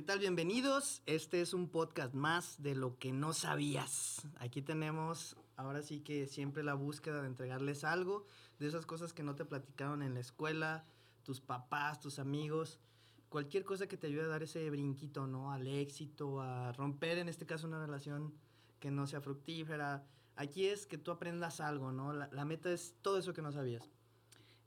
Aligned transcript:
¿Qué 0.00 0.06
tal? 0.06 0.18
Bienvenidos. 0.18 1.02
Este 1.04 1.42
es 1.42 1.52
un 1.52 1.68
podcast 1.68 2.14
más 2.14 2.62
de 2.62 2.74
lo 2.74 2.98
que 2.98 3.12
no 3.12 3.34
sabías. 3.34 4.26
Aquí 4.38 4.62
tenemos, 4.62 5.36
ahora 5.56 5.82
sí 5.82 6.00
que 6.00 6.26
siempre 6.26 6.62
la 6.62 6.72
búsqueda 6.72 7.20
de 7.20 7.26
entregarles 7.26 7.84
algo, 7.84 8.24
de 8.58 8.66
esas 8.66 8.86
cosas 8.86 9.12
que 9.12 9.22
no 9.22 9.36
te 9.36 9.44
platicaron 9.44 10.02
en 10.02 10.14
la 10.14 10.20
escuela, 10.20 10.86
tus 11.22 11.42
papás, 11.42 12.00
tus 12.00 12.18
amigos, 12.18 12.80
cualquier 13.28 13.62
cosa 13.62 13.88
que 13.88 13.98
te 13.98 14.06
ayude 14.06 14.22
a 14.22 14.28
dar 14.28 14.42
ese 14.42 14.70
brinquito, 14.70 15.26
¿no? 15.26 15.52
Al 15.52 15.66
éxito, 15.66 16.40
a 16.40 16.72
romper 16.72 17.18
en 17.18 17.28
este 17.28 17.44
caso 17.44 17.66
una 17.66 17.84
relación 17.84 18.32
que 18.78 18.90
no 18.90 19.06
sea 19.06 19.20
fructífera. 19.20 20.06
Aquí 20.34 20.64
es 20.64 20.86
que 20.86 20.96
tú 20.96 21.10
aprendas 21.10 21.60
algo, 21.60 21.92
¿no? 21.92 22.14
La, 22.14 22.44
meta 22.46 22.72
es 22.72 22.94
todo 23.02 23.18
eso 23.18 23.34
que 23.34 23.42
no 23.42 23.52
sabías. 23.52 23.90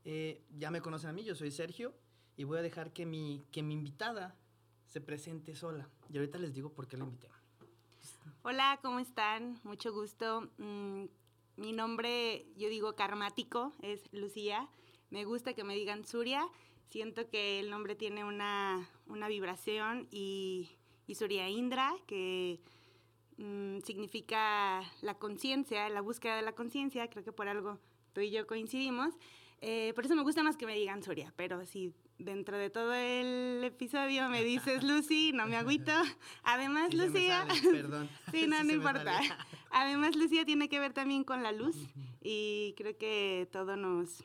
Eh, 0.05 0.45
ya 0.55 0.69
me 0.69 0.81
conocen 0.81 1.09
a 1.09 1.13
mí, 1.13 1.23
yo 1.23 1.33
soy 1.33 1.49
Sergio 1.49 1.95
y 2.37 2.43
voy 2.43 2.59
a 2.59 2.61
dejar 2.61 2.93
que 2.93 3.07
mi, 3.07 3.43
que 3.51 3.63
mi 3.63 3.73
invitada 3.73 4.37
se 4.93 5.01
presente 5.01 5.55
sola. 5.55 5.89
Y 6.11 6.17
ahorita 6.17 6.37
les 6.37 6.53
digo 6.53 6.71
por 6.71 6.87
qué 6.87 6.97
la 6.97 7.05
invité. 7.05 7.27
Hola, 8.43 8.77
¿cómo 8.83 8.99
están? 8.99 9.59
Mucho 9.63 9.91
gusto. 9.91 10.51
Mm, 10.59 11.05
mi 11.57 11.71
nombre, 11.71 12.45
yo 12.57 12.69
digo 12.69 12.95
karmático, 12.95 13.73
es 13.81 14.07
Lucía. 14.13 14.69
Me 15.09 15.25
gusta 15.25 15.55
que 15.55 15.63
me 15.63 15.73
digan 15.73 16.05
Surya. 16.05 16.47
Siento 16.89 17.27
que 17.27 17.59
el 17.59 17.71
nombre 17.71 17.95
tiene 17.95 18.23
una, 18.23 18.87
vibración 19.27 20.07
y, 20.11 20.69
y 21.07 21.15
Surya 21.15 21.49
Indra, 21.49 21.91
que 22.05 22.59
mm, 23.37 23.79
significa 23.79 24.83
la 25.01 25.15
conciencia, 25.15 25.89
la 25.89 26.01
búsqueda 26.01 26.35
de 26.35 26.43
la 26.43 26.53
conciencia. 26.53 27.09
Creo 27.09 27.23
que 27.23 27.31
por 27.31 27.47
algo 27.47 27.79
tú 28.13 28.21
y 28.21 28.29
yo 28.29 28.45
coincidimos. 28.45 29.15
Eh, 29.61 29.93
por 29.95 30.05
eso 30.05 30.15
me 30.15 30.21
gusta 30.21 30.43
más 30.43 30.55
que 30.55 30.67
me 30.67 30.75
digan 30.75 31.01
Surya, 31.01 31.33
pero 31.35 31.65
si 31.65 31.95
dentro 32.23 32.57
de 32.57 32.69
todo 32.69 32.93
el 32.93 33.63
episodio 33.63 34.29
me 34.29 34.43
dices 34.43 34.83
Lucy, 34.83 35.31
no 35.33 35.47
me 35.47 35.57
agüito. 35.57 35.91
Además, 36.43 36.93
Lucía. 36.93 37.47
perdón. 37.71 38.09
sí, 38.31 38.47
no, 38.47 38.63
no 38.63 38.73
importa. 38.73 39.19
Además, 39.71 40.15
Lucía 40.15 40.45
tiene 40.45 40.69
que 40.69 40.79
ver 40.79 40.93
también 40.93 41.23
con 41.23 41.43
la 41.43 41.51
luz 41.51 41.75
y 42.21 42.73
creo 42.77 42.97
que 42.97 43.47
todo 43.51 43.75
nos. 43.75 44.21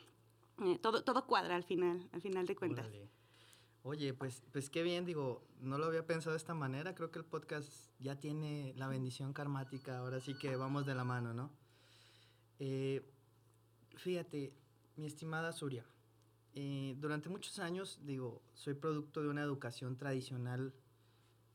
Eh, 0.64 0.78
todo, 0.80 1.04
todo 1.04 1.26
cuadra 1.26 1.54
al 1.54 1.64
final, 1.64 2.08
al 2.12 2.20
final 2.20 2.46
de 2.46 2.56
cuentas. 2.56 2.86
Oye, 3.82 4.12
pues, 4.12 4.42
pues 4.52 4.68
qué 4.70 4.82
bien, 4.82 5.06
digo, 5.06 5.46
no 5.60 5.78
lo 5.78 5.86
había 5.86 6.04
pensado 6.04 6.32
de 6.32 6.38
esta 6.38 6.52
manera. 6.52 6.94
Creo 6.94 7.10
que 7.10 7.20
el 7.20 7.24
podcast 7.24 7.70
ya 8.00 8.18
tiene 8.18 8.74
la 8.76 8.88
bendición 8.88 9.32
karmática. 9.32 9.98
Ahora 9.98 10.20
sí 10.20 10.34
que 10.34 10.56
vamos 10.56 10.84
de 10.84 10.94
la 10.94 11.04
mano, 11.04 11.32
¿no? 11.32 11.50
Eh, 12.58 13.08
fíjate, 13.96 14.52
mi 14.96 15.06
estimada 15.06 15.52
Surya, 15.52 15.86
eh, 16.60 16.96
durante 16.98 17.28
muchos 17.28 17.60
años, 17.60 18.00
digo, 18.02 18.42
soy 18.52 18.74
producto 18.74 19.22
de 19.22 19.28
una 19.28 19.42
educación 19.42 19.96
tradicional 19.96 20.74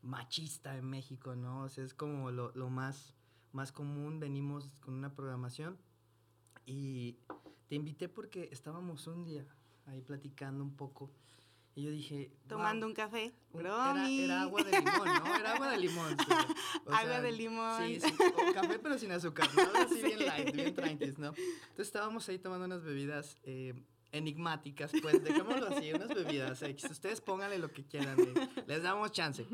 machista 0.00 0.78
en 0.78 0.88
México, 0.88 1.36
¿no? 1.36 1.64
O 1.64 1.68
sea, 1.68 1.84
es 1.84 1.92
como 1.92 2.30
lo, 2.30 2.52
lo 2.54 2.70
más, 2.70 3.14
más 3.52 3.70
común, 3.70 4.18
venimos 4.18 4.70
con 4.80 4.94
una 4.94 5.14
programación 5.14 5.76
y 6.64 7.18
te 7.68 7.74
invité 7.74 8.08
porque 8.08 8.48
estábamos 8.50 9.06
un 9.06 9.26
día 9.26 9.44
ahí 9.84 10.00
platicando 10.00 10.64
un 10.64 10.74
poco 10.74 11.10
y 11.74 11.82
yo 11.82 11.90
dije... 11.90 12.30
Tomando 12.48 12.86
un 12.86 12.94
café. 12.94 13.34
Era, 13.52 14.08
era, 14.08 14.42
agua 14.42 14.62
de 14.62 14.70
limón, 14.70 15.04
¿no? 15.04 15.36
Era 15.36 15.52
agua 15.52 15.68
de 15.70 15.78
limón. 15.78 16.16
agua 16.86 17.20
de 17.20 17.32
limón. 17.32 17.86
Sí, 17.86 18.00
sí. 18.00 18.14
O 18.48 18.54
café, 18.54 18.78
pero 18.78 18.96
sin 18.96 19.12
azúcar, 19.12 19.48
¿no? 19.54 19.80
Así 19.80 20.00
bien 20.02 20.24
light, 20.24 20.54
bien 20.54 20.74
tranquis, 20.74 21.18
¿no? 21.18 21.34
Entonces 21.36 21.86
estábamos 21.88 22.26
ahí 22.28 22.38
tomando 22.38 22.64
unas 22.64 22.82
bebidas 22.84 23.36
eh, 23.42 23.74
enigmáticas, 24.16 24.92
pues 25.02 25.22
dejémoslo 25.22 25.68
así, 25.68 25.92
unas 25.92 26.08
bebidas. 26.08 26.62
Ustedes 26.90 27.20
pónganle 27.20 27.58
lo 27.58 27.72
que 27.72 27.84
quieran, 27.84 28.16
les 28.66 28.82
damos 28.82 29.12
chance. 29.12 29.46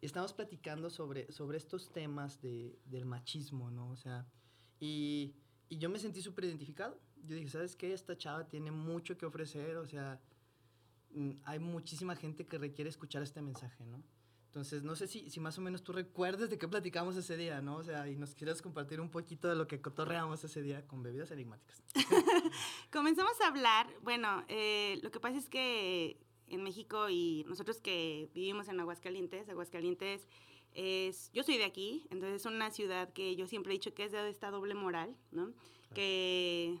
Y 0.00 0.06
estamos 0.06 0.32
platicando 0.32 0.90
sobre, 0.90 1.30
sobre 1.32 1.58
estos 1.58 1.92
temas 1.92 2.40
de, 2.40 2.78
del 2.86 3.04
machismo, 3.04 3.70
¿no? 3.70 3.90
O 3.90 3.96
sea, 3.96 4.26
y, 4.80 5.34
y 5.68 5.78
yo 5.78 5.88
me 5.90 5.98
sentí 5.98 6.20
súper 6.22 6.44
identificado. 6.44 7.00
Yo 7.24 7.36
dije, 7.36 7.48
¿sabes 7.48 7.76
qué? 7.76 7.92
Esta 7.92 8.16
chava 8.16 8.48
tiene 8.48 8.70
mucho 8.70 9.16
que 9.16 9.26
ofrecer, 9.26 9.76
o 9.76 9.86
sea 9.86 10.20
Mm, 11.14 11.32
hay 11.44 11.58
muchísima 11.58 12.16
gente 12.16 12.46
que 12.46 12.58
requiere 12.58 12.88
escuchar 12.88 13.22
este 13.22 13.42
mensaje, 13.42 13.84
¿no? 13.84 14.02
Entonces, 14.46 14.82
no 14.82 14.94
sé 14.96 15.06
si, 15.06 15.30
si 15.30 15.40
más 15.40 15.56
o 15.56 15.62
menos 15.62 15.82
tú 15.82 15.92
recuerdes 15.92 16.50
de 16.50 16.58
qué 16.58 16.68
platicamos 16.68 17.16
ese 17.16 17.38
día, 17.38 17.62
¿no? 17.62 17.76
O 17.76 17.84
sea, 17.84 18.06
y 18.08 18.16
nos 18.16 18.34
quieras 18.34 18.60
compartir 18.60 19.00
un 19.00 19.10
poquito 19.10 19.48
de 19.48 19.56
lo 19.56 19.66
que 19.66 19.80
cotorreamos 19.80 20.44
ese 20.44 20.60
día 20.60 20.86
con 20.86 21.02
bebidas 21.02 21.30
enigmáticas. 21.30 21.82
Comenzamos 22.92 23.40
a 23.40 23.46
hablar, 23.46 23.86
bueno, 24.02 24.44
eh, 24.48 25.00
lo 25.02 25.10
que 25.10 25.18
pasa 25.18 25.38
es 25.38 25.48
que 25.48 26.18
en 26.48 26.62
México 26.62 27.08
y 27.08 27.42
nosotros 27.48 27.80
que 27.80 28.28
vivimos 28.34 28.68
en 28.68 28.78
Aguascalientes, 28.80 29.48
Aguascalientes 29.48 30.28
es, 30.74 31.30
yo 31.32 31.42
soy 31.42 31.56
de 31.56 31.64
aquí, 31.64 32.06
entonces 32.10 32.42
es 32.42 32.46
una 32.46 32.70
ciudad 32.70 33.10
que 33.14 33.34
yo 33.34 33.46
siempre 33.46 33.72
he 33.72 33.76
dicho 33.78 33.94
que 33.94 34.04
es 34.04 34.12
de 34.12 34.28
esta 34.28 34.50
doble 34.50 34.74
moral, 34.74 35.16
¿no? 35.30 35.54
Que 35.94 36.78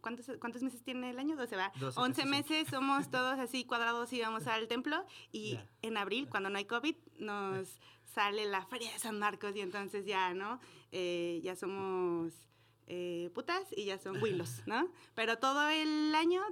¿cuántos, 0.00 0.26
¿cuántos 0.40 0.64
meses 0.64 0.82
tiene 0.82 1.10
el 1.10 1.20
año? 1.20 1.36
12, 1.36 1.54
va. 1.54 1.72
11 1.94 2.24
meses, 2.26 2.66
somos 2.68 3.08
todos 3.08 3.38
así 3.38 3.64
cuadrados 3.64 4.12
y 4.12 4.20
vamos 4.20 4.48
al 4.48 4.66
templo. 4.66 5.06
Y 5.30 5.60
en 5.82 5.96
abril, 5.96 6.28
cuando 6.28 6.50
no 6.50 6.58
hay 6.58 6.64
COVID, 6.64 6.96
nos 7.18 7.78
sale 8.04 8.46
la 8.46 8.66
Feria 8.66 8.92
de 8.92 8.98
San 8.98 9.16
Marcos 9.16 9.54
y 9.54 9.60
entonces 9.60 10.06
ya, 10.06 10.34
¿no? 10.34 10.58
Eh, 10.90 11.40
ya 11.44 11.54
somos 11.54 12.49
eh, 12.92 13.30
putas 13.34 13.68
y 13.76 13.84
ya 13.84 13.98
son 13.98 14.20
huilos, 14.20 14.62
¿no? 14.66 14.90
Pero 15.14 15.38
todo 15.38 15.68
el 15.68 16.12
año, 16.12 16.42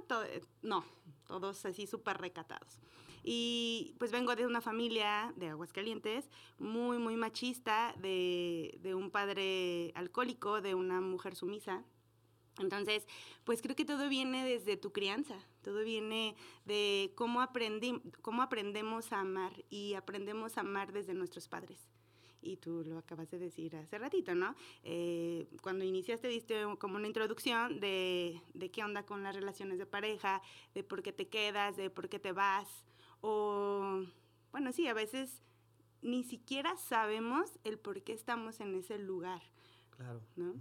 no, 0.61 0.85
todos 1.27 1.65
así 1.65 1.85
súper 1.85 2.17
recatados. 2.17 2.79
Y 3.23 3.93
pues 3.99 4.13
vengo 4.13 4.33
de 4.37 4.45
una 4.45 4.61
familia 4.61 5.33
de 5.35 5.49
Aguascalientes 5.49 6.29
muy, 6.57 6.97
muy 6.97 7.17
machista, 7.17 7.93
de, 7.97 8.79
un 8.95 9.11
padre 9.11 9.91
alcohólico, 9.95 10.61
de 10.61 10.75
una 10.75 11.01
mujer 11.01 11.35
sumisa 11.35 11.83
entonces, 12.59 13.05
pues 13.45 13.61
creo 13.61 13.73
que 13.73 13.85
todo 13.85 14.09
viene 14.09 14.43
desde 14.43 14.75
tu 14.75 14.91
crianza, 14.91 15.35
todo 15.61 15.81
viene 15.81 16.35
de 16.65 17.13
cómo, 17.15 17.39
cómo 18.21 18.41
aprendemos 18.41 19.13
a 19.13 19.21
amar 19.21 19.53
y 19.69 19.93
aprendemos 19.93 20.57
a 20.57 20.61
amar 20.61 20.91
desde 20.91 21.13
nuestros 21.13 21.47
padres. 21.47 21.89
Y 22.41 22.57
tú 22.57 22.83
lo 22.85 22.97
acabas 22.97 23.29
de 23.29 23.37
decir 23.37 23.75
hace 23.75 23.97
ratito, 23.97 24.33
¿no? 24.33 24.55
Eh, 24.83 25.47
cuando 25.61 25.83
iniciaste 25.83 26.27
diste 26.27 26.63
como 26.77 26.95
una 26.95 27.07
introducción 27.07 27.79
de, 27.79 28.41
de 28.53 28.71
qué 28.71 28.83
onda 28.83 29.05
con 29.05 29.23
las 29.23 29.35
relaciones 29.35 29.77
de 29.77 29.85
pareja, 29.85 30.41
de 30.73 30.83
por 30.83 31.03
qué 31.03 31.11
te 31.11 31.27
quedas, 31.27 31.75
de 31.75 31.89
por 31.89 32.07
qué 32.07 32.19
te 32.19 32.31
vas, 32.31 32.67
o, 33.21 34.03
bueno, 34.51 34.71
sí, 34.71 34.87
a 34.87 34.93
veces 34.93 35.41
ni 36.01 36.23
siquiera 36.23 36.77
sabemos 36.77 37.59
el 37.63 37.77
por 37.77 38.01
qué 38.03 38.13
estamos 38.13 38.59
en 38.59 38.75
ese 38.75 38.97
lugar. 38.97 39.41
Claro. 39.91 40.21
¿no? 40.35 40.53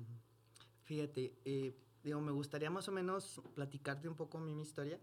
Fíjate, 0.85 1.35
eh, 1.45 1.77
digo, 2.03 2.21
me 2.21 2.33
gustaría 2.33 2.71
más 2.71 2.89
o 2.89 2.93
menos 2.93 3.41
platicarte 3.55 4.09
un 4.09 4.17
poco 4.17 4.39
mi, 4.39 4.61
historia. 4.61 4.99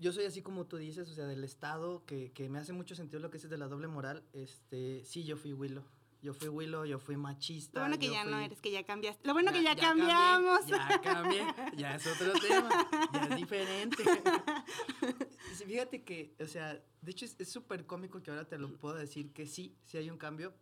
Yo 0.00 0.12
soy 0.12 0.24
así 0.24 0.42
como 0.42 0.66
tú 0.66 0.78
dices, 0.78 1.08
o 1.10 1.14
sea, 1.14 1.26
del 1.26 1.44
estado, 1.44 2.04
que, 2.06 2.32
que 2.32 2.48
me 2.48 2.58
hace 2.58 2.72
mucho 2.72 2.96
sentido 2.96 3.20
lo 3.20 3.30
que 3.30 3.36
dices 3.36 3.50
de 3.50 3.58
la 3.58 3.68
doble 3.68 3.86
moral. 3.86 4.24
Este, 4.32 5.04
sí, 5.04 5.24
yo 5.24 5.36
fui 5.36 5.52
Willow. 5.52 5.84
Yo 6.22 6.34
fui 6.34 6.48
Willow, 6.48 6.84
yo 6.84 6.98
fui 6.98 7.16
machista. 7.16 7.80
Lo 7.80 7.86
bueno 7.86 7.98
que 7.98 8.10
ya 8.10 8.24
no 8.24 8.38
eres, 8.38 8.60
que 8.60 8.70
ya 8.70 8.84
cambiaste. 8.84 9.26
Lo 9.26 9.32
bueno 9.32 9.52
que 9.52 9.62
ya, 9.62 9.74
cambiamos. 9.76 10.66
ya 10.66 11.00
cambié, 11.02 11.42
ya 11.76 11.96
es 11.96 12.06
otro 12.06 12.32
tema, 12.32 12.68
ya 13.12 13.20
es 13.24 13.36
diferente. 13.36 14.02
fíjate 15.66 16.02
que, 16.02 16.34
o 16.40 16.46
sea, 16.46 16.82
de 17.00 17.10
hecho 17.10 17.24
es 17.24 17.48
súper 17.48 17.86
cómico 17.86 18.22
que 18.22 18.30
ahora 18.30 18.46
te 18.46 18.58
lo 18.58 18.76
puedo 18.76 18.96
decir 18.96 19.32
que 19.32 19.46
sí, 19.46 19.76
sí 19.86 19.96
hay 19.96 20.10
un 20.10 20.18
cambio, 20.18 20.52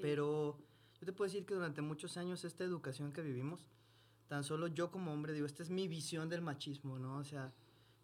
pero 0.00 0.58
yo 1.00 1.06
te 1.06 1.12
puedo 1.12 1.30
decir 1.30 1.46
que 1.46 1.54
durante 1.54 1.82
muchos 1.82 2.16
años 2.16 2.44
esta 2.44 2.64
educación 2.64 3.12
que 3.12 3.22
vivimos, 3.22 3.68
tan 4.26 4.42
solo 4.42 4.66
yo 4.66 4.90
como 4.90 5.12
hombre, 5.12 5.32
digo, 5.32 5.46
esta 5.46 5.62
es 5.62 5.70
mi 5.70 5.86
visión 5.86 6.28
del 6.28 6.42
machismo, 6.42 6.98
¿no? 6.98 7.18
O 7.18 7.24
sea, 7.24 7.52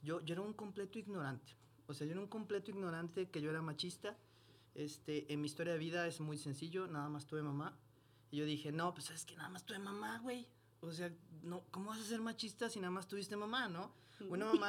yo, 0.02 0.20
yo 0.20 0.34
era 0.34 0.42
un 0.42 0.52
completo 0.52 0.98
ignorante. 0.98 1.54
O 1.86 1.94
sea, 1.94 2.06
yo 2.06 2.12
era 2.12 2.20
un 2.20 2.28
completo 2.28 2.70
ignorante 2.70 3.28
que 3.28 3.40
yo 3.40 3.50
era 3.50 3.62
machista. 3.62 4.16
Este, 4.74 5.32
en 5.32 5.40
mi 5.40 5.46
historia 5.46 5.74
de 5.74 5.78
vida 5.78 6.06
es 6.06 6.20
muy 6.20 6.38
sencillo, 6.38 6.86
nada 6.86 7.08
más 7.08 7.26
tuve 7.26 7.42
mamá. 7.42 7.76
Y 8.30 8.38
yo 8.38 8.44
dije, 8.44 8.72
no, 8.72 8.94
pues 8.94 9.10
es 9.10 9.24
que 9.24 9.36
nada 9.36 9.48
más 9.48 9.64
tuve 9.64 9.78
mamá, 9.78 10.18
güey. 10.18 10.46
O 10.80 10.90
sea, 10.92 11.12
no, 11.42 11.62
¿cómo 11.70 11.90
vas 11.90 12.00
a 12.00 12.04
ser 12.04 12.20
machista 12.20 12.68
si 12.68 12.80
nada 12.80 12.90
más 12.90 13.06
tuviste 13.06 13.36
mamá, 13.36 13.68
no? 13.68 13.92
Una 14.28 14.46
mamá 14.46 14.68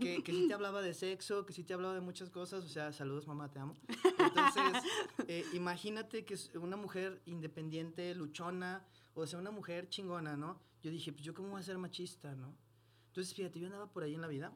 que, 0.00 0.22
que 0.22 0.32
sí 0.32 0.48
te 0.48 0.54
hablaba 0.54 0.80
de 0.80 0.94
sexo, 0.94 1.44
que 1.44 1.52
sí 1.52 1.62
te 1.62 1.74
hablaba 1.74 1.94
de 1.94 2.00
muchas 2.00 2.30
cosas. 2.30 2.64
O 2.64 2.68
sea, 2.68 2.92
saludos, 2.92 3.26
mamá, 3.26 3.50
te 3.50 3.58
amo. 3.58 3.74
Entonces, 4.18 4.82
eh, 5.28 5.44
imagínate 5.52 6.24
que 6.24 6.34
es 6.34 6.50
una 6.54 6.76
mujer 6.76 7.22
independiente, 7.26 8.14
luchona, 8.14 8.84
o 9.14 9.26
sea, 9.26 9.38
una 9.38 9.50
mujer 9.50 9.88
chingona, 9.88 10.36
¿no? 10.36 10.58
Yo 10.82 10.90
dije, 10.90 11.12
pues 11.12 11.24
yo 11.24 11.34
cómo 11.34 11.50
voy 11.50 11.60
a 11.60 11.62
ser 11.62 11.78
machista, 11.78 12.34
¿no? 12.34 12.54
Entonces, 13.08 13.34
fíjate, 13.34 13.60
yo 13.60 13.66
andaba 13.66 13.90
por 13.90 14.02
ahí 14.02 14.14
en 14.14 14.20
la 14.20 14.26
vida 14.26 14.52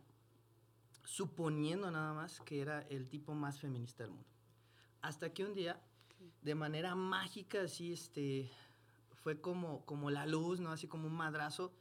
suponiendo 1.08 1.90
nada 1.90 2.12
más 2.12 2.38
que 2.42 2.60
era 2.60 2.82
el 2.90 3.08
tipo 3.08 3.34
más 3.34 3.58
feminista 3.58 4.02
del 4.02 4.12
mundo. 4.12 4.28
Hasta 5.00 5.32
que 5.32 5.42
un 5.42 5.54
día, 5.54 5.80
de 6.42 6.54
manera 6.54 6.94
mágica, 6.94 7.62
así, 7.62 7.94
este, 7.94 8.50
fue 9.22 9.40
como, 9.40 9.86
como 9.86 10.10
la 10.10 10.26
luz, 10.26 10.60
¿no? 10.60 10.70
Así 10.70 10.86
como 10.86 11.06
un 11.06 11.14
madrazo, 11.14 11.72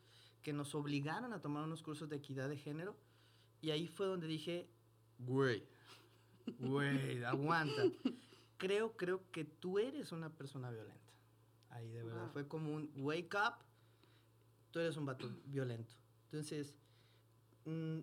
que 0.41 0.53
nos 0.53 0.73
obligaron 0.75 1.33
a 1.33 1.41
tomar 1.41 1.65
unos 1.65 1.83
cursos 1.83 2.07
de 2.07 2.15
equidad 2.15 2.47
de 2.47 2.55
género. 2.55 2.95
Y 3.59 3.71
ahí 3.71 3.85
fue 3.85 4.05
donde 4.05 4.27
dije, 4.27 4.69
güey, 5.19 5.67
güey, 6.59 7.21
aguanta. 7.25 7.83
Creo, 8.55 8.95
creo 8.95 9.29
que 9.31 9.43
tú 9.43 9.77
eres 9.77 10.13
una 10.13 10.29
persona 10.29 10.71
violenta. 10.71 11.11
Ahí, 11.71 11.91
de 11.91 12.01
verdad. 12.01 12.31
Fue 12.31 12.47
como 12.47 12.73
un 12.73 12.89
wake 12.95 13.35
up, 13.35 13.55
tú 14.71 14.79
eres 14.79 14.95
un 14.95 15.05
vato 15.05 15.29
violento. 15.47 15.91
Entonces, 16.31 16.73
mm, 17.65 17.99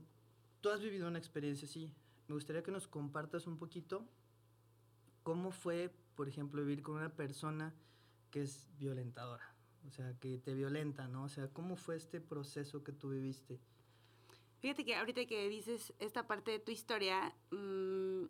tú 0.65 0.71
has 0.71 0.81
vivido 0.81 1.07
una 1.07 1.19
experiencia 1.19 1.69
así. 1.69 1.93
Me 2.27 2.35
gustaría 2.35 2.63
que 2.63 2.71
nos 2.71 2.89
compartas 2.89 3.47
un 3.47 3.59
poquito 3.59 4.09
cómo 5.23 5.51
fue, 5.51 5.95
por 6.15 6.27
ejemplo, 6.27 6.63
vivir 6.63 6.83
con 6.83 6.97
una 6.97 7.15
persona 7.15 7.75
que 8.31 8.41
es 8.41 8.67
violentadora. 8.79 9.55
O 9.87 9.91
sea, 9.91 10.19
que 10.19 10.39
te 10.39 10.55
violenta, 10.55 11.07
¿no? 11.07 11.25
O 11.25 11.29
sea, 11.29 11.49
¿cómo 11.49 11.77
fue 11.77 11.97
este 11.97 12.19
proceso 12.19 12.83
que 12.83 12.93
tú 12.93 13.11
viviste? 13.11 13.61
Fíjate 14.61 14.87
que 14.87 14.97
ahorita 14.97 15.27
que 15.27 15.51
dices 15.51 15.93
esta 15.99 16.27
parte 16.27 16.53
de 16.53 16.61
tu 16.61 16.73
historia, 16.73 17.35
mm, 17.51 18.25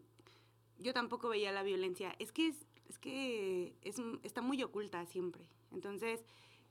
yo 0.80 0.92
tampoco 0.92 1.28
veía 1.28 1.52
la 1.52 1.62
violencia. 1.62 2.16
Es 2.18 2.32
que, 2.32 2.48
es, 2.48 2.98
que 2.98 3.76
es, 3.82 4.02
está 4.24 4.42
muy 4.42 4.60
oculta 4.64 5.06
siempre. 5.06 5.48
Entonces, 5.70 6.24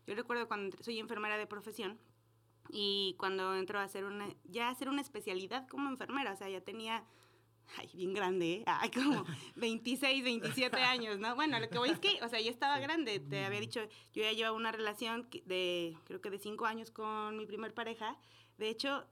yo 0.07 0.13
recuerdo 0.13 0.45
cuando 0.49 0.75
soy 0.83 0.99
enfermera 0.99 1.37
de 1.37 1.47
profesión 1.47 1.97
y 2.75 3.15
cuando 3.19 3.55
entro 3.55 3.79
a 3.79 3.83
hacer 3.83 4.03
una, 4.03 4.27
ya 4.45 4.69
hacer 4.69 4.89
una 4.89 5.01
especialidad 5.01 5.67
como 5.67 5.89
enfermera, 5.89 6.33
o 6.33 6.35
sea, 6.35 6.49
ya 6.49 6.59
tenía 6.61 7.03
ay, 7.77 7.89
bien 7.93 8.13
grande, 8.13 8.53
¿eh? 8.53 8.63
ay, 8.65 8.89
como 8.89 9.23
26, 9.55 10.23
27 10.23 10.81
años, 10.81 11.19
¿no? 11.19 11.35
Bueno, 11.35 11.59
lo 11.59 11.69
que 11.69 11.77
voy 11.77 11.91
es 11.91 11.99
que, 11.99 12.19
o 12.23 12.29
sea, 12.29 12.41
yo 12.41 12.49
estaba 12.49 12.79
grande, 12.79 13.19
te 13.19 13.45
había 13.45 13.59
dicho, 13.59 13.81
yo 14.13 14.23
ya 14.23 14.31
llevaba 14.31 14.57
una 14.57 14.71
relación 14.71 15.29
de, 15.45 15.95
creo 16.05 16.19
que 16.19 16.31
de 16.31 16.39
5 16.39 16.65
años 16.65 16.89
con 16.89 17.37
mi 17.37 17.45
primer 17.45 17.75
pareja, 17.75 18.17
de 18.57 18.69
hecho, 18.69 19.05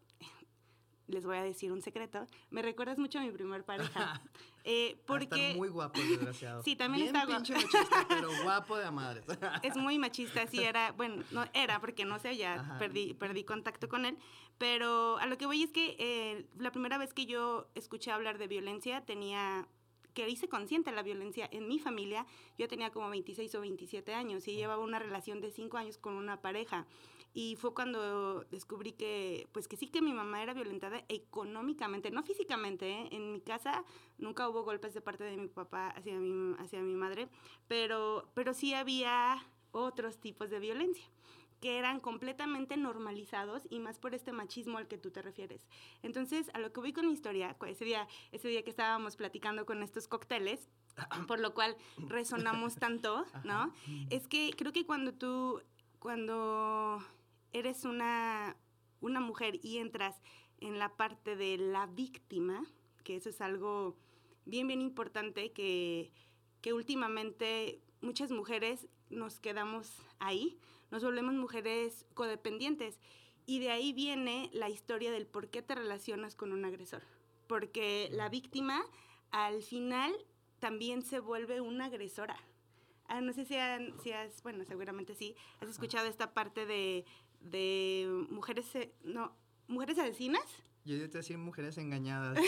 les 1.11 1.25
voy 1.25 1.37
a 1.37 1.43
decir 1.43 1.71
un 1.71 1.81
secreto, 1.81 2.27
me 2.49 2.61
recuerdas 2.61 2.97
mucho 2.97 3.19
a 3.19 3.21
mi 3.21 3.31
primer 3.31 3.63
pareja. 3.63 4.21
Eh, 4.63 5.01
porque... 5.07 5.47
Está 5.47 5.57
muy 5.57 5.69
guapo, 5.69 5.99
desgraciado. 5.99 6.61
sí, 6.65 6.75
también 6.75 7.07
está 7.07 7.25
guapo. 7.25 7.39
machista, 7.39 7.79
pero 8.07 8.29
guapo 8.43 8.77
de 8.77 8.91
madres. 8.91 9.25
es 9.63 9.75
muy 9.75 9.97
machista, 9.97 10.45
sí, 10.45 10.63
era, 10.63 10.91
bueno, 10.91 11.23
no 11.31 11.45
era, 11.55 11.79
porque 11.81 12.05
no 12.05 12.19
sé, 12.19 12.37
ya 12.37 12.75
perdí, 12.77 13.15
perdí 13.15 13.43
contacto 13.43 13.89
con 13.89 14.05
él, 14.05 14.19
pero 14.59 15.17
a 15.17 15.25
lo 15.25 15.39
que 15.39 15.47
voy 15.47 15.63
es 15.63 15.71
que 15.71 15.95
eh, 15.97 16.45
la 16.59 16.71
primera 16.71 16.99
vez 16.99 17.11
que 17.11 17.25
yo 17.25 17.71
escuché 17.73 18.11
hablar 18.11 18.37
de 18.37 18.45
violencia 18.45 19.01
tenía 19.01 19.67
que 20.13 20.29
hice 20.29 20.47
consciente 20.47 20.91
la 20.91 21.03
violencia 21.03 21.47
en 21.51 21.67
mi 21.67 21.79
familia, 21.79 22.25
yo 22.57 22.67
tenía 22.67 22.91
como 22.91 23.09
26 23.09 23.55
o 23.55 23.61
27 23.61 24.13
años 24.13 24.47
y 24.47 24.55
llevaba 24.55 24.83
una 24.83 24.99
relación 24.99 25.41
de 25.41 25.51
5 25.51 25.77
años 25.77 25.97
con 25.97 26.13
una 26.13 26.41
pareja. 26.41 26.85
Y 27.33 27.55
fue 27.55 27.73
cuando 27.73 28.43
descubrí 28.45 28.91
que, 28.91 29.47
pues 29.53 29.67
que 29.67 29.77
sí 29.77 29.87
que 29.87 30.01
mi 30.01 30.13
mamá 30.13 30.43
era 30.43 30.53
violentada 30.53 31.03
económicamente, 31.07 32.11
no 32.11 32.23
físicamente. 32.23 32.89
¿eh? 32.89 33.09
En 33.11 33.31
mi 33.31 33.41
casa 33.41 33.85
nunca 34.17 34.49
hubo 34.49 34.63
golpes 34.63 34.93
de 34.93 35.01
parte 35.01 35.23
de 35.23 35.37
mi 35.37 35.47
papá 35.47 35.89
hacia 35.89 36.19
mi, 36.19 36.55
hacia 36.59 36.81
mi 36.81 36.95
madre, 36.95 37.29
pero, 37.67 38.29
pero 38.33 38.53
sí 38.53 38.73
había 38.73 39.45
otros 39.71 40.19
tipos 40.19 40.49
de 40.49 40.59
violencia 40.59 41.05
que 41.61 41.77
eran 41.77 41.99
completamente 41.99 42.75
normalizados 42.75 43.67
y 43.69 43.79
más 43.79 43.99
por 43.99 44.15
este 44.15 44.31
machismo 44.33 44.79
al 44.79 44.87
que 44.87 44.97
tú 44.97 45.11
te 45.11 45.21
refieres. 45.21 45.67
Entonces, 46.01 46.49
a 46.55 46.59
lo 46.59 46.73
que 46.73 46.79
voy 46.79 46.91
con 46.91 47.05
mi 47.05 47.13
historia, 47.13 47.55
ese 47.67 47.85
día, 47.85 48.07
ese 48.31 48.47
día 48.47 48.63
que 48.63 48.71
estábamos 48.71 49.15
platicando 49.15 49.65
con 49.67 49.83
estos 49.83 50.07
cócteles, 50.07 50.67
por 51.27 51.39
lo 51.39 51.53
cual 51.53 51.77
resonamos 51.97 52.75
tanto, 52.79 53.25
¿no? 53.43 53.71
Es 54.09 54.27
que 54.27 54.51
creo 54.57 54.73
que 54.73 54.87
cuando 54.87 55.13
tú, 55.13 55.61
cuando 55.99 56.99
eres 57.53 57.85
una, 57.85 58.57
una 58.99 59.19
mujer 59.19 59.59
y 59.63 59.77
entras 59.77 60.21
en 60.59 60.79
la 60.79 60.95
parte 60.95 61.35
de 61.35 61.57
la 61.57 61.87
víctima, 61.87 62.63
que 63.03 63.15
eso 63.15 63.29
es 63.29 63.41
algo 63.41 63.97
bien, 64.45 64.67
bien 64.67 64.81
importante, 64.81 65.51
que, 65.51 66.11
que 66.61 66.73
últimamente 66.73 67.81
muchas 68.01 68.31
mujeres 68.31 68.87
nos 69.09 69.39
quedamos 69.39 69.91
ahí, 70.19 70.57
nos 70.91 71.03
volvemos 71.03 71.33
mujeres 71.33 72.05
codependientes. 72.13 72.99
Y 73.45 73.59
de 73.59 73.71
ahí 73.71 73.91
viene 73.91 74.49
la 74.53 74.69
historia 74.69 75.11
del 75.11 75.25
por 75.25 75.49
qué 75.49 75.61
te 75.61 75.75
relacionas 75.75 76.35
con 76.35 76.51
un 76.51 76.63
agresor. 76.63 77.01
Porque 77.47 78.09
la 78.11 78.29
víctima 78.29 78.83
al 79.31 79.63
final 79.63 80.13
también 80.59 81.01
se 81.01 81.19
vuelve 81.19 81.59
una 81.59 81.85
agresora. 81.85 82.37
Ah, 83.07 83.19
no 83.19 83.33
sé 83.33 83.45
si, 83.45 83.55
si 84.03 84.11
has, 84.11 84.43
bueno, 84.43 84.63
seguramente 84.63 85.15
sí, 85.15 85.35
has 85.59 85.69
escuchado 85.69 86.07
esta 86.07 86.33
parte 86.33 86.65
de 86.65 87.03
de 87.41 88.25
mujeres, 88.29 88.73
eh, 88.75 88.93
no, 89.03 89.35
mujeres 89.67 89.97
asesinas. 89.97 90.45
Yo 90.83 90.95
iba 90.95 91.05
a 91.05 91.07
decir 91.09 91.37
mujeres 91.37 91.77
engañadas. 91.77 92.39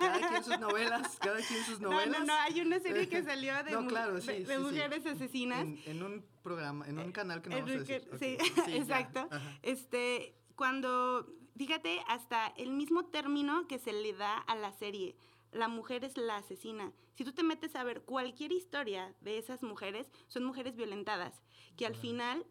cada 0.00 0.28
quien 0.28 0.42
sus 0.42 0.58
novelas, 0.58 1.18
cada 1.20 1.40
quien 1.40 1.64
sus 1.64 1.80
novelas. 1.80 2.06
No, 2.10 2.18
no, 2.20 2.24
no, 2.26 2.34
hay 2.34 2.60
una 2.60 2.80
serie 2.80 3.08
que 3.08 3.22
salió 3.22 3.54
de, 3.62 3.70
de, 4.44 4.58
mujeres 4.58 5.06
asesinas. 5.06 5.66
En, 5.86 6.02
un 6.02 6.24
programa, 6.42 6.86
en 6.88 6.98
un 6.98 7.12
canal 7.12 7.40
que 7.42 7.50
no 7.50 7.56
vamos 7.56 7.70
a 7.70 7.78
decir. 7.78 8.08
Sí, 8.18 8.36
exacto. 8.74 9.28
Este, 9.62 10.34
cuando, 10.56 11.26
fíjate, 11.56 12.00
hasta 12.08 12.48
el 12.56 12.70
mismo 12.72 13.06
término 13.06 13.68
que 13.68 13.78
se 13.78 13.92
le 13.92 14.14
da 14.14 14.38
a 14.38 14.56
la 14.56 14.72
serie, 14.72 15.14
la 15.52 15.68
mujer 15.68 16.04
es 16.04 16.16
la 16.16 16.38
asesina. 16.38 16.92
Si 17.14 17.24
tú 17.24 17.32
te 17.32 17.44
metes 17.44 17.76
a 17.76 17.84
ver 17.84 18.02
cualquier 18.02 18.50
historia 18.50 19.14
de 19.20 19.38
esas 19.38 19.62
mujeres, 19.62 20.10
son 20.26 20.44
mujeres 20.44 20.74
violentadas, 20.74 21.40
que 21.76 21.86
al 21.86 21.94
final 21.94 22.44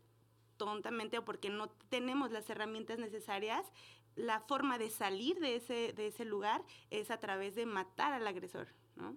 tontamente 0.59 1.17
o 1.17 1.25
porque 1.25 1.49
no 1.49 1.69
tenemos 1.89 2.31
las 2.31 2.47
herramientas 2.51 2.99
necesarias, 2.99 3.65
la 4.15 4.41
forma 4.41 4.77
de 4.77 4.89
salir 4.91 5.39
de 5.39 5.55
ese, 5.55 5.93
de 5.93 6.07
ese 6.07 6.25
lugar 6.25 6.63
es 6.91 7.09
a 7.09 7.17
través 7.19 7.55
de 7.55 7.65
matar 7.65 8.13
al 8.13 8.27
agresor, 8.27 8.67
¿no? 8.95 9.15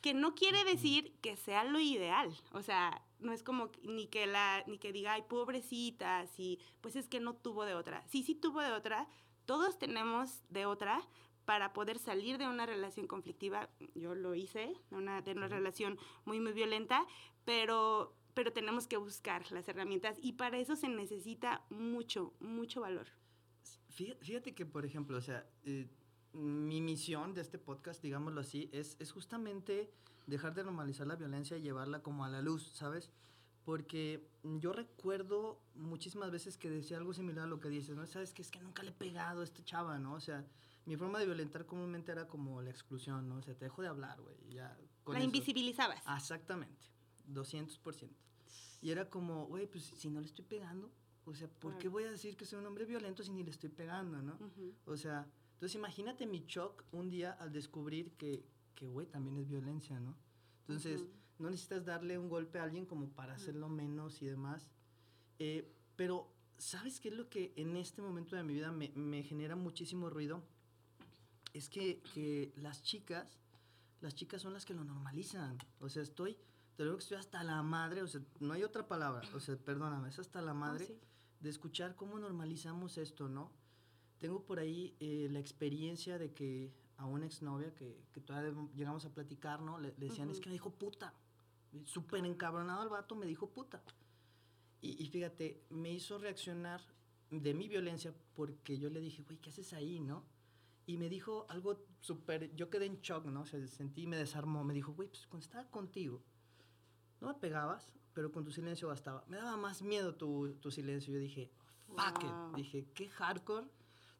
Que 0.00 0.14
no 0.14 0.34
quiere 0.34 0.64
decir 0.64 1.12
que 1.20 1.36
sea 1.36 1.64
lo 1.64 1.78
ideal, 1.78 2.34
o 2.52 2.62
sea, 2.62 3.02
no 3.20 3.32
es 3.32 3.42
como 3.42 3.70
ni 3.82 4.06
que 4.06 4.26
la 4.26 4.62
ni 4.66 4.78
que 4.78 4.92
diga, 4.92 5.14
"Ay, 5.14 5.22
pobrecita", 5.22 6.26
si 6.26 6.58
pues 6.80 6.94
es 6.96 7.08
que 7.08 7.20
no 7.20 7.34
tuvo 7.34 7.64
de 7.64 7.74
otra. 7.74 8.02
Sí, 8.06 8.22
sí 8.22 8.34
tuvo 8.34 8.60
de 8.60 8.72
otra. 8.72 9.08
Todos 9.44 9.78
tenemos 9.78 10.42
de 10.50 10.66
otra 10.66 11.00
para 11.44 11.72
poder 11.72 11.98
salir 11.98 12.38
de 12.38 12.46
una 12.46 12.64
relación 12.66 13.06
conflictiva. 13.06 13.68
Yo 13.94 14.14
lo 14.14 14.34
hice, 14.34 14.74
una, 14.90 15.20
de 15.20 15.32
una 15.32 15.48
relación 15.48 15.98
muy 16.24 16.40
muy 16.40 16.52
violenta, 16.52 17.06
pero 17.44 18.14
pero 18.34 18.52
tenemos 18.52 18.86
que 18.86 18.96
buscar 18.96 19.50
las 19.52 19.68
herramientas 19.68 20.18
y 20.20 20.32
para 20.32 20.58
eso 20.58 20.76
se 20.76 20.88
necesita 20.88 21.64
mucho, 21.70 22.34
mucho 22.40 22.80
valor. 22.80 23.06
Fíjate 23.88 24.54
que, 24.54 24.66
por 24.66 24.84
ejemplo, 24.84 25.16
o 25.16 25.20
sea, 25.20 25.48
eh, 25.62 25.88
mi 26.32 26.80
misión 26.80 27.32
de 27.32 27.40
este 27.40 27.58
podcast, 27.58 28.02
digámoslo 28.02 28.40
así, 28.40 28.68
es, 28.72 28.96
es 28.98 29.12
justamente 29.12 29.92
dejar 30.26 30.54
de 30.54 30.64
normalizar 30.64 31.06
la 31.06 31.16
violencia 31.16 31.56
y 31.56 31.62
llevarla 31.62 32.02
como 32.02 32.24
a 32.24 32.28
la 32.28 32.42
luz, 32.42 32.72
¿sabes? 32.74 33.10
Porque 33.64 34.28
yo 34.42 34.72
recuerdo 34.72 35.62
muchísimas 35.74 36.30
veces 36.30 36.58
que 36.58 36.68
decía 36.68 36.98
algo 36.98 37.14
similar 37.14 37.44
a 37.44 37.48
lo 37.48 37.60
que 37.60 37.68
dices, 37.68 37.96
¿no? 37.96 38.06
Sabes 38.06 38.34
que 38.34 38.42
es 38.42 38.50
que 38.50 38.60
nunca 38.60 38.82
le 38.82 38.90
he 38.90 38.94
pegado 38.94 39.40
a 39.40 39.44
esta 39.44 39.64
chava, 39.64 39.98
¿no? 39.98 40.14
O 40.14 40.20
sea, 40.20 40.44
mi 40.86 40.96
forma 40.96 41.18
de 41.18 41.26
violentar 41.26 41.64
comúnmente 41.64 42.12
era 42.12 42.26
como 42.26 42.60
la 42.60 42.70
exclusión, 42.70 43.28
¿no? 43.28 43.36
O 43.36 43.42
sea, 43.42 43.54
te 43.54 43.66
dejo 43.66 43.80
de 43.80 43.88
hablar, 43.88 44.20
güey. 44.20 44.36
Ya, 44.50 44.76
la 45.06 45.22
invisibilizabas. 45.22 46.02
Exactamente, 46.16 46.86
200%. 47.28 48.08
Y 48.82 48.90
era 48.90 49.08
como, 49.08 49.46
güey, 49.46 49.66
pues 49.66 49.84
si 49.84 50.10
no 50.10 50.20
le 50.20 50.26
estoy 50.26 50.44
pegando, 50.44 50.90
o 51.24 51.34
sea, 51.34 51.48
¿por 51.48 51.78
qué 51.78 51.88
voy 51.88 52.04
a 52.04 52.10
decir 52.10 52.36
que 52.36 52.44
soy 52.44 52.58
un 52.58 52.66
hombre 52.66 52.84
violento 52.84 53.22
si 53.22 53.32
ni 53.32 53.42
le 53.42 53.50
estoy 53.50 53.70
pegando, 53.70 54.20
no? 54.20 54.38
O 54.84 54.96
sea, 54.96 55.26
entonces 55.54 55.74
imagínate 55.76 56.26
mi 56.26 56.44
shock 56.46 56.84
un 56.92 57.08
día 57.08 57.32
al 57.32 57.50
descubrir 57.52 58.12
que, 58.12 58.44
que 58.74 58.86
güey, 58.86 59.06
también 59.06 59.38
es 59.38 59.48
violencia, 59.48 59.98
¿no? 60.00 60.14
Entonces, 60.60 61.04
no 61.38 61.50
necesitas 61.50 61.84
darle 61.84 62.18
un 62.18 62.28
golpe 62.28 62.58
a 62.58 62.64
alguien 62.64 62.86
como 62.86 63.08
para 63.08 63.34
hacerlo 63.34 63.68
menos 63.68 64.20
y 64.22 64.26
demás. 64.26 64.70
Eh, 65.38 65.72
pero, 65.96 66.30
¿sabes 66.58 67.00
qué 67.00 67.08
es 67.08 67.14
lo 67.14 67.28
que 67.28 67.52
en 67.56 67.76
este 67.76 68.02
momento 68.02 68.36
de 68.36 68.44
mi 68.44 68.54
vida 68.54 68.72
me, 68.72 68.90
me 68.94 69.22
genera 69.22 69.56
muchísimo 69.56 70.10
ruido? 70.10 70.42
Es 71.54 71.68
que, 71.68 72.02
que 72.14 72.52
las 72.56 72.82
chicas, 72.82 73.38
las 74.00 74.14
chicas 74.14 74.42
son 74.42 74.52
las 74.52 74.64
que 74.64 74.74
lo 74.74 74.84
normalizan. 74.84 75.56
O 75.80 75.88
sea, 75.88 76.02
estoy 76.02 76.36
te 76.76 76.82
digo 76.82 76.96
que 76.96 77.02
estoy 77.02 77.18
hasta 77.18 77.42
la 77.44 77.62
madre, 77.62 78.02
o 78.02 78.06
sea, 78.06 78.20
no 78.40 78.52
hay 78.52 78.62
otra 78.62 78.86
palabra, 78.88 79.28
o 79.34 79.40
sea, 79.40 79.56
perdóname, 79.56 80.08
es 80.08 80.18
hasta 80.18 80.42
la 80.42 80.54
madre 80.54 80.98
de 81.40 81.50
escuchar 81.50 81.94
cómo 81.94 82.18
normalizamos 82.18 82.98
esto, 82.98 83.28
¿no? 83.28 83.52
Tengo 84.18 84.44
por 84.44 84.58
ahí 84.58 84.96
eh, 85.00 85.28
la 85.30 85.38
experiencia 85.38 86.18
de 86.18 86.32
que 86.32 86.72
a 86.96 87.06
una 87.06 87.26
exnovia 87.26 87.74
que, 87.74 88.04
que 88.12 88.20
todavía 88.20 88.54
llegamos 88.74 89.04
a 89.04 89.12
platicar, 89.12 89.60
¿no? 89.60 89.78
Le, 89.78 89.92
decían, 89.92 90.30
es 90.30 90.40
que 90.40 90.48
me 90.48 90.54
dijo 90.54 90.70
puta. 90.70 91.12
Súper 91.84 92.24
encabronado 92.24 92.82
el 92.84 92.88
vato, 92.88 93.16
me 93.16 93.26
dijo 93.26 93.50
puta. 93.50 93.82
Y, 94.80 95.02
y, 95.02 95.08
fíjate, 95.08 95.64
me 95.70 95.92
hizo 95.92 96.18
reaccionar 96.18 96.80
de 97.30 97.52
mi 97.52 97.68
violencia 97.68 98.14
porque 98.34 98.78
yo 98.78 98.90
le 98.90 99.00
dije, 99.00 99.22
güey, 99.22 99.38
¿qué 99.38 99.50
haces 99.50 99.72
ahí, 99.72 100.00
no? 100.00 100.24
Y 100.86 100.98
me 100.98 101.08
dijo 101.08 101.46
algo 101.48 101.84
súper, 102.00 102.54
yo 102.54 102.70
quedé 102.70 102.86
en 102.86 103.00
shock, 103.00 103.24
¿no? 103.26 103.42
O 103.42 103.46
sea, 103.46 103.66
sentí, 103.66 104.06
me 104.06 104.16
desarmó, 104.16 104.62
me 104.62 104.74
dijo, 104.74 104.92
güey, 104.92 105.08
pues 105.08 105.26
cuando 105.26 105.44
estaba 105.44 105.68
contigo, 105.70 106.22
no 107.24 107.32
me 107.32 107.38
pegabas, 107.38 107.92
pero 108.12 108.30
con 108.30 108.44
tu 108.44 108.52
silencio 108.52 108.88
bastaba. 108.88 109.24
Me 109.28 109.36
daba 109.36 109.56
más 109.56 109.82
miedo 109.82 110.14
tu, 110.14 110.54
tu 110.60 110.70
silencio. 110.70 111.12
Yo 111.12 111.20
dije, 111.20 111.50
fuck 111.88 112.22
it. 112.22 112.56
Dije, 112.56 112.86
qué 112.94 113.08
hardcore 113.08 113.66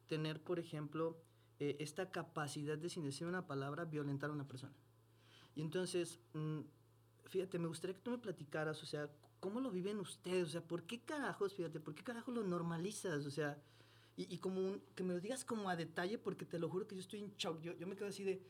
tener, 0.07 0.41
por 0.41 0.59
ejemplo, 0.59 1.17
eh, 1.59 1.77
esta 1.79 2.09
capacidad 2.11 2.77
de, 2.77 2.89
sin 2.89 3.03
decir 3.03 3.27
una 3.27 3.47
palabra, 3.47 3.85
violentar 3.85 4.29
a 4.29 4.33
una 4.33 4.47
persona. 4.47 4.73
Y 5.55 5.61
entonces, 5.61 6.19
mm, 6.33 6.59
fíjate, 7.25 7.59
me 7.59 7.67
gustaría 7.67 7.95
que 7.95 8.01
tú 8.01 8.11
me 8.11 8.17
platicaras, 8.17 8.81
o 8.83 8.85
sea, 8.85 9.09
¿cómo 9.39 9.61
lo 9.61 9.71
viven 9.71 9.99
ustedes? 9.99 10.47
O 10.47 10.51
sea, 10.51 10.61
¿por 10.61 10.83
qué 10.83 11.01
carajos, 11.01 11.53
fíjate, 11.53 11.79
por 11.79 11.95
qué 11.95 12.03
carajos 12.03 12.33
lo 12.33 12.43
normalizas? 12.43 13.25
O 13.25 13.31
sea, 13.31 13.57
y, 14.17 14.33
y 14.33 14.37
como 14.39 14.77
que 14.95 15.03
me 15.03 15.13
lo 15.13 15.19
digas 15.19 15.45
como 15.45 15.69
a 15.69 15.75
detalle, 15.75 16.17
porque 16.17 16.45
te 16.45 16.59
lo 16.59 16.69
juro 16.69 16.87
que 16.87 16.95
yo 16.95 17.01
estoy 17.01 17.21
en 17.21 17.33
shock. 17.35 17.61
Yo, 17.61 17.73
yo 17.73 17.87
me 17.87 17.95
quedo 17.95 18.09
así 18.09 18.23
de, 18.23 18.45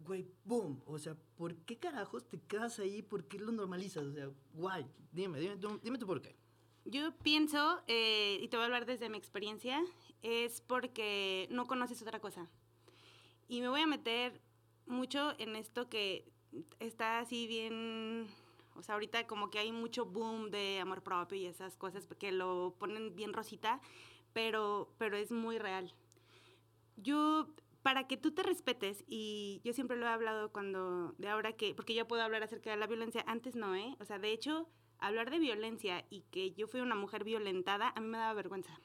güey, 0.00 0.26
boom. 0.44 0.82
O 0.86 0.98
sea, 0.98 1.16
¿por 1.36 1.54
qué 1.56 1.78
carajos 1.78 2.28
te 2.28 2.40
quedas 2.40 2.78
ahí? 2.78 3.02
¿Por 3.02 3.26
qué 3.26 3.38
lo 3.38 3.52
normalizas? 3.52 4.04
O 4.04 4.12
sea, 4.12 4.30
guay, 4.54 4.86
dime, 5.12 5.38
dime, 5.40 5.56
dime 5.82 5.98
tú 5.98 6.06
por 6.06 6.20
qué. 6.20 6.36
Yo 6.84 7.12
pienso, 7.18 7.82
eh, 7.86 8.38
y 8.40 8.48
te 8.48 8.56
voy 8.56 8.62
a 8.62 8.66
hablar 8.66 8.86
desde 8.86 9.10
mi 9.10 9.18
experiencia, 9.18 9.82
es 10.22 10.62
porque 10.62 11.46
no 11.50 11.66
conoces 11.66 12.00
otra 12.00 12.20
cosa. 12.20 12.48
Y 13.46 13.60
me 13.60 13.68
voy 13.68 13.82
a 13.82 13.86
meter 13.86 14.40
mucho 14.86 15.34
en 15.38 15.54
esto 15.56 15.88
que 15.88 16.32
está 16.78 17.20
así 17.20 17.46
bien, 17.46 18.26
o 18.74 18.82
sea, 18.82 18.94
ahorita 18.94 19.26
como 19.26 19.50
que 19.50 19.58
hay 19.58 19.72
mucho 19.72 20.06
boom 20.06 20.50
de 20.50 20.80
amor 20.80 21.02
propio 21.02 21.38
y 21.38 21.46
esas 21.46 21.76
cosas 21.76 22.06
que 22.18 22.32
lo 22.32 22.74
ponen 22.78 23.14
bien 23.14 23.32
rosita, 23.32 23.80
pero, 24.32 24.92
pero 24.98 25.16
es 25.16 25.30
muy 25.30 25.58
real. 25.58 25.92
Yo, 26.96 27.48
para 27.88 28.06
que 28.06 28.18
tú 28.18 28.32
te 28.32 28.42
respetes, 28.42 29.02
y 29.06 29.62
yo 29.64 29.72
siempre 29.72 29.96
lo 29.96 30.04
he 30.04 30.10
hablado 30.10 30.52
cuando, 30.52 31.14
de 31.16 31.26
ahora 31.30 31.54
que, 31.54 31.74
porque 31.74 31.94
yo 31.94 32.06
puedo 32.06 32.20
hablar 32.20 32.42
acerca 32.42 32.68
de 32.68 32.76
la 32.76 32.86
violencia, 32.86 33.24
antes 33.26 33.56
no, 33.56 33.74
¿eh? 33.74 33.96
O 33.98 34.04
sea, 34.04 34.18
de 34.18 34.30
hecho, 34.30 34.68
hablar 34.98 35.30
de 35.30 35.38
violencia 35.38 36.04
y 36.10 36.20
que 36.30 36.52
yo 36.52 36.66
fui 36.66 36.82
una 36.82 36.96
mujer 36.96 37.24
violentada, 37.24 37.94
a 37.96 38.00
mí 38.02 38.06
me 38.06 38.18
daba 38.18 38.34
vergüenza. 38.34 38.78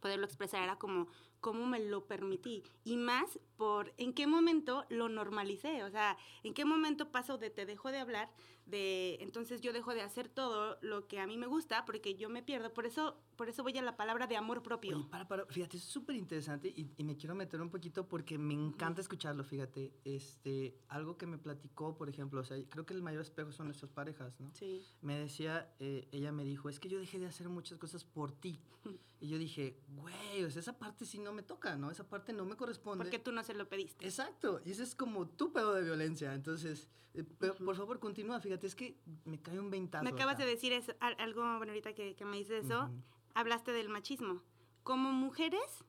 Poderlo 0.00 0.24
expresar 0.24 0.62
era 0.62 0.76
como, 0.78 1.08
¿cómo 1.42 1.66
me 1.66 1.80
lo 1.80 2.06
permití? 2.06 2.62
Y 2.84 2.96
más 2.96 3.38
por 3.58 3.92
en 3.98 4.14
qué 4.14 4.26
momento 4.26 4.86
lo 4.88 5.10
normalicé, 5.10 5.82
o 5.84 5.90
sea, 5.90 6.16
en 6.42 6.54
qué 6.54 6.64
momento 6.64 7.12
paso 7.12 7.36
de 7.36 7.50
te 7.50 7.66
dejo 7.66 7.90
de 7.90 7.98
hablar, 7.98 8.30
de 8.66 9.18
entonces 9.20 9.60
yo 9.60 9.72
dejo 9.72 9.92
de 9.92 10.02
hacer 10.02 10.28
todo 10.28 10.78
lo 10.80 11.06
que 11.08 11.20
a 11.20 11.26
mí 11.26 11.36
me 11.36 11.46
gusta 11.46 11.84
porque 11.84 12.14
yo 12.14 12.28
me 12.28 12.42
pierdo. 12.42 12.72
Por 12.72 12.86
eso, 12.86 13.16
por 13.36 13.48
eso 13.48 13.62
voy 13.62 13.76
a 13.76 13.82
la 13.82 13.96
palabra 13.96 14.26
de 14.26 14.36
amor 14.36 14.62
propio. 14.62 14.96
Oye, 14.96 15.06
para, 15.10 15.26
para, 15.26 15.46
fíjate, 15.46 15.76
es 15.76 15.82
súper 15.82 16.16
interesante 16.16 16.68
y, 16.68 16.92
y, 16.96 17.04
me 17.04 17.16
quiero 17.16 17.34
meter 17.34 17.60
un 17.60 17.70
poquito 17.70 18.08
porque 18.08 18.38
me 18.38 18.54
encanta 18.54 19.00
escucharlo, 19.00 19.44
fíjate. 19.44 19.92
Este, 20.04 20.78
algo 20.88 21.16
que 21.16 21.26
me 21.26 21.38
platicó, 21.38 21.96
por 21.96 22.08
ejemplo, 22.08 22.40
o 22.40 22.44
sea, 22.44 22.56
creo 22.68 22.86
que 22.86 22.94
el 22.94 23.02
mayor 23.02 23.22
espejo 23.22 23.52
son 23.52 23.66
nuestras 23.66 23.90
parejas, 23.90 24.38
¿no? 24.40 24.50
Sí. 24.54 24.82
Me 25.00 25.18
decía, 25.18 25.74
eh, 25.80 26.08
ella 26.12 26.30
me 26.30 26.44
dijo, 26.44 26.68
es 26.68 26.78
que 26.78 26.88
yo 26.88 26.98
dejé 26.98 27.18
de 27.18 27.26
hacer 27.26 27.48
muchas 27.48 27.78
cosas 27.78 28.04
por 28.04 28.32
ti. 28.32 28.60
y 29.20 29.28
yo 29.28 29.38
dije, 29.38 29.78
güey, 29.88 30.44
o 30.44 30.50
sea, 30.50 30.60
esa 30.60 30.78
parte 30.78 31.04
sí 31.04 31.18
no 31.18 31.31
me 31.32 31.42
toca, 31.42 31.76
¿no? 31.76 31.90
Esa 31.90 32.08
parte 32.08 32.32
no 32.32 32.44
me 32.44 32.56
corresponde. 32.56 33.04
Porque 33.04 33.18
tú 33.18 33.32
no 33.32 33.42
se 33.42 33.54
lo 33.54 33.68
pediste. 33.68 34.04
Exacto, 34.04 34.60
y 34.64 34.70
ese 34.70 34.82
es 34.82 34.94
como 34.94 35.28
tu 35.28 35.52
pedo 35.52 35.74
de 35.74 35.82
violencia. 35.82 36.34
Entonces, 36.34 36.88
eh, 37.14 37.24
pero, 37.38 37.54
por 37.56 37.76
favor, 37.76 37.98
continúa, 37.98 38.40
fíjate, 38.40 38.66
es 38.66 38.74
que 38.74 38.98
me 39.24 39.40
cae 39.40 39.58
un 39.58 39.70
ventazo. 39.70 40.04
Me 40.04 40.10
acabas 40.10 40.36
acá. 40.36 40.44
de 40.44 40.50
decir 40.50 40.72
eso, 40.72 40.92
algo, 41.00 41.42
bueno, 41.56 41.72
ahorita 41.72 41.94
que, 41.94 42.14
que 42.14 42.24
me 42.24 42.36
dices 42.38 42.64
eso, 42.64 42.90
hablaste 43.34 43.72
del 43.72 43.88
machismo. 43.88 44.42
Como 44.82 45.12
mujeres, 45.12 45.84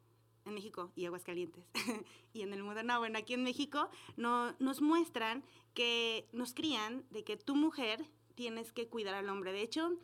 en 0.46 0.54
México 0.54 0.92
y 0.96 1.06
Aguascalientes, 1.06 1.64
y 2.34 2.42
en 2.42 2.54
el 2.54 2.64
mundo, 2.64 2.84
no, 2.84 3.00
bueno, 3.00 3.18
aquí 3.18 3.34
en 3.34 3.44
México, 3.44 3.90
no, 4.18 4.56
nos 4.60 4.82
muestran 4.82 5.44
que 5.74 6.28
nos 6.32 6.54
crían 6.54 7.06
de 7.10 7.24
que 7.24 7.38
tu 7.38 7.56
mujer 7.56 8.06
tienes 8.36 8.72
que 8.72 8.88
cuidar 8.88 9.16
al 9.16 9.30
hombre. 9.30 9.52
De 9.52 9.62
hecho, 9.62 9.98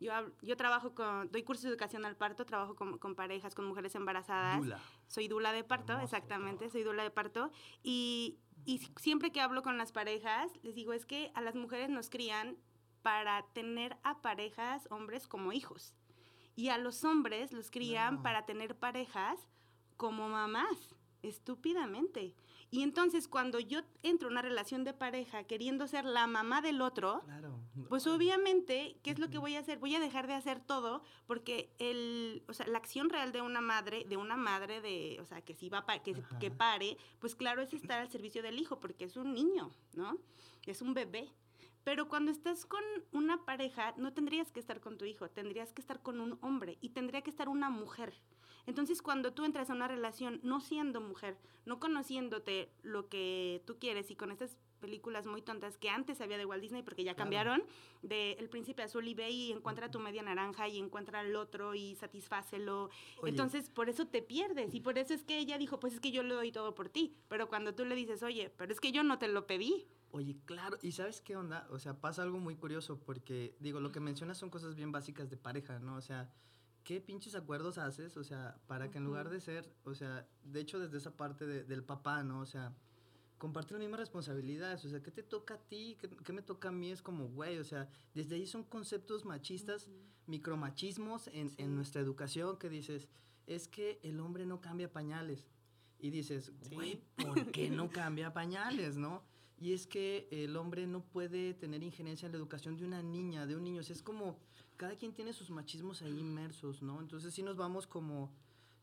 yo, 0.00 0.12
yo 0.42 0.56
trabajo 0.56 0.94
con, 0.94 1.30
doy 1.30 1.42
cursos 1.42 1.64
de 1.64 1.70
educación 1.70 2.04
al 2.04 2.16
parto, 2.16 2.46
trabajo 2.46 2.74
con, 2.74 2.98
con 2.98 3.14
parejas, 3.14 3.54
con 3.54 3.66
mujeres 3.66 3.94
embarazadas. 3.94 4.58
Dula. 4.58 4.80
Soy 5.06 5.28
dula 5.28 5.52
de 5.52 5.62
parto, 5.62 5.92
Hermoso, 5.92 6.04
exactamente, 6.04 6.70
soy 6.70 6.82
dula 6.82 7.02
de 7.02 7.10
parto. 7.10 7.50
Y, 7.82 8.38
y 8.64 8.78
siempre 8.96 9.30
que 9.30 9.40
hablo 9.40 9.62
con 9.62 9.76
las 9.76 9.92
parejas, 9.92 10.50
les 10.62 10.74
digo, 10.74 10.94
es 10.94 11.04
que 11.04 11.30
a 11.34 11.42
las 11.42 11.54
mujeres 11.54 11.90
nos 11.90 12.08
crían 12.08 12.56
para 13.02 13.44
tener 13.52 13.98
a 14.02 14.20
parejas, 14.22 14.88
hombres, 14.90 15.28
como 15.28 15.52
hijos. 15.52 15.94
Y 16.56 16.68
a 16.68 16.78
los 16.78 17.04
hombres 17.04 17.52
los 17.52 17.70
crían 17.70 18.22
para 18.22 18.44
tener 18.44 18.76
parejas 18.76 19.38
como 19.96 20.28
mamás, 20.28 20.94
estúpidamente. 21.22 22.34
Y 22.72 22.82
entonces 22.82 23.26
cuando 23.26 23.58
yo 23.58 23.80
entro 24.04 24.28
en 24.28 24.32
una 24.34 24.42
relación 24.42 24.84
de 24.84 24.92
pareja 24.92 25.42
queriendo 25.44 25.88
ser 25.88 26.04
la 26.04 26.26
mamá 26.28 26.62
del 26.62 26.80
otro, 26.80 27.20
Claro. 27.24 27.58
pues 27.88 28.06
obviamente, 28.06 28.96
¿qué 29.02 29.10
es 29.10 29.18
lo 29.18 29.28
que 29.28 29.38
voy 29.38 29.56
a 29.56 29.60
hacer? 29.60 29.78
Voy 29.78 29.94
a 29.96 30.00
dejar 30.00 30.28
de 30.28 30.34
hacer 30.34 30.60
todo 30.60 31.02
porque 31.26 31.72
el, 31.78 32.44
o 32.46 32.52
sea, 32.54 32.66
la 32.68 32.78
acción 32.78 33.10
real 33.10 33.32
de 33.32 33.42
una 33.42 33.60
madre, 33.60 34.04
de 34.08 34.16
una 34.16 34.36
madre 34.36 34.80
de, 34.80 35.18
o 35.20 35.24
sea, 35.26 35.42
que 35.42 35.54
si 35.54 35.68
va 35.68 35.84
pa- 35.84 35.98
que, 36.00 36.12
Ajá. 36.12 36.38
que 36.38 36.50
pare, 36.52 36.96
pues 37.18 37.34
claro 37.34 37.60
es 37.60 37.74
estar 37.74 37.98
al 38.00 38.08
servicio 38.10 38.40
del 38.42 38.58
hijo 38.60 38.78
porque 38.78 39.04
es 39.04 39.16
un 39.16 39.34
niño, 39.34 39.72
¿no? 39.94 40.16
Es 40.64 40.80
un 40.80 40.94
bebé. 40.94 41.28
Pero 41.84 42.08
cuando 42.08 42.30
estás 42.30 42.66
con 42.66 42.82
una 43.12 43.44
pareja, 43.44 43.94
no 43.96 44.12
tendrías 44.12 44.52
que 44.52 44.60
estar 44.60 44.80
con 44.80 44.98
tu 44.98 45.04
hijo, 45.04 45.30
tendrías 45.30 45.72
que 45.72 45.80
estar 45.80 46.02
con 46.02 46.20
un 46.20 46.38
hombre 46.42 46.78
y 46.80 46.90
tendría 46.90 47.22
que 47.22 47.30
estar 47.30 47.48
una 47.48 47.70
mujer. 47.70 48.14
Entonces, 48.66 49.00
cuando 49.02 49.32
tú 49.32 49.44
entras 49.44 49.70
a 49.70 49.74
una 49.74 49.88
relación 49.88 50.40
no 50.42 50.60
siendo 50.60 51.00
mujer, 51.00 51.38
no 51.64 51.80
conociéndote 51.80 52.70
lo 52.82 53.08
que 53.08 53.62
tú 53.66 53.78
quieres 53.78 54.10
y 54.10 54.16
con 54.16 54.30
estas 54.30 54.58
películas 54.80 55.26
muy 55.26 55.42
tontas 55.42 55.78
que 55.78 55.88
antes 55.90 56.20
había 56.20 56.38
de 56.38 56.44
Walt 56.46 56.62
Disney 56.62 56.82
porque 56.82 57.04
ya 57.04 57.14
Claro. 57.14 57.24
cambiaron, 57.26 57.62
de 58.02 58.32
El 58.32 58.48
Príncipe 58.48 58.82
Azul 58.82 59.06
y 59.06 59.14
ve 59.14 59.30
y 59.30 59.52
encuentra 59.52 59.90
tu 59.90 60.00
media 60.00 60.22
naranja 60.22 60.66
y 60.68 60.78
encuentra 60.78 61.20
al 61.20 61.36
otro 61.36 61.74
y 61.74 61.94
satisfácelo. 61.96 62.90
Oye. 63.20 63.30
Entonces, 63.30 63.70
por 63.70 63.88
eso 63.88 64.06
te 64.06 64.22
pierdes 64.22 64.74
y 64.74 64.80
por 64.80 64.98
eso 64.98 65.14
es 65.14 65.22
que 65.24 65.38
ella 65.38 65.58
dijo, 65.58 65.78
pues 65.78 65.94
es 65.94 66.00
que 66.00 66.10
yo 66.10 66.22
lo 66.22 66.34
doy 66.34 66.50
todo 66.52 66.74
por 66.74 66.88
ti. 66.88 67.14
Pero 67.28 67.48
cuando 67.48 67.74
tú 67.74 67.84
le 67.84 67.94
dices, 67.94 68.22
oye, 68.22 68.50
pero 68.56 68.72
es 68.72 68.80
que 68.80 68.92
yo 68.92 69.02
no 69.04 69.18
te 69.18 69.28
lo 69.28 69.46
pedí. 69.46 69.86
Oye, 70.12 70.36
claro, 70.44 70.76
¿y 70.82 70.92
sabes 70.92 71.20
qué 71.20 71.36
onda? 71.36 71.68
O 71.70 71.78
sea, 71.78 72.00
pasa 72.00 72.22
algo 72.22 72.38
muy 72.40 72.56
curioso 72.56 72.98
porque, 72.98 73.54
digo, 73.60 73.78
lo 73.80 73.92
que 73.92 74.00
mencionas 74.00 74.38
son 74.38 74.50
cosas 74.50 74.74
bien 74.74 74.90
básicas 74.90 75.30
de 75.30 75.36
pareja, 75.36 75.78
¿no? 75.78 75.94
O 75.96 76.00
sea, 76.00 76.32
¿qué 76.82 77.00
pinches 77.00 77.36
acuerdos 77.36 77.78
haces? 77.78 78.16
O 78.16 78.24
sea, 78.24 78.58
para 78.66 78.90
que 78.90 78.98
en 78.98 79.04
lugar 79.04 79.28
de 79.30 79.38
ser, 79.40 79.72
o 79.84 79.94
sea, 79.94 80.26
de 80.42 80.60
hecho 80.60 80.80
desde 80.80 80.96
esa 80.98 81.16
parte 81.16 81.46
de- 81.46 81.62
del 81.62 81.84
papá, 81.84 82.24
¿no? 82.24 82.40
O 82.40 82.46
sea, 82.46 82.74
compartir 83.40 83.72
las 83.72 83.80
mismas 83.80 83.98
responsabilidades, 84.00 84.84
o 84.84 84.88
sea, 84.90 85.02
¿qué 85.02 85.10
te 85.10 85.22
toca 85.24 85.54
a 85.54 85.58
ti? 85.58 85.96
¿Qué, 86.00 86.08
qué 86.10 86.32
me 86.32 86.42
toca 86.42 86.68
a 86.68 86.72
mí? 86.72 86.90
Es 86.92 87.00
como, 87.02 87.26
güey, 87.28 87.58
o 87.58 87.64
sea, 87.64 87.88
desde 88.14 88.36
ahí 88.36 88.46
son 88.46 88.62
conceptos 88.62 89.24
machistas, 89.24 89.88
micromachismos 90.26 91.28
en, 91.28 91.48
Sí. 91.50 91.56
en 91.58 91.74
nuestra 91.74 92.00
educación 92.00 92.56
que 92.58 92.68
dices, 92.68 93.08
es 93.46 93.66
que 93.66 93.98
el 94.02 94.20
hombre 94.20 94.46
no 94.46 94.60
cambia 94.60 94.92
pañales. 94.92 95.46
Y 95.98 96.10
dices, 96.10 96.52
Sí. 96.62 96.74
güey, 96.74 97.02
¿por 97.16 97.50
qué 97.50 97.68
no 97.70 97.90
cambia 97.90 98.32
pañales, 98.32 98.96
no? 98.96 99.22
Y 99.58 99.72
es 99.74 99.86
que 99.86 100.28
el 100.30 100.56
hombre 100.56 100.86
no 100.86 101.02
puede 101.02 101.52
tener 101.54 101.82
injerencia 101.82 102.26
en 102.26 102.32
la 102.32 102.38
educación 102.38 102.76
de 102.76 102.84
una 102.84 103.02
niña, 103.02 103.46
de 103.46 103.56
un 103.56 103.64
niño. 103.64 103.80
O 103.80 103.84
sea, 103.84 103.94
es 103.96 104.02
como, 104.02 104.38
cada 104.76 104.96
quien 104.96 105.12
tiene 105.12 105.32
sus 105.34 105.50
machismos 105.50 106.00
ahí 106.02 106.18
inmersos, 106.18 106.80
¿no? 106.82 107.00
Entonces 107.00 107.34
sí 107.34 107.42
nos 107.42 107.56
vamos 107.56 107.86
como... 107.86 108.32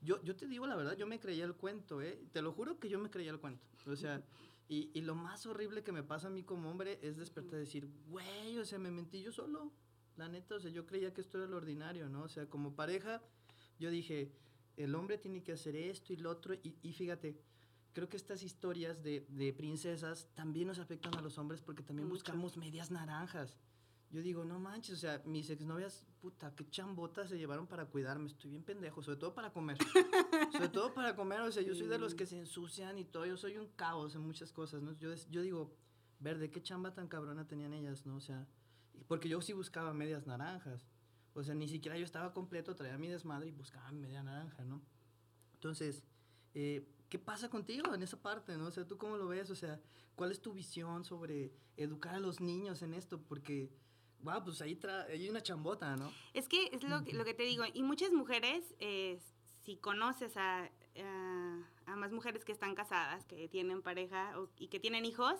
Yo, 0.01 0.21
yo 0.23 0.35
te 0.35 0.47
digo 0.47 0.67
la 0.67 0.75
verdad, 0.75 0.95
yo 0.95 1.07
me 1.07 1.19
creía 1.19 1.45
el 1.45 1.55
cuento, 1.55 2.01
¿eh? 2.01 2.21
Te 2.31 2.41
lo 2.41 2.51
juro 2.53 2.79
que 2.79 2.87
yo 2.89 2.99
me 2.99 3.09
creía 3.09 3.31
el 3.31 3.39
cuento. 3.39 3.65
O 3.87 3.95
sea, 3.95 4.23
y, 4.69 4.91
y 4.93 5.01
lo 5.01 5.15
más 5.15 5.45
horrible 5.45 5.83
que 5.83 5.91
me 5.91 6.03
pasa 6.03 6.27
a 6.27 6.29
mí 6.29 6.43
como 6.43 6.69
hombre 6.69 6.99
es 7.01 7.17
despertar 7.17 7.55
y 7.55 7.59
decir, 7.63 7.89
güey, 8.07 8.57
o 8.59 8.65
sea, 8.65 8.79
me 8.79 8.91
mentí 8.91 9.21
yo 9.21 9.31
solo. 9.31 9.71
La 10.15 10.27
neta, 10.27 10.55
o 10.55 10.59
sea, 10.59 10.71
yo 10.71 10.85
creía 10.85 11.13
que 11.13 11.21
esto 11.21 11.37
era 11.37 11.47
lo 11.47 11.57
ordinario, 11.57 12.09
¿no? 12.09 12.23
O 12.23 12.27
sea, 12.27 12.47
como 12.49 12.75
pareja, 12.75 13.21
yo 13.79 13.89
dije, 13.91 14.31
el 14.75 14.93
hombre 14.95 15.17
tiene 15.17 15.43
que 15.43 15.53
hacer 15.53 15.75
esto 15.75 16.13
y 16.13 16.17
lo 16.17 16.31
otro. 16.31 16.53
Y, 16.55 16.75
y 16.81 16.93
fíjate, 16.93 17.39
creo 17.93 18.09
que 18.09 18.17
estas 18.17 18.43
historias 18.43 19.01
de, 19.03 19.25
de 19.29 19.53
princesas 19.53 20.27
también 20.35 20.67
nos 20.67 20.79
afectan 20.79 21.15
a 21.15 21.21
los 21.21 21.37
hombres 21.37 21.61
porque 21.61 21.83
también 21.83 22.07
Mucho. 22.07 22.15
buscamos 22.23 22.57
medias 22.57 22.91
naranjas. 22.91 23.57
Yo 24.09 24.21
digo, 24.21 24.45
no 24.45 24.59
manches, 24.59 24.95
o 24.95 24.97
sea, 24.97 25.21
mis 25.25 25.49
exnovias, 25.49 26.05
puta, 26.21 26.53
qué 26.55 26.69
chambotas 26.69 27.29
se 27.29 27.37
llevaron 27.37 27.67
para 27.67 27.85
cuidarme. 27.85 28.27
Estoy 28.27 28.51
bien 28.51 28.63
pendejo, 28.63 29.03
sobre 29.03 29.17
todo 29.17 29.33
para 29.33 29.51
comer. 29.51 29.77
sobre 30.51 30.69
todo 30.69 30.93
para 30.93 31.15
comer, 31.15 31.41
o 31.41 31.51
sea, 31.51 31.61
yo 31.61 31.75
soy 31.75 31.87
de 31.87 31.99
los 31.99 32.15
que 32.15 32.25
se 32.25 32.37
ensucian 32.37 32.97
y 32.97 33.05
todo. 33.05 33.25
Yo 33.25 33.35
soy 33.35 33.57
un 33.57 33.67
caos 33.75 34.15
en 34.15 34.21
muchas 34.21 34.53
cosas, 34.53 34.81
¿no? 34.81 34.93
Yo, 34.93 35.13
yo 35.29 35.41
digo, 35.41 35.75
verde, 36.19 36.49
qué 36.49 36.61
chamba 36.63 36.93
tan 36.93 37.07
cabrona 37.07 37.47
tenían 37.47 37.73
ellas, 37.73 38.05
¿no? 38.05 38.15
O 38.15 38.21
sea, 38.21 38.47
porque 39.07 39.29
yo 39.29 39.41
sí 39.41 39.53
buscaba 39.53 39.93
medias 39.93 40.25
naranjas. 40.25 40.87
O 41.33 41.43
sea, 41.43 41.53
ni 41.53 41.67
siquiera 41.67 41.97
yo 41.97 42.05
estaba 42.05 42.33
completo, 42.33 42.75
traía 42.75 42.97
mi 42.97 43.09
desmadre 43.09 43.49
y 43.49 43.51
buscaba 43.51 43.91
mi 43.91 43.99
media 43.99 44.23
naranja, 44.23 44.63
¿no? 44.63 44.81
Entonces, 45.53 46.03
eh, 46.55 46.87
¿qué 47.09 47.19
pasa 47.19 47.49
contigo 47.49 47.93
en 47.93 48.01
esa 48.01 48.19
parte, 48.19 48.57
no? 48.57 48.65
O 48.67 48.71
sea, 48.71 48.87
¿tú 48.87 48.97
cómo 48.97 49.17
lo 49.17 49.27
ves? 49.27 49.51
O 49.51 49.55
sea, 49.55 49.79
¿cuál 50.15 50.31
es 50.31 50.41
tu 50.41 50.53
visión 50.53 51.05
sobre 51.05 51.53
educar 51.75 52.15
a 52.15 52.19
los 52.19 52.41
niños 52.41 52.81
en 52.81 52.93
esto? 52.95 53.21
Porque, 53.21 53.71
wow, 54.21 54.43
pues 54.43 54.61
ahí 54.61 54.75
tra- 54.75 55.05
hay 55.07 55.29
una 55.29 55.41
chambota, 55.41 55.95
¿no? 55.95 56.11
Es 56.33 56.47
que 56.47 56.69
es 56.73 56.83
lo, 56.83 57.03
que- 57.03 57.13
lo 57.13 57.23
que 57.25 57.33
te 57.33 57.43
digo. 57.43 57.63
Y 57.73 57.83
muchas 57.83 58.11
mujeres, 58.11 58.75
eh, 58.79 59.19
si 59.63 59.77
conoces 59.77 60.35
a, 60.37 60.63
a, 60.63 61.63
a 61.85 61.95
más 61.95 62.11
mujeres 62.11 62.43
que 62.45 62.51
están 62.51 62.75
casadas, 62.75 63.25
que 63.25 63.47
tienen 63.47 63.81
pareja 63.81 64.39
o- 64.39 64.49
y 64.57 64.67
que 64.67 64.79
tienen 64.79 65.05
hijos, 65.05 65.35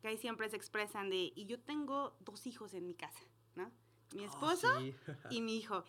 que 0.00 0.08
ahí 0.08 0.16
siempre 0.16 0.48
se 0.48 0.56
expresan 0.56 1.10
de, 1.10 1.32
y 1.34 1.46
yo 1.46 1.60
tengo 1.60 2.16
dos 2.20 2.46
hijos 2.46 2.72
en 2.74 2.86
mi 2.86 2.94
casa, 2.94 3.20
¿no? 3.54 3.70
Mi 4.14 4.22
Oh, 4.22 4.26
esposo 4.26 4.68
sí. 4.80 4.94
y 5.30 5.40
mi 5.40 5.56
hijo. 5.56 5.84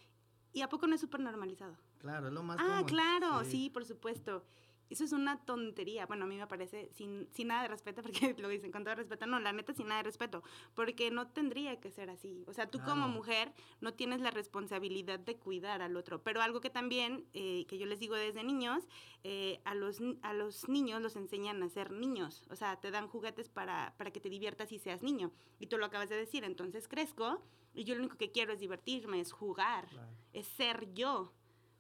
¿Y 0.54 0.62
a 0.62 0.70
poco 0.70 0.86
no 0.88 0.96
es 0.96 1.02
súper 1.02 1.22
normalizado? 1.22 1.78
claro, 2.00 2.28
es 2.28 2.34
lo 2.34 2.42
más 2.44 2.58
Ah, 2.60 2.66
común. 2.78 2.86
claro, 2.86 3.44
sí. 3.46 3.70
por 3.70 3.86
supuesto. 3.86 4.44
Eso 4.92 5.04
es 5.06 5.14
una 5.14 5.44
tontería. 5.46 6.06
Bueno, 6.06 6.26
a 6.26 6.28
mí 6.28 6.38
me 6.38 6.48
parece 6.48 6.90
sin, 6.94 7.28
sin 7.32 7.48
nada 7.48 7.64
de 7.64 7.70
respeto, 7.70 8.02
porque 8.02 8.36
lo 8.38 8.50
dicen 8.50 8.72
con 8.72 8.84
todo 8.84 8.96
respeto. 8.96 9.26
No, 9.26 9.40
la 9.40 9.54
neta, 9.54 9.74
sin 9.74 9.88
nada 9.88 10.00
de 10.00 10.04
respeto. 10.04 10.44
Porque 10.76 11.12
no 11.12 11.28
tendría 11.28 11.80
que 11.80 11.92
ser 11.92 12.10
así. 12.10 12.44
O 12.48 12.54
sea, 12.54 12.70
tú 12.70 12.80
como 12.84 13.08
mujer 13.08 13.54
no 13.80 13.94
tienes 13.94 14.22
la 14.22 14.32
responsabilidad 14.32 15.20
de 15.20 15.38
cuidar 15.38 15.82
al 15.82 15.96
otro. 15.96 16.22
Pero 16.22 16.42
algo 16.42 16.62
que 16.62 16.70
también, 16.70 17.26
eh, 17.34 17.66
que 17.68 17.78
yo 17.78 17.86
les 17.86 18.00
digo 18.00 18.16
desde 18.16 18.44
niños, 18.44 18.88
eh, 19.24 19.62
a, 19.66 19.76
los, 19.76 20.00
a 20.22 20.34
los 20.34 20.68
niños 20.68 21.02
los 21.02 21.16
enseñan 21.16 21.64
a 21.64 21.70
ser 21.70 21.92
niños. 21.92 22.48
O 22.50 22.56
sea, 22.56 22.80
te 22.80 22.92
dan 22.92 23.08
juguetes 23.08 23.50
para, 23.50 23.94
para 23.98 24.12
que 24.12 24.20
te 24.20 24.30
diviertas 24.30 24.72
y 24.72 24.80
seas 24.80 25.02
niño. 25.04 25.32
Y 25.60 25.68
tú 25.68 25.78
lo 25.78 25.86
acabas 25.86 26.10
de 26.10 26.18
decir. 26.18 26.44
Entonces 26.44 26.88
crezco 26.88 27.42
y 27.74 27.84
yo 27.86 27.96
lo 27.96 28.02
único 28.02 28.18
que 28.18 28.32
quiero 28.32 28.54
es 28.54 28.60
divertirme, 28.60 29.20
es 29.20 29.32
jugar, 29.32 29.88
es 30.34 30.48
ser 30.48 30.94
yo 30.94 31.32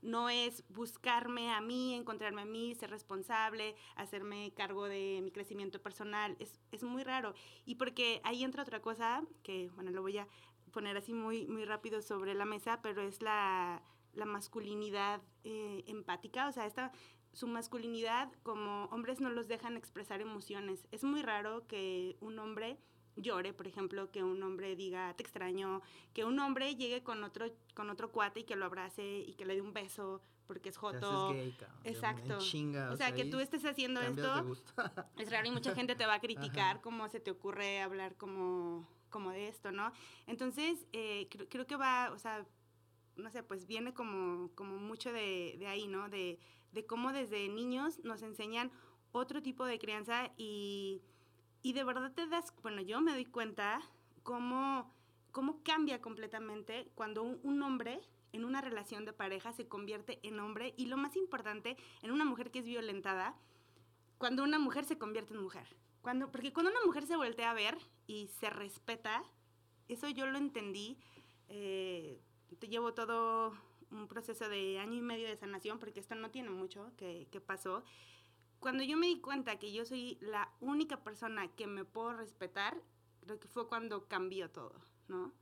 no 0.01 0.29
es 0.29 0.63
buscarme 0.70 1.51
a 1.51 1.62
mí, 1.62 1.93
encontrarme 1.93 2.41
a 2.41 2.46
mí, 2.46 2.75
ser 2.75 2.89
responsable, 2.89 3.75
hacerme 3.96 4.53
cargo 4.55 4.86
de 4.86 5.20
mi 5.24 5.31
crecimiento 5.31 5.81
personal. 5.81 6.36
Es, 6.39 6.60
es, 6.72 6.84
muy 6.84 7.03
raro. 7.03 7.34
Y 7.65 7.75
porque 7.75 8.22
ahí 8.24 8.43
entra 8.43 8.63
otra 8.63 8.81
cosa 8.81 9.24
que, 9.43 9.70
bueno, 9.75 9.91
lo 9.91 10.01
voy 10.01 10.17
a 10.17 10.27
poner 10.72 10.98
así 10.98 11.13
muy, 11.13 11.48
muy 11.48 11.65
rápido 11.65 12.01
sobre 12.01 12.34
la 12.34 12.46
mesa, 12.46 12.81
pero 12.81 13.01
es 13.01 13.22
la, 13.22 13.84
la 14.13 14.25
masculinidad 14.25 15.22
eh, 15.43 15.84
empática. 15.88 16.48
O 16.48 16.51
sea, 16.51 16.65
esta, 16.65 16.91
su 17.34 17.48
masculinidad 17.48 18.31
como 18.43 18.86
hombres 18.86 19.22
no 19.22 19.29
los 19.29 19.48
dejan 19.48 19.77
expresar 19.77 20.22
emociones. 20.22 20.88
Es 20.91 21.03
muy 21.03 21.22
raro 21.22 21.67
que 21.67 22.17
un 22.20 22.39
hombre 22.39 22.77
llore, 23.15 23.53
por 23.53 23.68
ejemplo, 23.68 24.12
que 24.12 24.24
un 24.24 24.41
hombre 24.44 24.75
diga 24.75 25.13
te 25.15 25.24
extraño, 25.24 25.82
que 26.13 26.25
un 26.25 26.39
hombre 26.39 26.75
llegue 26.75 27.03
con 27.03 27.24
otro 27.24 27.48
con 27.74 27.89
otro 27.89 28.12
cuate 28.12 28.41
y 28.41 28.44
que 28.44 28.56
lo 28.56 28.65
abrace 28.65 29.20
y 29.20 29.34
que 29.34 29.46
le 29.46 29.56
dé 29.56 29.62
un 29.62 29.74
beso 29.74 30.22
porque 30.48 30.70
es 30.70 30.77
joto. 30.77 31.34
Exacto. 31.86 32.38
o, 32.38 32.98
sea, 32.98 33.13
que 33.13 33.25
tú 33.25 33.39
estés 33.39 33.63
haciendo 33.63 34.01
esto 34.01 34.58
es 35.18 35.32
raro 35.32 35.48
y 35.48 35.51
mucha 35.51 35.74
gente 35.74 35.96
te 35.96 36.06
va 36.06 36.15
a 36.15 36.20
criticar 36.20 36.82
cómo 36.82 37.08
se 37.08 37.20
te 37.20 37.32
ocurre 37.32 37.82
hablar 37.82 38.15
como 38.15 38.88
como 39.10 39.32
de 39.32 39.48
esto, 39.50 39.72
¿no? 39.72 39.91
Entonces, 40.25 40.88
eh, 40.94 41.27
creo, 41.50 41.68
que 41.68 41.75
va, 41.75 42.12
o 42.12 42.18
sea, 42.18 42.46
no 43.18 43.30
sé, 43.30 43.44
pues 43.44 43.68
viene 43.68 43.94
como, 43.94 44.50
como 44.56 44.77
mucho 44.77 45.12
de, 45.12 45.58
de 45.60 45.68
ahí, 45.68 45.88
¿no? 45.88 46.10
De, 46.10 46.39
de 46.72 46.86
cómo 46.86 47.12
desde 47.12 47.48
niños 47.50 48.00
nos 48.03 48.24
enseñan 48.24 48.72
otro 49.12 49.41
tipo 49.41 49.65
de 49.65 49.77
crianza 49.77 50.32
y 50.38 51.01
y 51.63 51.74
de 51.74 51.84
verdad 51.84 52.12
te 52.13 52.27
das, 52.27 52.53
bueno, 52.62 52.82
yo 52.82 53.01
me 53.01 53.12
doy 53.12 53.25
cuenta 53.25 53.82
cómo, 54.24 54.91
cómo 55.32 55.62
cambia 55.63 56.01
completamente 56.01 56.91
cuando 56.96 57.24
un, 57.24 57.62
hombre 57.62 58.01
en 58.32 58.46
una 58.46 58.62
relación 58.62 59.06
de 59.06 59.13
pareja 59.13 59.53
se 59.53 59.68
convierte 59.68 60.20
en 60.24 60.39
hombre 60.39 60.74
y 60.77 60.88
lo 60.88 60.98
más 60.98 61.15
importante, 61.15 61.77
en 62.01 62.12
una 62.12 62.25
mujer 62.25 62.51
que 62.51 62.60
es 62.60 62.65
violentada, 62.65 63.36
cuando 64.18 64.44
una 64.44 64.60
mujer 64.60 64.86
se 64.86 64.98
convierte 64.98 65.34
en 65.34 65.41
mujer. 65.41 65.68
Cuando, 66.01 66.32
porque 66.32 66.51
cuando 66.51 66.72
una 66.72 66.84
mujer 66.86 67.06
se 67.06 67.15
voltea 67.15 67.51
a 67.51 67.53
ver 67.53 67.77
y 68.08 68.27
se 68.39 68.50
respeta, 68.50 69.24
eso 69.88 70.10
yo 70.10 70.25
lo 70.25 70.38
entendí. 70.38 70.98
Eh, 71.50 72.20
llevo 72.68 72.94
todo 72.94 73.53
un 73.91 74.08
proceso 74.08 74.50
de 74.50 74.80
año 74.80 74.96
y 74.96 75.01
medio 75.01 75.27
de 75.27 75.36
sanación, 75.36 75.77
porque 75.77 76.00
esto 76.00 76.15
no 76.15 76.32
tiene 76.32 76.50
mucho 76.50 76.91
que, 76.98 77.27
que 77.32 77.41
pasó 77.41 77.84
cuando 78.62 78.84
yo 78.84 78.96
me 78.96 79.08
di 79.08 79.20
cuenta 79.20 79.60
que 79.60 79.74
yo 79.74 79.84
soy 79.86 80.18
la 80.22 80.50
única 80.62 81.03
persona 81.03 81.53
que 81.56 81.68
me 81.68 81.84
puedo 81.84 82.13
respetar, 82.13 82.82
creo 83.20 83.39
que 83.39 83.48
fue 83.48 83.68
cuando 83.68 84.08
cambió 84.08 84.50
todo, 84.50 84.80
¿no? 85.08 85.34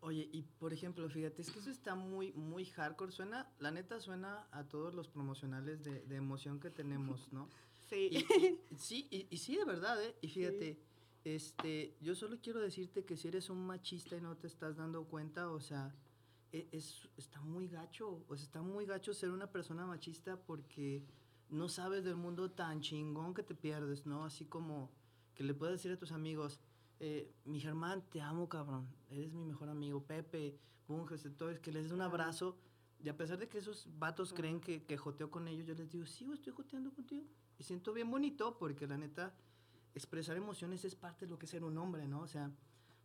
Oye, 0.00 0.28
y 0.32 0.42
por 0.42 0.72
ejemplo, 0.72 1.08
fíjate, 1.08 1.42
es 1.42 1.50
que 1.50 1.58
eso 1.58 1.70
está 1.70 1.94
muy, 1.94 2.32
muy 2.34 2.66
hardcore. 2.66 3.10
Suena, 3.10 3.50
la 3.58 3.70
neta 3.70 3.98
suena 4.00 4.46
a 4.52 4.64
todos 4.64 4.94
los 4.94 5.08
promocionales 5.08 5.82
de, 5.82 6.02
de 6.02 6.16
emoción 6.16 6.60
que 6.60 6.70
tenemos, 6.70 7.32
¿no? 7.32 7.48
Sí. 7.90 8.08
Y, 8.10 8.76
sí, 8.78 9.08
y, 9.10 9.36
sí, 9.36 9.56
de 9.56 9.64
verdad, 9.66 10.02
¿eh? 10.02 10.16
Y 10.22 10.28
fíjate, 10.28 10.80
este, 11.22 11.94
yo 12.00 12.14
solo 12.14 12.38
quiero 12.40 12.58
decirte 12.60 13.04
que 13.04 13.14
si 13.14 13.28
eres 13.28 13.50
un 13.50 13.66
machista 13.66 14.16
y 14.16 14.22
no 14.22 14.36
te 14.38 14.46
estás 14.46 14.76
dando 14.76 15.04
cuenta, 15.04 15.50
o 15.50 15.60
sea, 15.60 15.94
e, 16.50 16.66
es, 16.72 17.06
está 17.18 17.42
muy 17.42 17.68
gacho, 17.68 18.24
o 18.26 18.36
sea, 18.36 18.44
está 18.46 18.62
muy 18.62 18.86
gacho 18.86 19.12
ser 19.12 19.30
una 19.30 19.52
persona 19.52 19.84
machista 19.84 20.40
porque 20.40 21.04
no 21.50 21.68
sabes 21.68 22.04
del 22.04 22.16
mundo 22.16 22.50
tan 22.50 22.80
chingón 22.80 23.34
que 23.34 23.42
te 23.42 23.54
pierdes, 23.54 24.06
¿no? 24.06 24.24
Así 24.24 24.44
como 24.44 24.90
que 25.34 25.44
le 25.44 25.54
puedes 25.54 25.76
decir 25.76 25.92
a 25.92 25.98
tus 25.98 26.12
amigos, 26.12 26.60
eh, 27.00 27.32
mi 27.44 27.60
Germán, 27.60 28.02
te 28.10 28.20
amo, 28.20 28.48
cabrón, 28.48 28.88
eres 29.10 29.32
mi 29.32 29.44
mejor 29.44 29.68
amigo, 29.68 30.02
Pepe, 30.04 30.58
Bunges, 30.86 31.28
todo, 31.36 31.60
que 31.60 31.72
les 31.72 31.84
des 31.84 31.92
un 31.92 32.02
abrazo. 32.02 32.56
Y 33.02 33.08
a 33.08 33.16
pesar 33.16 33.38
de 33.38 33.48
que 33.48 33.58
esos 33.58 33.88
vatos 33.98 34.32
creen 34.32 34.60
que, 34.60 34.84
que 34.84 34.96
joteo 34.96 35.30
con 35.30 35.46
ellos, 35.48 35.66
yo 35.66 35.74
les 35.74 35.90
digo, 35.90 36.06
sí, 36.06 36.26
estoy 36.32 36.52
joteando 36.52 36.92
contigo. 36.92 37.26
Y 37.58 37.64
siento 37.64 37.92
bien 37.92 38.10
bonito 38.10 38.56
porque 38.58 38.86
la 38.86 38.96
neta, 38.96 39.34
expresar 39.94 40.36
emociones 40.36 40.84
es 40.84 40.94
parte 40.94 41.26
de 41.26 41.30
lo 41.30 41.38
que 41.38 41.46
es 41.46 41.50
ser 41.50 41.64
un 41.64 41.76
hombre, 41.76 42.06
¿no? 42.08 42.20
O 42.20 42.26
sea, 42.26 42.50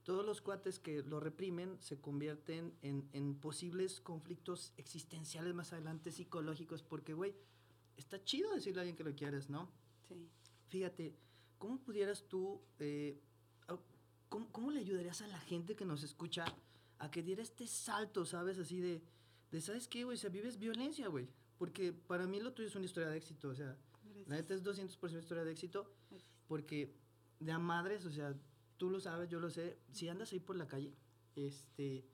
todos 0.04 0.25
los 0.25 0.41
cuates 0.41 0.80
que 0.80 1.04
lo 1.04 1.19
reprimen 1.19 1.78
se 1.82 1.99
convierten 1.99 2.73
en, 2.82 3.10
en 3.12 3.36
posibles 3.36 3.99
conflictos 3.99 4.73
existenciales 4.78 5.54
más 5.54 5.73
adelante, 5.73 6.12
psicológicos, 6.12 6.82
porque, 6.82 7.13
güey, 7.13 7.36
está 7.99 8.23
chido 8.23 8.53
decirle 8.53 8.79
a 8.79 8.81
alguien 8.81 8.95
que 8.95 9.03
lo 9.03 9.15
quieres, 9.15 9.49
¿no? 9.49 9.69
Sí. 10.07 10.29
Fíjate, 10.67 11.15
¿cómo 11.57 11.79
pudieras 11.79 12.27
tú, 12.27 12.62
eh, 12.79 13.21
cómo, 14.29 14.71
le 14.71 14.79
ayudarías 14.79 15.21
a 15.21 15.27
la 15.27 15.39
gente 15.39 15.75
que 15.75 15.85
nos 15.85 16.03
escucha 16.03 16.45
a 16.99 17.12
que 17.12 17.23
diera 17.23 17.41
este 17.41 17.67
salto, 17.67 18.25
¿sabes? 18.25 18.57
Así 18.59 18.79
de, 18.79 19.01
de 19.51 19.62
¿sabes 19.62 19.88
qué, 19.88 20.03
güey? 20.03 20.15
O 20.15 20.19
sea, 20.19 20.29
vives 20.29 20.59
violencia, 20.59 21.07
güey. 21.07 21.27
Porque 21.57 21.91
para 21.91 22.27
mí 22.27 22.39
lo 22.39 22.53
tuyo 22.53 22.69
es 22.69 22.75
una 22.75 22.85
historia 22.85 23.09
de 23.09 23.17
éxito, 23.17 23.49
o 23.49 23.55
sea, 23.55 23.77
la 24.27 24.35
neta 24.38 24.53
es 24.53 24.63
200% 24.63 25.19
historia 25.19 25.43
de 25.43 25.51
éxito, 25.51 25.91
porque 26.47 26.95
de 27.39 27.51
a 27.51 27.59
madres, 27.59 28.05
o 28.05 28.12
sea, 28.12 28.33
tú 28.77 28.89
lo 28.89 28.99
sabes, 28.99 29.29
yo 29.29 29.39
lo 29.39 29.49
sé, 29.49 29.77
si 29.91 30.07
andas 30.07 30.31
ahí 30.31 30.39
por 30.39 30.55
la 30.55 30.67
calle, 30.67 30.93
este, 31.35 32.05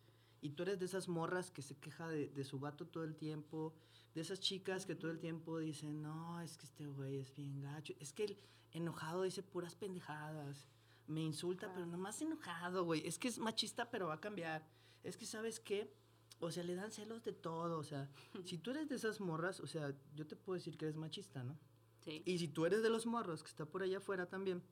y 0.42 0.52
tú 0.52 0.64
eres 0.64 0.80
de 0.80 0.86
esas 0.86 1.08
morras 1.08 1.52
que 1.52 1.62
se 1.62 1.76
queja 1.76 2.08
de, 2.08 2.30
de 2.30 2.44
su 2.44 2.60
vato 2.60 2.88
todo 2.88 3.04
el 3.04 3.16
tiempo, 3.16 3.76
de 4.16 4.22
esas 4.22 4.40
chicas 4.40 4.86
que 4.86 4.96
todo 4.96 5.12
el 5.12 5.20
tiempo 5.20 5.60
dicen, 5.60 6.02
no, 6.02 6.40
es 6.40 6.58
que 6.58 6.66
este 6.66 6.88
güey 6.88 7.20
es 7.20 7.36
bien 7.36 7.62
gacho. 7.62 7.94
Es 8.00 8.14
que 8.14 8.24
el 8.24 8.38
enojado 8.72 9.24
dice 9.24 9.44
puras 9.44 9.76
pendejadas. 9.76 10.70
Me 11.06 11.22
insulta, 11.22 11.72
pero 11.74 11.86
nomás 11.86 12.22
enojado, 12.22 12.86
güey. 12.86 13.06
Es 13.06 13.20
que 13.20 13.28
es 13.28 13.38
machista, 13.38 13.92
pero 13.92 14.08
va 14.08 14.16
a 14.16 14.22
cambiar. 14.22 14.66
Es 15.04 15.18
que, 15.18 15.26
¿sabes 15.26 15.60
qué? 15.60 15.94
O 16.40 16.50
sea, 16.50 16.64
le 16.64 16.76
dan 16.76 16.94
celos 16.94 17.26
de 17.26 17.34
todo. 17.34 17.78
O 17.78 17.84
sea, 17.84 18.10
si 18.46 18.58
tú 18.58 18.72
eres 18.72 18.88
de 18.88 18.96
esas 18.96 19.20
morras, 19.20 19.60
o 19.60 19.68
sea, 19.68 19.94
yo 20.16 20.26
te 20.26 20.38
puedo 20.38 20.56
decir 20.56 20.78
que 20.78 20.86
eres 20.86 20.96
machista, 20.96 21.44
¿no? 21.44 21.60
Sí. 22.06 22.24
Y 22.26 22.38
si 22.40 22.48
tú 22.48 22.66
eres 22.66 22.82
de 22.82 22.90
los 22.90 23.06
morros 23.06 23.44
que 23.44 23.50
está 23.50 23.66
por 23.66 23.84
allá 23.84 23.98
afuera 23.98 24.30
también, 24.30 24.64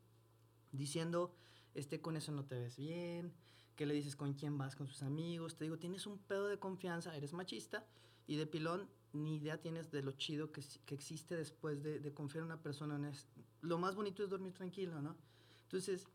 diciendo, 0.71 1.36
este, 1.73 1.99
con 1.99 2.15
eso 2.15 2.32
no 2.32 2.45
te 2.45 2.56
ves 2.56 2.77
bien, 2.77 3.34
que 3.75 3.86
le 3.86 3.93
dices 3.93 4.15
con 4.15 4.36
quién 4.36 4.58
vas, 4.58 4.77
con 4.77 4.88
sus 4.88 5.03
amigos, 5.03 5.58
te 5.58 5.65
digo, 5.65 5.77
tienes 5.77 6.08
un 6.08 6.17
pedo 6.17 6.47
de 6.47 6.60
confianza, 6.60 7.13
eres 7.15 7.34
machista, 7.34 7.86
y 8.25 8.38
de 8.38 8.47
pilón 8.47 8.88
ni 9.13 9.38
idea 9.38 9.62
tienes 9.62 9.91
de 9.91 10.02
lo 10.02 10.12
chido 10.13 10.52
que, 10.52 10.62
que 10.86 10.95
existe 10.95 11.38
después 11.38 11.84
de, 11.84 11.99
de, 11.99 12.13
confiar 12.13 12.41
en 12.41 12.47
una 12.47 12.62
persona. 12.62 12.95
En 12.95 13.12
lo 13.62 13.78
más 13.78 13.95
bonito 13.95 14.23
es 14.23 14.30
dormir 14.30 14.54
tranquilo, 14.54 15.02
¿no? 15.02 15.15
Entonces, 15.63 16.08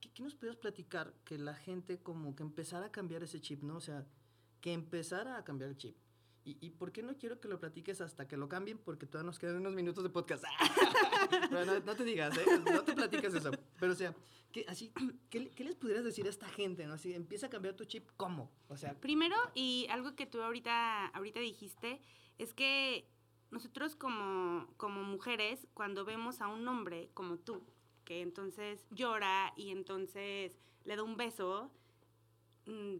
¿qué, 0.00 0.10
¿qué, 0.12 0.22
nos 0.22 0.34
puedes 0.34 0.56
platicar 0.56 1.12
que 1.24 1.38
la 1.38 1.54
gente 1.54 1.98
como 1.98 2.34
que 2.34 2.42
empezara 2.42 2.86
a 2.86 2.92
cambiar 2.92 3.22
ese 3.22 3.40
chip, 3.40 3.62
¿no? 3.62 3.76
O 3.76 3.80
sea, 3.80 4.06
que 4.60 4.72
empezara 4.72 5.36
a 5.36 5.44
cambiar 5.44 5.70
el 5.70 5.76
chip. 5.76 5.96
¿Y, 6.44 6.56
y 6.64 6.70
por 6.70 6.92
qué 6.92 7.02
no 7.02 7.16
quiero 7.16 7.40
que 7.40 7.48
lo 7.48 7.58
platiques 7.58 8.00
hasta 8.00 8.28
que 8.28 8.36
lo 8.36 8.48
cambien? 8.48 8.78
Porque 8.78 9.04
todavía 9.04 9.26
nos 9.26 9.38
quedan 9.40 9.56
unos 9.56 9.74
minutos 9.74 10.04
de 10.04 10.10
podcast. 10.10 10.44
no, 11.84 11.96
te 11.96 12.04
digas, 12.04 12.38
¿eh? 12.38 12.44
No 12.64 12.84
te 12.84 12.94
platiques 12.94 13.34
eso. 13.34 13.50
Pero, 13.80 13.92
o 13.92 13.96
sea, 13.96 14.14
¿qué, 14.52 14.64
así, 14.68 14.92
¿qué, 15.30 15.50
¿qué, 15.50 15.64
les 15.64 15.74
pudieras 15.74 16.04
decir 16.04 16.24
a 16.26 16.30
esta 16.30 16.48
gente, 16.48 16.86
no? 16.86 16.94
Así, 16.94 17.12
empieza 17.12 17.46
a 17.46 17.50
cambiar 17.50 17.74
tu 17.74 17.84
chip, 17.84 18.08
¿cómo? 18.16 18.52
O 18.68 18.76
sea... 18.76 18.94
Primero, 18.94 19.34
y 19.54 19.88
algo 19.90 20.14
que 20.14 20.26
tú 20.26 20.40
ahorita, 20.40 21.08
ahorita 21.08 21.40
dijiste 21.40 22.00
es 22.38 22.54
que 22.54 23.08
nosotros 23.50 23.96
como, 23.96 24.66
como 24.76 25.02
mujeres, 25.02 25.66
cuando 25.74 26.04
vemos 26.04 26.40
a 26.40 26.48
un 26.48 26.66
hombre 26.68 27.10
como 27.14 27.38
tú, 27.38 27.62
que 28.04 28.22
entonces 28.22 28.86
llora 28.90 29.52
y 29.56 29.70
entonces 29.70 30.58
le 30.84 30.96
da 30.96 31.02
un 31.02 31.16
beso, 31.16 31.70
mm, 32.66 32.96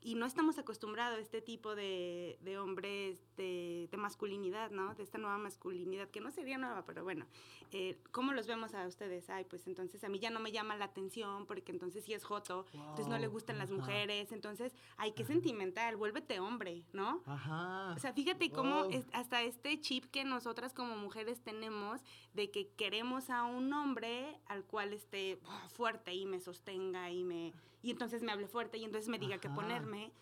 y 0.00 0.14
no 0.14 0.26
estamos 0.26 0.58
acostumbrados 0.58 1.18
a 1.18 1.20
este 1.20 1.40
tipo 1.40 1.74
de, 1.74 2.38
de 2.42 2.58
hombres 2.58 3.18
de, 3.36 3.88
de, 3.90 3.96
masculinidad, 3.96 4.70
¿no? 4.70 4.94
De 4.94 5.02
esta 5.02 5.18
nueva 5.18 5.38
masculinidad, 5.38 6.08
que 6.08 6.20
no 6.20 6.30
sería 6.30 6.58
nueva, 6.58 6.84
pero 6.84 7.02
bueno, 7.02 7.26
eh, 7.72 7.98
¿cómo 8.12 8.32
los 8.32 8.46
vemos 8.46 8.74
a 8.74 8.86
ustedes? 8.86 9.28
Ay, 9.28 9.44
pues 9.44 9.66
entonces 9.66 10.04
a 10.04 10.08
mí 10.08 10.18
ya 10.18 10.30
no 10.30 10.40
me 10.40 10.52
llama 10.52 10.76
la 10.76 10.86
atención, 10.86 11.46
porque 11.46 11.72
entonces 11.72 12.04
sí 12.04 12.14
es 12.14 12.24
joto, 12.24 12.66
entonces 12.72 13.08
no 13.08 13.18
le 13.18 13.26
gustan 13.26 13.58
las 13.58 13.70
mujeres, 13.70 14.32
entonces, 14.32 14.74
ay, 14.96 15.12
qué 15.12 15.24
sentimental, 15.24 15.96
vuélvete 15.96 16.40
hombre, 16.40 16.84
¿no? 16.92 17.22
Ajá. 17.26 17.94
O 17.96 17.98
sea, 17.98 18.12
fíjate 18.12 18.50
cómo 18.50 18.84
es, 18.86 19.06
hasta 19.12 19.42
este 19.42 19.80
chip 19.80 20.04
que 20.06 20.24
nosotras 20.24 20.74
como 20.74 20.96
mujeres 20.96 21.40
tenemos 21.40 22.00
de 22.34 22.50
que 22.50 22.68
queremos 22.68 23.30
a 23.30 23.44
un 23.44 23.72
hombre 23.72 24.38
al 24.46 24.64
cual 24.64 24.92
esté 24.92 25.38
fuerte 25.68 26.14
y 26.14 26.26
me 26.26 26.40
sostenga 26.40 27.10
y 27.10 27.24
me 27.24 27.52
y 27.88 27.90
entonces 27.90 28.22
me 28.22 28.32
hable 28.32 28.46
fuerte 28.48 28.76
y 28.76 28.84
entonces 28.84 29.08
me 29.08 29.18
diga 29.18 29.38
qué 29.38 29.48
ponerme. 29.48 30.12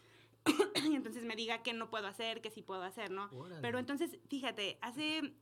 y 0.89 0.95
entonces 0.95 1.25
me 1.25 1.35
diga 1.35 1.65
qué 1.65 1.73
no 1.73 1.91
puedo 1.91 2.07
hacer, 2.07 2.41
qué 2.41 2.49
sí 2.49 2.63
puedo 2.63 2.85
hacer, 2.85 3.11
¿no? 3.11 3.29
Pero 3.61 3.81
entonces, 3.81 4.21
fíjate, 4.29 4.79
hace 4.83 5.35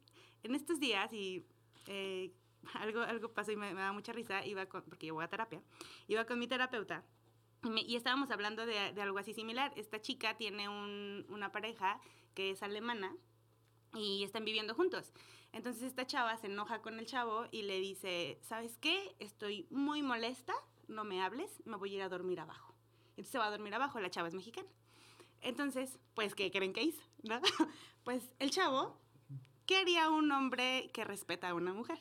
en 0.42 0.54
estos 0.54 0.80
días, 0.80 1.12
y 1.12 1.44
eh, 1.86 2.32
algo, 2.74 3.02
algo 3.02 3.34
pasó 3.34 3.52
y 3.52 3.56
me, 3.56 3.74
da 3.74 3.92
mucha 3.92 4.14
risa, 4.14 4.42
iba 4.46 4.64
con, 4.64 4.84
porque 4.84 5.06
yo 5.06 5.12
voy 5.12 5.24
a 5.24 5.28
terapia, 5.28 5.60
iba 6.08 6.24
con 6.24 6.38
mi 6.38 6.46
terapeuta 6.46 7.04
y, 7.62 7.94
estábamos 7.94 8.30
hablando 8.30 8.64
de, 8.64 8.94
de, 8.94 9.02
algo 9.02 9.18
así 9.18 9.34
similar. 9.34 9.72
Esta 9.76 10.00
chica 10.00 10.38
tiene 10.38 10.70
un, 10.70 11.26
una 11.28 11.52
pareja 11.52 12.00
que 12.34 12.52
es 12.52 12.62
alemana 12.62 13.14
y 13.94 14.24
están 14.24 14.46
viviendo 14.46 14.74
juntos. 14.74 15.12
Entonces 15.52 15.82
esta 15.82 16.06
chava 16.06 16.36
se 16.38 16.46
enoja 16.46 16.80
con 16.80 16.98
el 16.98 17.04
chavo 17.04 17.46
y 17.50 17.62
le 17.62 17.80
dice, 17.80 18.38
¿sabes 18.42 18.78
qué? 18.78 19.14
Estoy 19.18 19.66
muy 19.70 20.02
molesta, 20.02 20.54
no 20.88 21.04
me 21.04 21.22
hables, 21.22 21.62
me 21.64 21.76
voy 21.76 21.92
a 21.92 21.96
ir 21.96 22.02
a 22.02 22.08
dormir 22.08 22.40
abajo. 22.40 22.74
Entonces 23.10 23.30
se 23.30 23.38
va 23.38 23.46
a 23.46 23.50
dormir 23.50 23.74
abajo, 23.74 24.00
la 24.00 24.10
chava 24.10 24.28
es 24.28 24.34
mexicana. 24.34 24.68
Entonces, 25.40 25.98
pues, 26.14 26.34
¿qué 26.34 26.50
creen 26.50 26.72
que 26.72 26.82
hizo? 26.82 27.02
¿No? 27.22 27.40
Pues 28.04 28.30
el 28.38 28.50
chavo, 28.50 28.98
¿qué 29.64 29.78
haría 29.78 30.10
un 30.10 30.30
hombre 30.30 30.90
que 30.92 31.04
respeta 31.04 31.48
a 31.48 31.54
una 31.54 31.72
mujer? 31.72 31.98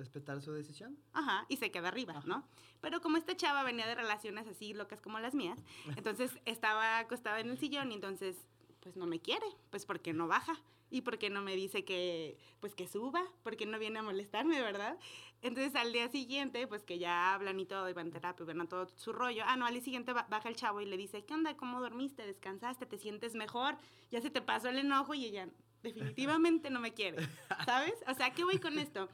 respetar 0.00 0.40
su 0.40 0.52
decisión. 0.52 0.98
Ajá, 1.12 1.46
y 1.48 1.56
se 1.58 1.70
queda 1.70 1.88
arriba, 1.88 2.22
¿no? 2.24 2.44
Pero 2.80 3.00
como 3.00 3.18
esta 3.18 3.36
chava 3.36 3.62
venía 3.62 3.86
de 3.86 3.94
relaciones 3.94 4.46
así 4.48 4.72
locas 4.72 5.00
como 5.00 5.20
las 5.20 5.34
mías, 5.34 5.58
entonces 5.96 6.32
estaba 6.46 6.98
acostada 6.98 7.40
en 7.40 7.50
el 7.50 7.58
sillón 7.58 7.92
y 7.92 7.94
entonces, 7.94 8.36
pues 8.80 8.96
no 8.96 9.06
me 9.06 9.20
quiere, 9.20 9.46
pues 9.70 9.84
porque 9.84 10.12
no 10.12 10.26
baja 10.26 10.54
y 10.90 11.02
porque 11.02 11.30
no 11.30 11.40
me 11.40 11.54
dice 11.56 11.84
que, 11.84 12.36
pues 12.60 12.74
que 12.74 12.86
suba, 12.86 13.24
porque 13.42 13.66
no 13.66 13.78
viene 13.78 14.00
a 14.00 14.02
molestarme, 14.02 14.60
¿verdad? 14.60 14.98
Entonces 15.42 15.74
al 15.76 15.92
día 15.92 16.08
siguiente, 16.08 16.66
pues 16.66 16.84
que 16.84 16.98
ya 16.98 17.32
hablan 17.32 17.58
y 17.60 17.64
todo, 17.64 17.88
y 17.88 17.92
van 17.92 18.08
a 18.08 18.12
terapia, 18.12 18.44
van 18.44 18.60
a 18.60 18.68
todo 18.68 18.88
su 18.96 19.12
rollo. 19.12 19.42
Ah, 19.46 19.56
no, 19.56 19.66
al 19.66 19.72
día 19.72 19.82
siguiente 19.82 20.12
baja 20.12 20.48
el 20.48 20.56
chavo 20.56 20.80
y 20.80 20.86
le 20.86 20.96
dice, 20.96 21.24
¿qué 21.24 21.32
onda? 21.34 21.56
¿Cómo 21.56 21.80
dormiste? 21.80 22.26
¿Descansaste? 22.26 22.84
¿Te 22.86 22.98
sientes 22.98 23.34
mejor? 23.34 23.76
Ya 24.10 24.20
se 24.20 24.30
te 24.30 24.42
pasó 24.42 24.68
el 24.68 24.78
enojo 24.78 25.14
y 25.14 25.24
ella 25.24 25.48
definitivamente 25.82 26.68
no 26.68 26.80
me 26.80 26.92
quiere, 26.92 27.26
¿sabes? 27.64 27.94
O 28.06 28.14
sea, 28.14 28.32
¿qué 28.32 28.44
voy 28.44 28.58
con 28.58 28.78
esto? 28.78 29.08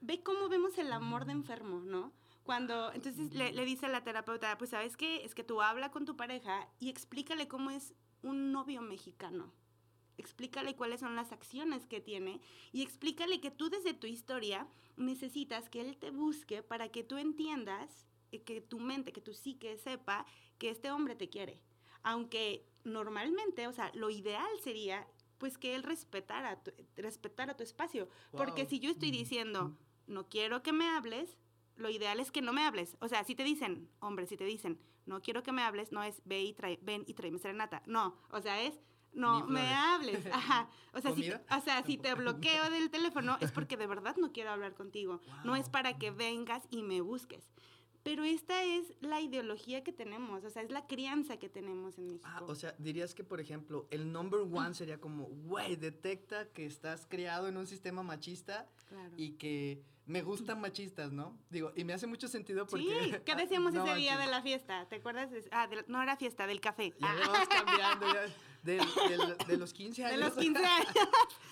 Ve 0.00 0.22
cómo 0.22 0.48
vemos 0.48 0.76
el 0.76 0.92
amor 0.92 1.24
de 1.24 1.32
enfermo, 1.32 1.80
¿no? 1.80 2.12
Cuando, 2.42 2.92
entonces 2.92 3.32
le, 3.32 3.52
le 3.52 3.64
dice 3.64 3.86
a 3.86 3.88
la 3.88 4.04
terapeuta, 4.04 4.58
pues 4.58 4.70
sabes 4.70 4.98
qué, 4.98 5.24
es 5.24 5.34
que 5.34 5.44
tú 5.44 5.62
habla 5.62 5.90
con 5.90 6.04
tu 6.04 6.14
pareja 6.14 6.68
y 6.78 6.90
explícale 6.90 7.48
cómo 7.48 7.70
es 7.70 7.94
un 8.22 8.52
novio 8.52 8.82
mexicano. 8.82 9.50
Explícale 10.16 10.76
cuáles 10.76 11.00
son 11.00 11.16
las 11.16 11.32
acciones 11.32 11.86
que 11.86 12.00
tiene 12.00 12.40
y 12.72 12.82
explícale 12.82 13.40
que 13.40 13.50
tú 13.50 13.68
desde 13.68 13.94
tu 13.94 14.06
historia 14.06 14.68
necesitas 14.96 15.68
que 15.68 15.80
él 15.80 15.96
te 15.96 16.10
busque 16.10 16.62
para 16.62 16.88
que 16.90 17.02
tú 17.02 17.18
entiendas, 17.18 18.06
eh, 18.32 18.42
que 18.42 18.60
tu 18.60 18.78
mente, 18.78 19.12
que 19.12 19.20
tu 19.20 19.34
psique 19.34 19.76
sepa 19.76 20.26
que 20.58 20.70
este 20.70 20.90
hombre 20.90 21.16
te 21.16 21.28
quiere. 21.28 21.60
Aunque 22.02 22.68
normalmente, 22.84 23.66
o 23.66 23.72
sea, 23.72 23.90
lo 23.94 24.10
ideal 24.10 24.50
sería 24.62 25.06
pues 25.38 25.58
que 25.58 25.74
él 25.74 25.82
respetara 25.82 26.62
tu, 26.62 26.72
respetara 26.96 27.56
tu 27.56 27.62
espacio. 27.62 28.08
Porque 28.30 28.66
si 28.66 28.78
yo 28.78 28.90
estoy 28.90 29.10
diciendo, 29.10 29.76
no 30.06 30.28
quiero 30.28 30.62
que 30.62 30.72
me 30.72 30.88
hables, 30.88 31.38
lo 31.76 31.90
ideal 31.90 32.20
es 32.20 32.30
que 32.30 32.42
no 32.42 32.52
me 32.52 32.62
hables. 32.62 32.96
O 33.00 33.08
sea, 33.08 33.24
si 33.24 33.34
te 33.34 33.44
dicen, 33.44 33.90
hombre, 34.00 34.26
si 34.26 34.36
te 34.36 34.44
dicen, 34.44 34.78
no 35.06 35.20
quiero 35.20 35.42
que 35.42 35.52
me 35.52 35.62
hables, 35.62 35.92
no 35.92 36.02
es 36.02 36.22
ve 36.24 36.42
y 36.42 36.52
trae, 36.52 36.78
ven 36.82 37.04
y 37.06 37.14
tráeme 37.14 37.38
serenata. 37.38 37.82
No, 37.86 38.16
o 38.30 38.40
sea, 38.40 38.62
es 38.62 38.80
no 39.14 39.46
me 39.46 39.74
hables. 39.74 40.26
Ajá. 40.32 40.68
O 40.92 41.00
sea, 41.00 41.14
si, 41.14 41.30
o 41.30 41.60
sea, 41.64 41.82
si 41.84 41.96
te 41.96 42.14
bloqueo 42.14 42.70
del 42.70 42.90
teléfono 42.90 43.36
es 43.40 43.52
porque 43.52 43.76
de 43.76 43.86
verdad 43.86 44.16
no 44.16 44.32
quiero 44.32 44.50
hablar 44.50 44.74
contigo. 44.74 45.20
No 45.44 45.56
es 45.56 45.68
para 45.68 45.98
que 45.98 46.10
vengas 46.10 46.62
y 46.70 46.82
me 46.82 47.00
busques. 47.00 47.50
Pero 48.04 48.22
esta 48.22 48.62
es 48.64 48.92
la 49.00 49.22
ideología 49.22 49.82
que 49.82 49.90
tenemos, 49.90 50.44
o 50.44 50.50
sea, 50.50 50.62
es 50.62 50.70
la 50.70 50.86
crianza 50.86 51.38
que 51.38 51.48
tenemos 51.48 51.96
en 51.96 52.08
México. 52.08 52.28
Ah, 52.30 52.42
o 52.46 52.54
sea, 52.54 52.74
dirías 52.78 53.14
que, 53.14 53.24
por 53.24 53.40
ejemplo, 53.40 53.88
el 53.90 54.12
number 54.12 54.40
one 54.40 54.74
sería 54.74 55.00
como, 55.00 55.24
güey, 55.24 55.76
detecta 55.76 56.46
que 56.50 56.66
estás 56.66 57.06
criado 57.06 57.48
en 57.48 57.56
un 57.56 57.66
sistema 57.66 58.02
machista 58.02 58.68
y 59.16 59.32
que 59.32 59.82
me 60.04 60.20
gustan 60.20 60.60
machistas, 60.60 61.12
¿no? 61.12 61.38
Digo, 61.48 61.72
y 61.76 61.84
me 61.84 61.94
hace 61.94 62.06
mucho 62.06 62.28
sentido 62.28 62.66
porque... 62.66 62.84
Sí, 62.84 63.12
¿qué 63.24 63.34
decíamos 63.36 63.74
ese 63.74 63.94
día 63.94 64.18
de 64.18 64.26
la 64.26 64.42
fiesta? 64.42 64.86
¿Te 64.86 64.96
acuerdas? 64.96 65.30
Ah, 65.50 65.66
no 65.86 66.02
era 66.02 66.18
fiesta, 66.18 66.46
del 66.46 66.60
café. 66.60 66.92
Ya 67.00 67.10
ah. 67.10 67.16
vamos 67.26 67.48
cambiando, 67.48 68.12
ya 68.12 68.26
de, 68.64 68.80
de, 69.46 69.56
los 69.58 69.74
15 69.74 70.04
años. 70.04 70.18
De 70.18 70.24
los 70.24 70.34
15 70.34 70.64
años. 70.66 70.88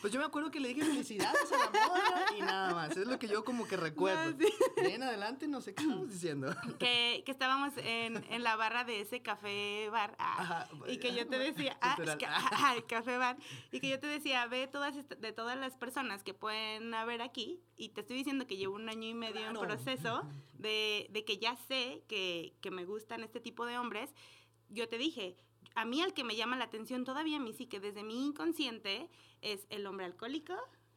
pues 0.01 0.13
yo 0.13 0.19
me 0.19 0.25
acuerdo 0.25 0.51
que 0.51 0.61
le 0.61 0.69
dije 0.69 0.85
felicidades 0.85 1.53
a 1.53 1.59
la 1.59 1.71
moda 1.71 2.25
y 2.37 2.41
nada 2.41 2.75
más. 2.75 2.97
Es 2.97 3.07
lo 3.07 3.19
que 3.19 3.29
yo 3.29 3.45
como 3.45 3.67
que 3.69 3.77
recuerdo. 3.77 4.35
en 4.77 5.03
adelante 5.03 5.47
no 5.47 5.61
sé 5.61 5.75
qué 5.75 5.83
estamos 5.83 6.11
diciendo. 6.11 6.55
Que, 6.79 7.23
que 7.25 7.31
estábamos 7.31 7.73
en, 7.77 8.25
en, 8.31 8.43
la 8.43 8.57
barra 8.57 8.85
de 8.85 9.03
ese 9.03 9.21
café 9.21 9.89
bar. 9.91 10.17
Ah, 10.19 10.67
y 10.89 10.97
que 10.97 11.15
yo 11.15 11.29
te 11.29 11.39
decía, 11.39 11.77
ah, 11.83 11.97
ah, 12.53 12.75
el 12.77 12.87
café 12.87 13.19
bar. 13.19 13.37
Y 13.71 13.81
que 13.81 13.89
yo 13.89 14.01
te 14.01 14.07
decía, 14.07 14.47
ve 14.47 14.67
todas 14.67 14.95
de 14.97 15.33
todas 15.33 15.57
las 15.59 15.77
personas 15.77 16.25
que 16.25 16.35
pueden 16.35 16.95
haber 16.95 17.21
aquí. 17.21 17.61
Y 17.77 17.91
te 17.91 18.01
estoy 18.01 18.17
diciendo 18.17 18.47
que 18.47 18.57
llevo 18.57 18.75
un 18.77 18.89
año 18.89 19.07
y 19.07 19.15
medio 19.15 19.47
en 19.47 19.55
proceso 19.55 20.23
de, 20.55 21.09
de 21.11 21.25
que 21.25 21.39
ya 21.39 21.57
sé 21.69 22.03
que, 22.09 22.55
que 22.63 22.71
me 22.71 22.85
gustan 22.85 23.23
este 23.23 23.39
tipo 23.39 23.67
de 23.67 23.79
hombres. 23.79 24.11
Yo 24.71 24.89
te 24.89 24.97
dije, 24.97 25.37
a 25.75 25.85
mí 25.85 26.03
el 26.03 26.15
que 26.15 26.25
me 26.25 26.37
llama 26.37 26.57
la 26.57 26.65
atención 26.65 27.05
todavía 27.05 27.37
a 27.37 27.41
mí 27.41 27.53
sí 27.53 27.67
que 27.67 27.81
desde 27.81 28.03
mi 28.03 28.27
inconsciente 28.27 29.09
es 29.41 29.67
el 29.71 29.87
hombre 29.87 30.07
alcohólico, 30.07 30.55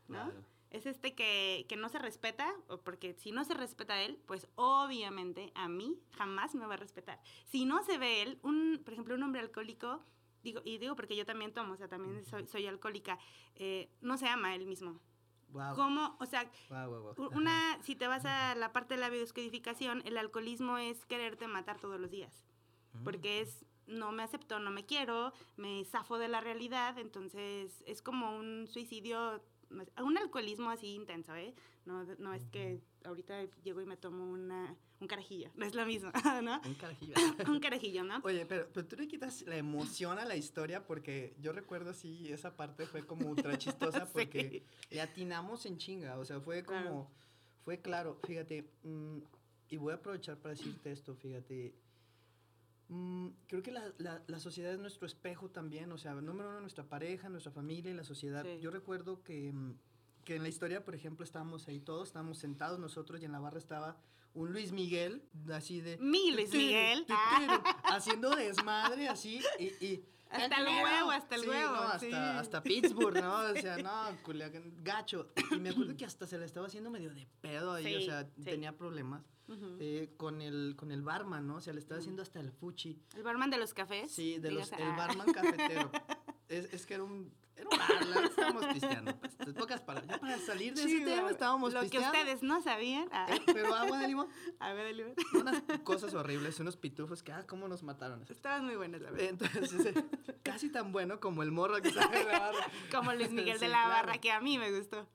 ¿no? 0.08 0.32
Es 0.72 0.86
este 0.86 1.16
que, 1.16 1.66
que, 1.70 1.78
no 1.78 1.88
se 1.88 2.00
respeta, 2.00 2.54
porque 2.84 3.14
si 3.14 3.32
no 3.32 3.46
se 3.46 3.54
respeta 3.54 3.94
a 3.94 4.02
él, 4.02 4.20
pues 4.26 4.48
obviamente 4.56 5.52
a 5.56 5.70
mí 5.70 5.98
jamás 6.12 6.54
me 6.54 6.66
va 6.66 6.74
a 6.74 6.78
respetar. 6.78 7.22
Si 7.46 7.64
no 7.66 7.82
se 7.84 7.98
ve 7.98 8.22
él, 8.24 8.40
un, 8.42 8.82
por 8.84 8.94
ejemplo, 8.94 9.16
un 9.16 9.24
hombre 9.24 9.40
alcohólico, 9.40 10.04
digo, 10.44 10.62
y 10.66 10.78
digo 10.78 10.96
porque 10.96 11.16
yo 11.16 11.26
también 11.26 11.54
tomo, 11.54 11.74
o 11.74 11.78
sea, 11.78 11.88
también 11.88 12.26
soy, 12.26 12.46
soy 12.48 12.68
alcohólica, 12.68 13.18
eh, 13.56 13.90
no 14.02 14.18
se 14.18 14.28
ama 14.28 14.54
él 14.54 14.66
mismo. 14.66 15.00
Wow. 15.50 15.76
¿Cómo? 15.76 16.18
O 16.20 16.26
sea, 16.26 16.52
una, 17.32 17.82
si 17.84 17.96
te 17.96 18.08
vas 18.08 18.26
a 18.26 18.56
la 18.56 18.74
parte 18.74 18.96
de 18.96 19.00
la 19.00 19.10
biodescodificación, 19.10 20.02
el 20.06 20.18
alcoholismo 20.18 20.78
es 20.78 21.06
quererte 21.06 21.48
matar 21.48 21.80
todos 21.80 22.00
los 22.00 22.12
días. 22.12 22.46
Porque 23.04 23.42
es 23.42 23.66
no 23.88 24.12
me 24.12 24.24
acepto, 24.24 24.60
no 24.60 24.72
me 24.72 24.86
quiero, 24.86 25.34
me 25.58 25.84
zafo 25.86 26.18
de 26.18 26.28
la 26.28 26.42
realidad, 26.42 26.98
entonces 26.98 27.84
es 27.86 28.02
como 28.02 28.36
un 28.36 28.68
suicidio, 28.68 29.42
un 29.70 30.18
alcoholismo 30.18 30.70
así 30.70 30.94
intenso, 30.94 31.36
¿eh? 31.36 31.54
No, 31.86 32.04
no 32.18 32.34
es 32.34 32.48
que 32.48 32.82
ahorita 33.04 33.46
llego 33.64 33.82
y 33.82 33.86
me 33.86 33.96
tomo 33.96 34.26
una, 34.26 34.76
un 35.00 35.08
carajillo, 35.08 35.52
no 35.56 35.66
es 35.66 35.76
lo 35.76 35.86
mismo, 35.86 36.12
¿no? 36.44 36.62
Un 36.66 36.74
carajillo. 36.76 37.14
un 37.48 37.60
carajillo, 37.60 38.04
¿no? 38.04 38.22
Oye, 38.24 38.46
pero, 38.46 38.68
pero 38.74 38.88
tú 38.88 38.96
le 38.96 39.08
quitas 39.08 39.44
la 39.44 39.58
emoción 39.58 40.18
a 40.18 40.26
la 40.26 40.36
historia 40.36 40.86
porque 40.86 41.36
yo 41.40 41.52
recuerdo 41.52 41.94
sí, 41.94 42.32
esa 42.32 42.56
parte 42.56 42.86
fue 42.88 43.06
como 43.06 43.30
ultra 43.30 43.58
chistosa 43.58 44.06
porque 44.14 44.64
le 44.90 45.02
atinamos 45.02 45.66
en 45.66 45.78
chinga, 45.78 46.18
o 46.18 46.26
sea, 46.26 46.40
fue 46.40 46.64
como, 46.64 47.12
fue 47.64 47.82
claro, 47.82 48.20
fíjate, 48.26 48.68
mm, 48.84 49.18
y 49.70 49.78
voy 49.78 49.92
a 49.92 49.96
aprovechar 49.96 50.38
para 50.38 50.56
decirte 50.56 50.92
esto, 50.92 51.16
fíjate, 51.16 51.76
Mm, 52.88 53.30
creo 53.48 53.64
que 53.64 53.72
la, 53.72 53.92
la, 53.98 54.22
la, 54.28 54.40
sociedad 54.40 54.72
es 54.72 54.80
nuestro 54.80 55.08
espejo 55.08 55.50
también, 55.50 55.92
o 55.92 55.98
sea, 55.98 56.14
número 56.14 56.50
uno, 56.50 56.62
nuestra 56.62 56.84
pareja, 56.84 57.30
nuestra 57.30 57.52
familia 57.52 57.92
y 57.92 57.96
la 57.96 58.04
sociedad. 58.04 58.46
Yo 58.62 58.70
recuerdo 58.70 59.24
que, 59.24 59.52
mm, 59.52 59.76
que 60.24 60.36
en 60.36 60.44
la 60.44 60.50
historia, 60.50 60.86
por 60.86 60.94
ejemplo, 60.94 61.24
estábamos 61.24 61.68
ahí 61.68 61.80
todos, 61.80 62.10
estábamos 62.10 62.38
sentados 62.38 62.80
nosotros 62.80 63.22
y 63.22 63.26
en 63.26 63.32
la 63.32 63.40
barra 63.40 63.58
estaba 63.58 63.98
un 64.36 64.52
Luis 64.52 64.72
Miguel, 64.72 65.24
así 65.52 65.82
de... 65.82 65.98
Mi 65.98 66.32
Luis 66.32 66.52
Miguel. 66.52 67.06
Haciendo 67.86 68.36
desmadre, 68.36 69.08
así, 69.08 69.42
y... 69.60 69.86
y 69.86 70.06
hasta 70.30 70.58
el 70.58 70.66
huevo, 70.66 71.12
hasta 71.12 71.36
el 71.36 71.48
huevo. 71.48 71.76
No, 71.76 71.82
hasta, 71.84 72.40
hasta 72.40 72.64
Pittsburgh, 72.64 73.22
¿no? 73.22 73.40
O 73.52 73.56
sea, 73.56 73.78
no, 73.78 74.18
gacho. 74.84 75.32
Y 75.52 75.60
me 75.60 75.70
acuerdo 75.70 75.96
que 75.96 76.06
hasta 76.06 76.28
se 76.28 76.38
le 76.38 76.46
estaba 76.46 76.68
haciendo 76.68 76.90
medio 76.90 77.14
de 77.14 77.28
pedo 77.42 77.74
ahí, 77.74 77.96
o 77.96 78.02
sea, 78.02 78.28
tenía 78.44 78.76
problemas. 78.76 79.24
Eh, 79.80 80.14
con, 80.18 80.42
el, 80.42 80.76
con 80.76 80.92
el 80.92 81.02
barman, 81.02 81.46
¿no? 81.46 81.58
O 81.58 81.62
sea, 81.62 81.74
le 81.74 81.80
estaba 81.80 82.00
haciendo 82.00 82.22
hasta 82.22 82.40
el 82.40 82.52
fuchi. 82.52 83.00
¿El 83.16 83.24
barman 83.24 83.50
de 83.50 83.58
los 83.58 83.74
cafés? 83.74 84.12
Sí, 84.12 84.40
de 84.40 84.52
los, 84.52 84.72
el 84.72 84.96
barman 84.96 85.32
cafetero. 85.32 85.92
es, 86.50 86.74
es 86.74 86.86
que 86.86 86.96
era 86.96 87.04
un, 87.04 87.32
era 87.56 87.70
un 87.70 88.14
bar, 88.14 88.26
estábamos 88.26 88.66
pisteando. 88.68 89.16
Pues, 89.18 89.54
pocas 89.56 89.82
para, 89.82 90.06
ya 90.06 90.20
para 90.20 90.38
salir 90.40 90.74
de 90.74 90.84
ese 90.84 91.06
tema 91.06 91.32
estábamos 91.32 91.74
Lo 91.74 91.82
pisteando. 91.82 92.08
Lo 92.08 92.14
que 92.14 92.20
ustedes 92.20 92.44
no 92.44 92.62
sabían. 92.62 93.08
Ah. 93.12 93.28
Eh, 93.30 93.42
pero 93.46 93.74
agua 93.74 94.00
de 94.00 94.08
limón. 94.08 94.28
Agua 94.60 94.84
de 94.84 94.94
limón. 94.94 95.14
Unas 95.34 95.64
cosas 95.84 96.14
horribles, 96.14 96.60
unos 96.60 96.78
pitufos 96.78 97.24
que, 97.24 97.32
ah, 97.32 97.46
cómo 97.48 97.68
nos 97.68 97.84
mataron. 97.84 98.26
Estaban 98.30 98.66
muy 98.66 98.76
buenas, 98.76 99.02
la 99.02 99.12
verdad. 99.12 99.30
Entonces, 99.30 99.86
eh, 99.86 100.06
casi 100.44 100.70
tan 100.70 100.92
bueno 100.92 101.20
como 101.20 101.44
el 101.44 101.52
morro 101.52 101.82
que 101.82 101.92
sale 101.92 102.18
de 102.18 102.26
la 102.26 102.40
barra. 102.40 102.68
como 102.92 103.14
Luis 103.14 103.32
Miguel 103.32 103.60
de 103.60 103.68
la 103.68 103.88
Barra, 103.88 104.18
que 104.20 104.32
a 104.32 104.42
mí 104.42 104.58
me 104.58 104.72
gustó. 104.72 105.08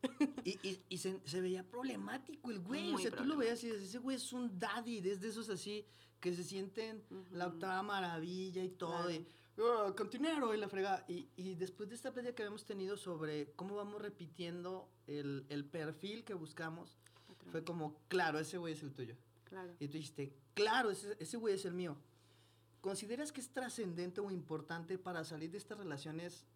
Y, 0.44 0.58
y, 0.66 0.82
y 0.88 0.98
se, 0.98 1.20
se, 1.24 1.40
veía 1.40 1.64
problemático 1.64 2.50
el 2.50 2.60
güey. 2.60 2.94
o 2.94 2.98
sea, 2.98 3.10
tú 3.10 3.24
lo 3.24 3.36
veías 3.36 3.62
y 3.64 3.68
dices, 3.68 3.82
ese 3.82 3.98
güey 3.98 4.16
es 4.16 4.32
un 4.32 4.58
daddy, 4.58 5.00
desde 5.00 5.28
esos 5.28 5.48
así, 5.48 5.86
que 6.20 6.34
se 6.34 6.44
sienten 6.44 7.02
la 7.30 7.46
octava 7.46 7.82
maravilla 7.82 8.62
y 8.62 8.70
todo. 8.70 9.10
Y, 9.10 9.26
oh, 9.60 9.94
continuero 9.96 10.54
y 10.54 10.58
la 10.58 10.68
fregada. 10.68 11.04
Y, 11.08 11.28
y, 11.36 11.54
después 11.54 11.88
de 11.88 11.94
esta 11.94 12.12
plática 12.12 12.34
que 12.34 12.42
habíamos 12.42 12.64
tenido 12.64 12.96
sobre 12.96 13.52
cómo 13.52 13.76
vamos 13.76 14.00
repitiendo 14.00 14.88
el, 15.06 15.46
el 15.48 15.64
perfil 15.64 16.24
que 16.24 16.34
buscamos, 16.34 16.98
fue 17.50 17.64
como, 17.64 17.96
claro, 18.08 18.38
ese 18.38 18.58
güey 18.58 18.74
es 18.74 18.82
el 18.82 18.92
tuyo. 18.92 19.16
Claro. 19.44 19.74
Y 19.78 19.88
tú 19.88 19.94
dijiste, 19.94 20.32
claro, 20.54 20.90
ese, 20.90 21.16
ese 21.18 21.36
güey 21.36 21.54
es 21.54 21.64
el 21.64 21.74
mío. 21.74 21.96
¿Consideras 22.80 23.32
que 23.32 23.40
es 23.40 23.50
trascendente 23.50 24.20
o 24.20 24.30
importante 24.30 24.98
para 24.98 25.24
salir 25.24 25.50
de 25.50 25.58
estas 25.58 25.78
relaciones 25.78 26.46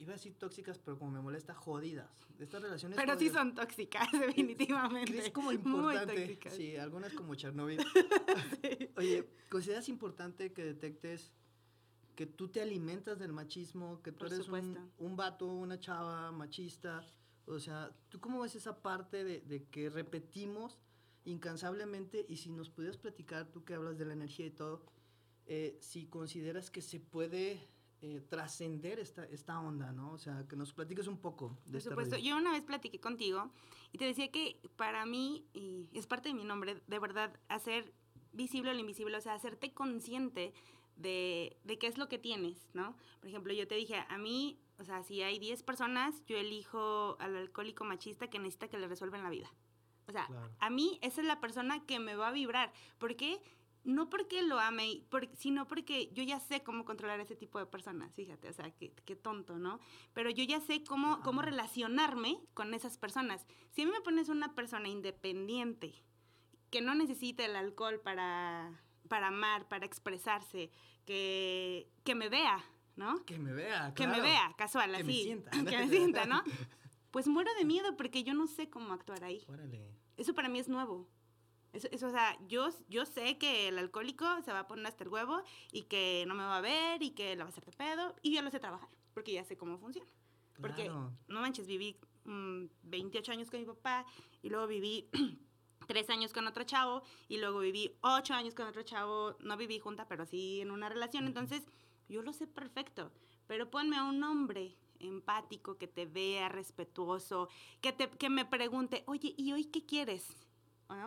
iba 0.00 0.12
a 0.12 0.16
decir 0.16 0.34
tóxicas, 0.34 0.78
pero 0.78 0.98
como 0.98 1.10
me 1.10 1.20
molesta, 1.20 1.54
jodidas. 1.54 2.10
Estas 2.38 2.62
relaciones 2.62 2.98
Pero 2.98 3.18
sí 3.18 3.28
son 3.28 3.54
tóxicas, 3.54 4.08
definitivamente. 4.18 5.18
Es 5.18 5.30
como 5.30 5.52
importante. 5.52 6.38
Sí, 6.50 6.76
algunas 6.76 7.12
como 7.12 7.34
Chernobyl. 7.34 7.78
Oye, 8.96 9.28
¿consideras 9.50 9.88
importante 9.90 10.52
que 10.52 10.64
detectes 10.64 11.32
que 12.14 12.26
tú 12.26 12.48
te 12.48 12.60
alimentas 12.60 13.18
del 13.18 13.32
machismo, 13.32 14.02
que 14.02 14.12
tú 14.12 14.26
eres 14.26 14.48
un, 14.48 14.90
un, 14.98 15.16
vato, 15.16 15.46
una 15.46 15.78
chava 15.78 16.30
machista? 16.32 17.04
O 17.46 17.58
sea, 17.58 17.90
¿tú 18.08 18.20
cómo 18.20 18.40
ves 18.42 18.54
esa 18.54 18.80
parte 18.82 19.24
de, 19.24 19.40
de 19.40 19.64
que 19.64 19.90
repetimos 19.90 20.78
incansablemente? 21.24 22.24
Y 22.28 22.36
si 22.36 22.50
nos 22.50 22.70
pudieras 22.70 22.96
platicar, 22.96 23.46
tú 23.50 23.64
que 23.64 23.74
hablas 23.74 23.98
de 23.98 24.04
la 24.04 24.12
energía 24.12 24.46
y 24.46 24.50
todo, 24.50 24.84
eh, 25.46 25.76
si 25.80 26.06
consideras 26.06 26.70
que 26.70 26.80
se 26.80 27.00
puede 27.00 27.66
eh, 28.02 28.22
trascender 28.28 28.98
esta, 28.98 29.24
esta 29.24 29.60
onda, 29.60 29.92
¿no? 29.92 30.12
O 30.12 30.18
sea, 30.18 30.46
que 30.48 30.56
nos 30.56 30.72
platiques 30.72 31.06
un 31.06 31.18
poco 31.18 31.58
de 31.66 31.72
Por 31.72 31.82
supuesto, 31.82 32.16
yo 32.16 32.36
una 32.36 32.52
vez 32.52 32.62
platiqué 32.62 33.00
contigo 33.00 33.50
y 33.92 33.98
te 33.98 34.04
decía 34.04 34.30
que 34.30 34.58
para 34.76 35.04
mí, 35.04 35.44
y 35.52 35.88
es 35.92 36.06
parte 36.06 36.28
de 36.28 36.34
mi 36.34 36.44
nombre, 36.44 36.80
de 36.86 36.98
verdad, 36.98 37.38
hacer 37.48 37.92
visible 38.32 38.72
lo 38.72 38.80
invisible, 38.80 39.16
o 39.16 39.20
sea, 39.20 39.34
hacerte 39.34 39.74
consciente 39.74 40.54
de, 41.00 41.56
de 41.64 41.78
qué 41.78 41.86
es 41.86 41.98
lo 41.98 42.08
que 42.08 42.18
tienes, 42.18 42.68
¿no? 42.74 42.96
Por 43.20 43.28
ejemplo, 43.28 43.52
yo 43.52 43.66
te 43.66 43.74
dije, 43.74 44.04
a 44.08 44.18
mí, 44.18 44.58
o 44.78 44.84
sea, 44.84 45.02
si 45.02 45.22
hay 45.22 45.38
10 45.38 45.62
personas, 45.62 46.24
yo 46.26 46.36
elijo 46.36 47.16
al 47.20 47.36
alcohólico 47.36 47.84
machista 47.84 48.28
que 48.28 48.38
necesita 48.38 48.68
que 48.68 48.78
le 48.78 48.88
resuelvan 48.88 49.22
la 49.22 49.30
vida. 49.30 49.52
O 50.06 50.12
sea, 50.12 50.28
a 50.58 50.70
mí 50.70 50.98
esa 51.02 51.20
es 51.20 51.26
la 51.26 51.40
persona 51.40 51.86
que 51.86 52.00
me 52.00 52.16
va 52.16 52.28
a 52.28 52.32
vibrar. 52.32 52.72
¿Por 52.98 53.14
qué? 53.14 53.40
no 53.84 54.10
porque 54.10 54.42
lo 54.42 54.58
ame, 54.58 55.02
sino 55.36 55.66
porque 55.66 56.10
yo 56.12 56.22
ya 56.22 56.38
sé 56.40 56.62
cómo 56.62 56.84
controlar 56.84 57.20
ese 57.20 57.36
tipo 57.36 57.58
de 57.58 57.66
personas, 57.66 58.14
fíjate, 58.14 58.48
o 58.48 58.52
sea, 58.52 58.70
qué, 58.70 59.16
tonto, 59.16 59.58
¿no? 59.58 59.80
Pero 60.12 60.30
yo 60.30 60.44
ya 60.44 60.60
sé 60.60 60.84
cómo, 60.84 61.20
cómo 61.22 61.42
relacionarme 61.42 62.40
con 62.54 62.74
esas 62.74 62.98
personas. 62.98 63.46
Si 63.70 63.82
a 63.82 63.86
mí 63.86 63.90
me 63.90 64.00
pones 64.02 64.28
una 64.28 64.54
persona 64.54 64.88
independiente, 64.88 65.94
que 66.70 66.80
no 66.80 66.94
necesita 66.94 67.44
el 67.44 67.56
alcohol 67.56 68.00
para, 68.00 68.80
para 69.10 69.26
amar, 69.26 69.66
para 69.66 69.84
expresarse, 69.84 70.70
que, 71.04 71.90
que 72.04 72.14
me 72.14 72.28
vea, 72.28 72.64
¿no? 72.94 73.24
Que 73.26 73.40
me 73.40 73.52
vea, 73.52 73.92
claro. 73.92 73.94
Que 73.94 74.06
me 74.06 74.20
vea, 74.20 74.54
casual, 74.56 74.94
así. 74.94 75.02
Que 75.02 75.08
me 75.10 75.22
sienta. 75.22 75.50
que 75.70 75.78
me 75.78 75.88
sienta, 75.88 76.26
¿no? 76.26 76.42
Pues 77.10 77.26
muero 77.26 77.50
de 77.58 77.64
miedo 77.64 77.96
porque 77.96 78.22
yo 78.22 78.34
no 78.34 78.46
sé 78.46 78.70
cómo 78.70 78.94
actuar 78.94 79.24
ahí. 79.24 79.44
Órale. 79.48 79.84
Eso 80.16 80.32
para 80.32 80.48
mí 80.48 80.60
es 80.60 80.68
nuevo. 80.68 81.08
Eso, 81.72 81.88
eso, 81.90 82.06
o 82.06 82.10
sea, 82.10 82.38
yo, 82.46 82.68
yo 82.88 83.04
sé 83.04 83.36
que 83.36 83.66
el 83.66 83.78
alcohólico 83.78 84.24
se 84.42 84.52
va 84.52 84.60
a 84.60 84.68
poner 84.68 84.86
hasta 84.86 85.02
el 85.02 85.10
huevo 85.10 85.42
y 85.72 85.82
que 85.82 86.24
no 86.28 86.36
me 86.36 86.44
va 86.44 86.58
a 86.58 86.60
ver 86.60 87.02
y 87.02 87.10
que 87.10 87.34
la 87.34 87.42
va 87.42 87.48
a 87.48 87.52
hacer 87.52 87.64
de 87.64 87.72
pedo 87.72 88.14
y 88.22 88.32
yo 88.32 88.42
lo 88.42 88.50
sé 88.50 88.60
trabajar 88.60 88.88
porque 89.12 89.32
ya 89.32 89.44
sé 89.44 89.56
cómo 89.56 89.76
funciona. 89.78 90.10
Porque, 90.60 90.88
no 90.88 91.40
manches, 91.40 91.66
viví 91.66 91.96
28 92.24 93.32
mm, 93.32 93.34
años 93.34 93.50
con 93.50 93.60
mi 93.60 93.66
papá 93.66 94.06
y 94.42 94.50
luego 94.50 94.68
viví 94.68 95.08
3 95.86 96.10
años 96.10 96.32
con 96.32 96.46
otro 96.46 96.64
chavo 96.64 97.02
y 97.28 97.38
luego 97.38 97.60
viví 97.60 97.96
8 98.02 98.34
años 98.34 98.54
con 98.54 98.66
otro 98.66 98.82
chavo, 98.82 99.36
no 99.40 99.56
viví 99.56 99.78
junta, 99.78 100.06
pero 100.08 100.26
sí 100.26 100.60
en 100.60 100.70
una 100.70 100.88
relación, 100.88 101.26
entonces 101.26 101.62
yo 102.08 102.22
lo 102.22 102.32
sé 102.32 102.46
perfecto, 102.46 103.12
pero 103.46 103.70
ponme 103.70 103.96
a 103.96 104.04
un 104.04 104.22
hombre 104.22 104.76
empático, 105.00 105.78
que 105.78 105.86
te 105.86 106.06
vea, 106.06 106.48
respetuoso, 106.48 107.48
que, 107.80 107.92
te, 107.92 108.08
que 108.10 108.30
me 108.30 108.44
pregunte, 108.44 109.02
oye, 109.06 109.34
¿y 109.36 109.52
hoy 109.52 109.64
qué 109.64 109.84
quieres? 109.84 110.36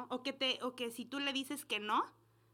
O, 0.09 0.23
que 0.23 0.31
te, 0.31 0.59
o 0.63 0.75
que 0.75 0.91
si 0.91 1.05
tú 1.05 1.19
le 1.19 1.33
dices 1.33 1.65
que 1.65 1.79
no, 1.79 2.05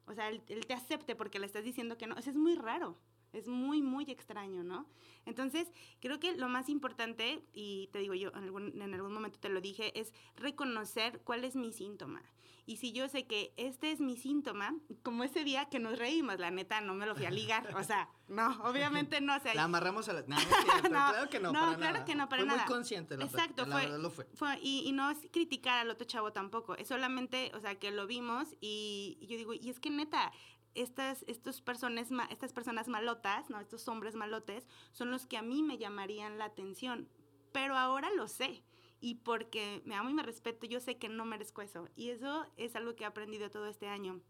o 0.07 0.13
sea, 0.15 0.29
él, 0.29 0.41
te 0.41 0.73
acepte 0.73 1.15
porque 1.15 1.37
le 1.37 1.45
estás 1.45 1.63
diciendo 1.63 1.95
que 1.97 2.07
no. 2.07 2.17
Eso 2.17 2.31
es 2.31 2.35
muy 2.35 2.55
raro. 2.55 2.97
Es 3.33 3.47
muy, 3.47 3.81
muy 3.81 4.09
extraño, 4.09 4.63
¿no? 4.63 4.87
Entonces, 5.25 5.71
creo 5.99 6.19
que 6.19 6.35
lo 6.35 6.49
más 6.49 6.69
importante, 6.69 7.43
y 7.53 7.89
te 7.91 7.99
digo 7.99 8.13
yo, 8.13 8.29
en 8.29 8.43
algún, 8.43 8.81
en 8.81 8.93
algún 8.93 9.13
momento 9.13 9.39
te 9.39 9.49
lo 9.49 9.61
dije, 9.61 9.97
es 9.99 10.13
reconocer 10.35 11.21
cuál 11.23 11.43
es 11.43 11.55
mi 11.55 11.71
síntoma. 11.71 12.23
Y 12.69 12.77
si 12.77 12.91
yo 12.91 13.09
sé 13.09 13.25
que 13.25 13.51
este 13.57 13.91
es 13.91 13.99
mi 13.99 14.15
síntoma, 14.15 14.75
como 15.01 15.23
ese 15.23 15.43
día 15.43 15.69
que 15.69 15.79
nos 15.79 15.97
reímos, 15.97 16.37
la 16.37 16.51
neta, 16.51 16.81
no 16.81 16.93
me 16.93 17.07
lo 17.07 17.15
fui 17.15 17.25
a 17.25 17.31
ligar. 17.31 17.75
O 17.75 17.83
sea, 17.83 18.07
no, 18.27 18.61
obviamente 18.63 19.21
no. 19.21 19.37
O 19.37 19.39
sea, 19.39 19.55
la 19.55 19.63
amarramos 19.63 20.07
a 20.07 20.13
la... 20.13 20.21
No, 20.27 20.35
claro 20.83 21.29
que 21.31 21.39
no, 21.39 21.51
no 21.51 21.75
claro 21.77 22.05
que 22.05 22.13
no, 22.13 22.29
para 22.29 22.43
fue 22.43 22.47
nada. 22.47 22.59
muy 22.59 22.71
consciente. 22.71 23.17
La 23.17 23.25
Exacto, 23.25 23.65
fue, 23.65 23.87
lo 23.97 24.11
fue. 24.11 24.27
fue 24.35 24.59
y, 24.61 24.83
y, 24.85 24.91
no 24.91 25.09
es 25.09 25.17
criticar 25.31 25.79
al 25.79 25.89
otro 25.89 26.05
chavo 26.05 26.31
tampoco. 26.31 26.75
Es 26.75 26.87
solamente, 26.87 27.51
o 27.55 27.59
sea, 27.59 27.73
que 27.79 27.89
lo 27.89 28.05
vimos 28.05 28.49
y, 28.61 29.17
y 29.19 29.25
yo 29.25 29.35
digo, 29.37 29.53
y 29.55 29.67
es 29.67 29.79
que 29.79 29.89
neta, 29.89 30.31
estas, 30.75 31.23
estos 31.27 31.61
personas, 31.61 32.09
estas 32.29 32.53
personas 32.53 32.87
malotas, 32.87 33.49
¿no? 33.49 33.59
estos 33.59 33.87
hombres 33.87 34.15
malotes, 34.15 34.67
son 34.91 35.11
los 35.11 35.25
que 35.25 35.37
a 35.37 35.41
mí 35.41 35.63
me 35.63 35.77
llamarían 35.77 36.37
la 36.37 36.45
atención. 36.45 37.09
Pero 37.51 37.75
ahora 37.75 38.09
lo 38.11 38.27
sé 38.27 38.63
y 39.01 39.15
porque 39.15 39.81
me 39.85 39.95
amo 39.95 40.09
y 40.09 40.13
me 40.13 40.23
respeto, 40.23 40.65
yo 40.65 40.79
sé 40.79 40.97
que 40.97 41.09
no 41.09 41.25
merezco 41.25 41.61
eso. 41.61 41.87
Y 41.95 42.09
eso 42.09 42.45
es 42.57 42.75
algo 42.75 42.95
que 42.95 43.03
he 43.03 43.07
aprendido 43.07 43.49
todo 43.49 43.67
este 43.67 43.87
año. 43.87 44.21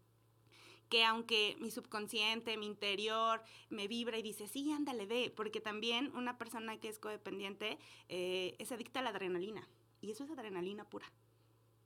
Que 0.88 1.04
aunque 1.04 1.56
mi 1.60 1.70
subconsciente, 1.70 2.56
mi 2.56 2.66
interior 2.66 3.42
me 3.68 3.86
vibra 3.86 4.18
y 4.18 4.22
dice, 4.22 4.48
sí, 4.48 4.72
ándale, 4.72 5.06
ve, 5.06 5.32
porque 5.34 5.60
también 5.60 6.14
una 6.16 6.36
persona 6.36 6.78
que 6.78 6.88
es 6.88 6.98
codependiente 6.98 7.78
eh, 8.08 8.56
es 8.58 8.72
adicta 8.72 9.00
a 9.00 9.02
la 9.02 9.10
adrenalina. 9.10 9.68
Y 10.00 10.10
eso 10.10 10.24
es 10.24 10.30
adrenalina 10.30 10.84
pura. 10.84 11.12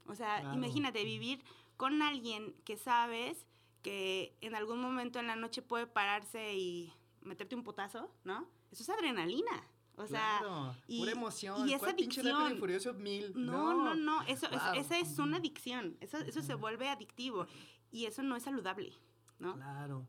O 0.06 0.14
sea, 0.14 0.52
imagínate 0.54 1.02
vivir 1.04 1.42
con 1.76 2.02
alguien 2.02 2.54
que 2.64 2.76
sabes 2.76 3.46
que 3.84 4.36
en 4.40 4.56
algún 4.56 4.80
momento 4.80 5.20
en 5.20 5.28
la 5.28 5.36
noche 5.36 5.62
puede 5.62 5.86
pararse 5.86 6.54
y 6.54 6.92
meterte 7.20 7.54
un 7.54 7.62
potazo, 7.62 8.10
¿no? 8.24 8.48
Eso 8.72 8.82
es 8.82 8.88
adrenalina. 8.88 9.62
O 9.96 10.08
sea, 10.08 10.40
y, 10.88 11.00
pura 11.00 11.12
emoción. 11.12 11.68
Y 11.68 11.74
esa 11.74 11.90
adicción. 11.90 12.56
Y 12.56 12.58
Furioso 12.58 12.94
mil. 12.94 13.32
No, 13.36 13.74
no, 13.74 13.94
no, 13.94 14.22
eso, 14.22 14.48
esa 14.74 14.98
es 14.98 15.18
una 15.20 15.36
adicción. 15.36 15.96
Eso, 16.00 16.18
eso 16.18 16.42
se 16.42 16.54
vuelve 16.54 16.88
adictivo 16.88 17.46
y 17.92 18.06
eso 18.06 18.24
no 18.24 18.34
es 18.34 18.42
saludable, 18.42 18.92
¿no? 19.38 19.54
Claro. 19.54 20.08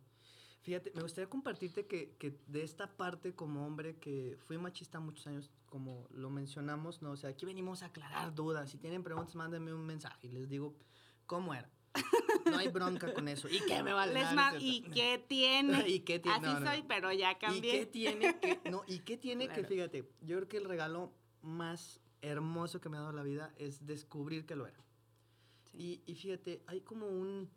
Fíjate, 0.62 0.92
me 0.96 1.04
gustaría 1.04 1.30
compartirte 1.30 1.86
que, 1.86 2.16
que, 2.18 2.40
de 2.48 2.64
esta 2.64 2.98
parte 2.98 3.36
como 3.36 3.68
hombre 3.68 4.00
que 4.00 4.40
fui 4.48 4.58
machista 4.58 5.00
muchos 5.00 5.28
años, 5.28 5.52
como 5.68 6.08
lo 6.10 6.32
mencionamos, 6.32 7.04
¿no? 7.04 7.12
O 7.12 7.18
sea, 7.18 7.30
aquí 7.30 7.46
venimos 7.46 7.84
a 7.84 7.88
aclarar 7.88 8.34
dudas. 8.34 8.72
Si 8.72 8.80
tienen 8.80 9.04
preguntas, 9.04 9.36
mándenme 9.36 9.74
un 9.74 9.86
mensaje 9.86 10.26
y 10.26 10.32
les 10.32 10.50
digo 10.50 10.76
cómo 11.28 11.54
era. 11.54 11.70
No 12.46 12.58
hay 12.58 12.68
bronca 12.68 13.14
con 13.14 13.28
eso. 13.28 13.48
¿Y 13.50 13.60
qué 13.62 13.82
me 13.84 13.94
vale? 13.94 14.22
¿Y 14.60 14.82
qué 14.82 15.24
tiene? 15.28 15.88
¿Y 15.88 16.02
qué 16.02 16.20
tiene? 16.20 16.48
Así 16.48 16.64
soy, 16.64 16.84
pero 16.88 17.12
ya 17.12 17.38
cambié. 17.38 17.76
¿Y 17.76 17.80
qué 17.80 17.86
tiene 17.92 18.40
que, 18.40 18.70
no, 18.70 18.84
¿y 18.88 19.00
qué 19.00 19.18
tiene 19.18 19.48
que, 19.48 19.64
fíjate, 19.64 20.10
yo 20.22 20.38
creo 20.38 20.48
que 20.48 20.58
el 20.58 20.66
regalo 20.66 21.12
más 21.42 22.02
hermoso 22.22 22.82
que 22.82 22.90
me 22.90 22.98
ha 22.98 23.02
dado 23.02 23.14
la 23.14 23.24
vida 23.24 23.54
es 23.58 23.86
descubrir 23.86 24.46
que 24.46 24.56
lo 24.56 24.68
era. 24.68 24.84
Y, 25.74 26.02
y, 26.06 26.16
fíjate, 26.16 26.62
hay 26.68 26.82
como 26.82 27.08
un... 27.08 27.50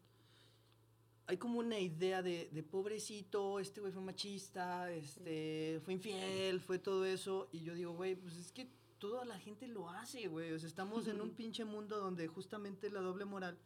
Hay 1.27 1.37
como 1.37 1.59
una 1.59 1.79
idea 1.79 2.23
de, 2.23 2.49
de 2.51 2.63
pobrecito, 2.63 3.61
este 3.61 3.83
güey 3.83 3.93
fue 3.93 4.01
machista, 4.01 4.91
este, 4.91 5.79
fue 5.85 5.93
infiel, 5.93 6.59
fue 6.59 6.79
todo 6.79 7.05
eso. 7.05 7.51
Y 7.53 7.61
yo 7.61 7.75
digo, 7.75 7.93
güey, 7.93 8.15
pues 8.15 8.35
es 8.39 8.51
que 8.51 8.67
toda 8.99 9.25
la 9.25 9.39
gente 9.39 9.67
lo 9.67 9.89
hace, 9.91 10.29
güey. 10.29 10.53
O 10.53 10.59
sea, 10.59 10.69
estamos 10.69 11.07
en 11.09 11.21
un 11.21 11.31
pinche 11.37 11.65
mundo 11.65 11.99
donde 11.99 12.27
justamente 12.29 12.91
la 12.91 13.01
doble 13.01 13.25
moral 13.25 13.59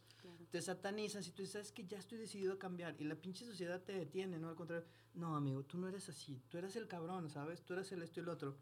te 0.51 0.61
satanizas 0.61 1.27
y 1.27 1.31
tú 1.31 1.41
dices, 1.41 1.71
que 1.71 1.85
ya 1.85 1.97
estoy 1.97 2.17
decidido 2.17 2.53
a 2.53 2.59
cambiar 2.59 2.95
y 2.99 3.03
la 3.03 3.15
pinche 3.15 3.45
sociedad 3.45 3.81
te 3.81 3.93
detiene, 3.93 4.39
¿no? 4.39 4.49
Al 4.49 4.55
contrario, 4.55 4.85
no, 5.15 5.35
amigo, 5.35 5.63
tú 5.63 5.77
no 5.77 5.87
eres 5.87 6.07
así, 6.09 6.41
tú 6.49 6.57
eres 6.57 6.75
el 6.75 6.87
cabrón, 6.87 7.29
¿sabes? 7.29 7.63
Tú 7.63 7.73
eres 7.73 7.91
el 7.91 8.03
esto 8.03 8.19
y 8.19 8.23
el 8.23 8.29
otro. 8.29 8.55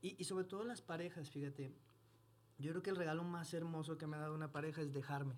Y, 0.00 0.16
y 0.18 0.24
sobre 0.24 0.44
todo 0.44 0.64
las 0.64 0.80
parejas, 0.80 1.30
fíjate, 1.30 1.74
yo 2.58 2.70
creo 2.70 2.82
que 2.82 2.90
el 2.90 2.96
regalo 2.96 3.24
más 3.24 3.52
hermoso 3.54 3.98
que 3.98 4.06
me 4.06 4.16
ha 4.16 4.20
dado 4.20 4.34
una 4.34 4.52
pareja 4.52 4.82
es 4.82 4.92
dejarme. 4.92 5.36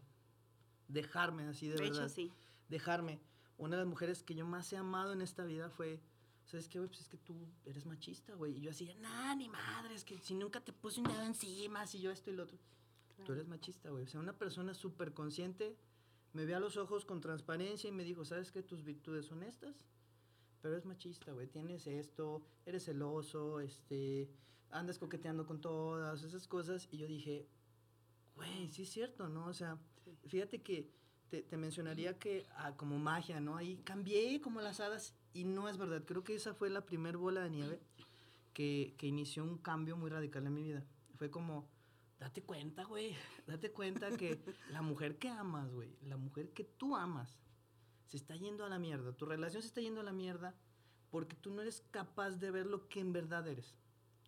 Dejarme 0.89 1.45
así 1.45 1.69
de, 1.69 1.77
de 1.77 1.83
verdad. 1.83 2.05
Hecho, 2.05 2.09
sí. 2.15 2.33
Dejarme. 2.69 3.21
Una 3.57 3.77
de 3.77 3.83
las 3.83 3.89
mujeres 3.89 4.23
que 4.23 4.35
yo 4.35 4.47
más 4.47 4.73
he 4.73 4.77
amado 4.77 5.13
en 5.13 5.23
esta 5.23 5.45
vida 5.45 5.71
fue, 5.71 6.01
¿sabes 6.45 6.69
qué, 6.69 6.79
güey? 6.79 6.89
Pues 6.89 7.03
es 7.03 7.09
que 7.09 7.19
tú 7.19 7.35
eres 7.65 7.87
machista, 7.87 8.35
güey. 8.35 8.59
Y 8.59 8.61
yo 8.63 8.71
así, 8.71 8.95
nah, 9.01 9.35
ni 9.35 9.49
madre, 9.49 9.95
es 9.95 10.05
que 10.05 10.19
si 10.19 10.35
nunca 10.35 10.61
te 10.61 10.73
puse 10.73 11.01
un 11.01 11.07
dedo 11.07 11.23
encima, 11.23 11.87
si 11.87 12.01
yo 12.01 12.11
esto 12.11 12.31
y 12.31 12.35
lo 12.35 12.45
otro. 12.45 12.59
Tú 13.25 13.33
eres 13.33 13.47
machista, 13.47 13.91
güey. 13.91 14.05
O 14.05 14.09
sea, 14.09 14.21
una 14.21 14.37
persona 14.37 14.75
súper 14.75 15.15
consciente 15.15 15.77
me 16.33 16.45
ve 16.45 16.55
a 16.55 16.61
los 16.61 16.77
ojos 16.77 17.05
con 17.05 17.21
transparencia 17.21 17.89
y 17.89 17.93
me 17.93 18.05
dijo, 18.05 18.25
¿sabes 18.25 18.51
qué? 18.51 18.63
Tus 18.63 18.83
virtudes 18.83 19.27
son 19.27 19.43
estas, 19.43 19.87
pero 20.61 20.77
es 20.77 20.85
machista, 20.85 21.33
güey. 21.33 21.47
Tienes 21.47 21.87
esto, 21.87 22.45
eres 22.67 22.85
celoso, 22.85 23.61
este, 23.61 24.29
andas 24.71 24.99
coqueteando 24.99 25.47
con 25.47 25.61
todas 25.61 26.25
esas 26.25 26.49
cosas. 26.49 26.89
Y 26.91 26.99
yo 26.99 27.07
dije, 27.07 27.47
güey, 28.35 28.69
sí 28.69 28.83
es 28.83 28.91
cierto, 28.91 29.29
¿no? 29.29 29.47
O 29.47 29.55
sea, 29.55 29.79
fíjate 30.27 30.61
que 30.61 30.91
te, 31.31 31.43
te 31.43 31.57
mencionaría 31.57 32.19
que 32.19 32.47
ah, 32.57 32.77
como 32.77 32.99
magia, 32.99 33.41
¿no? 33.41 33.57
Ahí 33.57 33.77
cambié 33.85 34.41
como 34.41 34.61
las 34.61 34.81
hadas 34.81 35.15
y 35.35 35.45
no 35.45 35.69
es 35.69 35.77
verdad. 35.77 36.03
Creo 36.07 36.25
que 36.25 36.35
esa 36.35 36.55
fue 36.55 36.71
la 36.71 36.87
primer 36.87 37.19
bola 37.19 37.43
de 37.43 37.51
nieve 37.51 37.81
que, 38.55 38.95
que 38.97 39.07
inició 39.07 39.45
un 39.45 39.59
cambio 39.59 39.97
muy 39.97 40.09
radical 40.09 40.47
en 40.47 40.55
mi 40.55 40.63
vida. 40.63 40.87
Fue 41.17 41.31
como 41.31 41.69
date 42.19 42.43
cuenta, 42.43 42.85
güey, 42.85 43.15
date 43.47 43.73
cuenta 43.73 44.17
que 44.17 44.41
la 44.71 44.81
mujer 44.81 45.19
que 45.19 45.29
amas, 45.29 45.71
güey, 45.71 45.99
la 46.03 46.17
mujer 46.17 46.53
que 46.53 46.65
tú 46.65 46.97
amas, 46.97 47.39
se 48.07 48.17
está 48.17 48.37
yendo 48.37 48.65
a 48.65 48.69
la 48.69 48.79
mierda. 48.79 49.13
Tu 49.13 49.27
relación 49.27 49.61
se 49.61 49.69
está 49.69 49.81
yendo 49.81 50.01
a 50.01 50.05
la 50.05 50.13
mierda 50.13 50.55
porque 51.11 51.37
tú 51.37 51.51
no 51.51 51.63
eres 51.63 51.83
capaz 51.91 52.39
de 52.39 52.51
ver 52.51 52.67
lo 52.67 52.89
que 52.89 53.01
en 53.01 53.13
verdad 53.13 53.47
eres. 53.47 53.77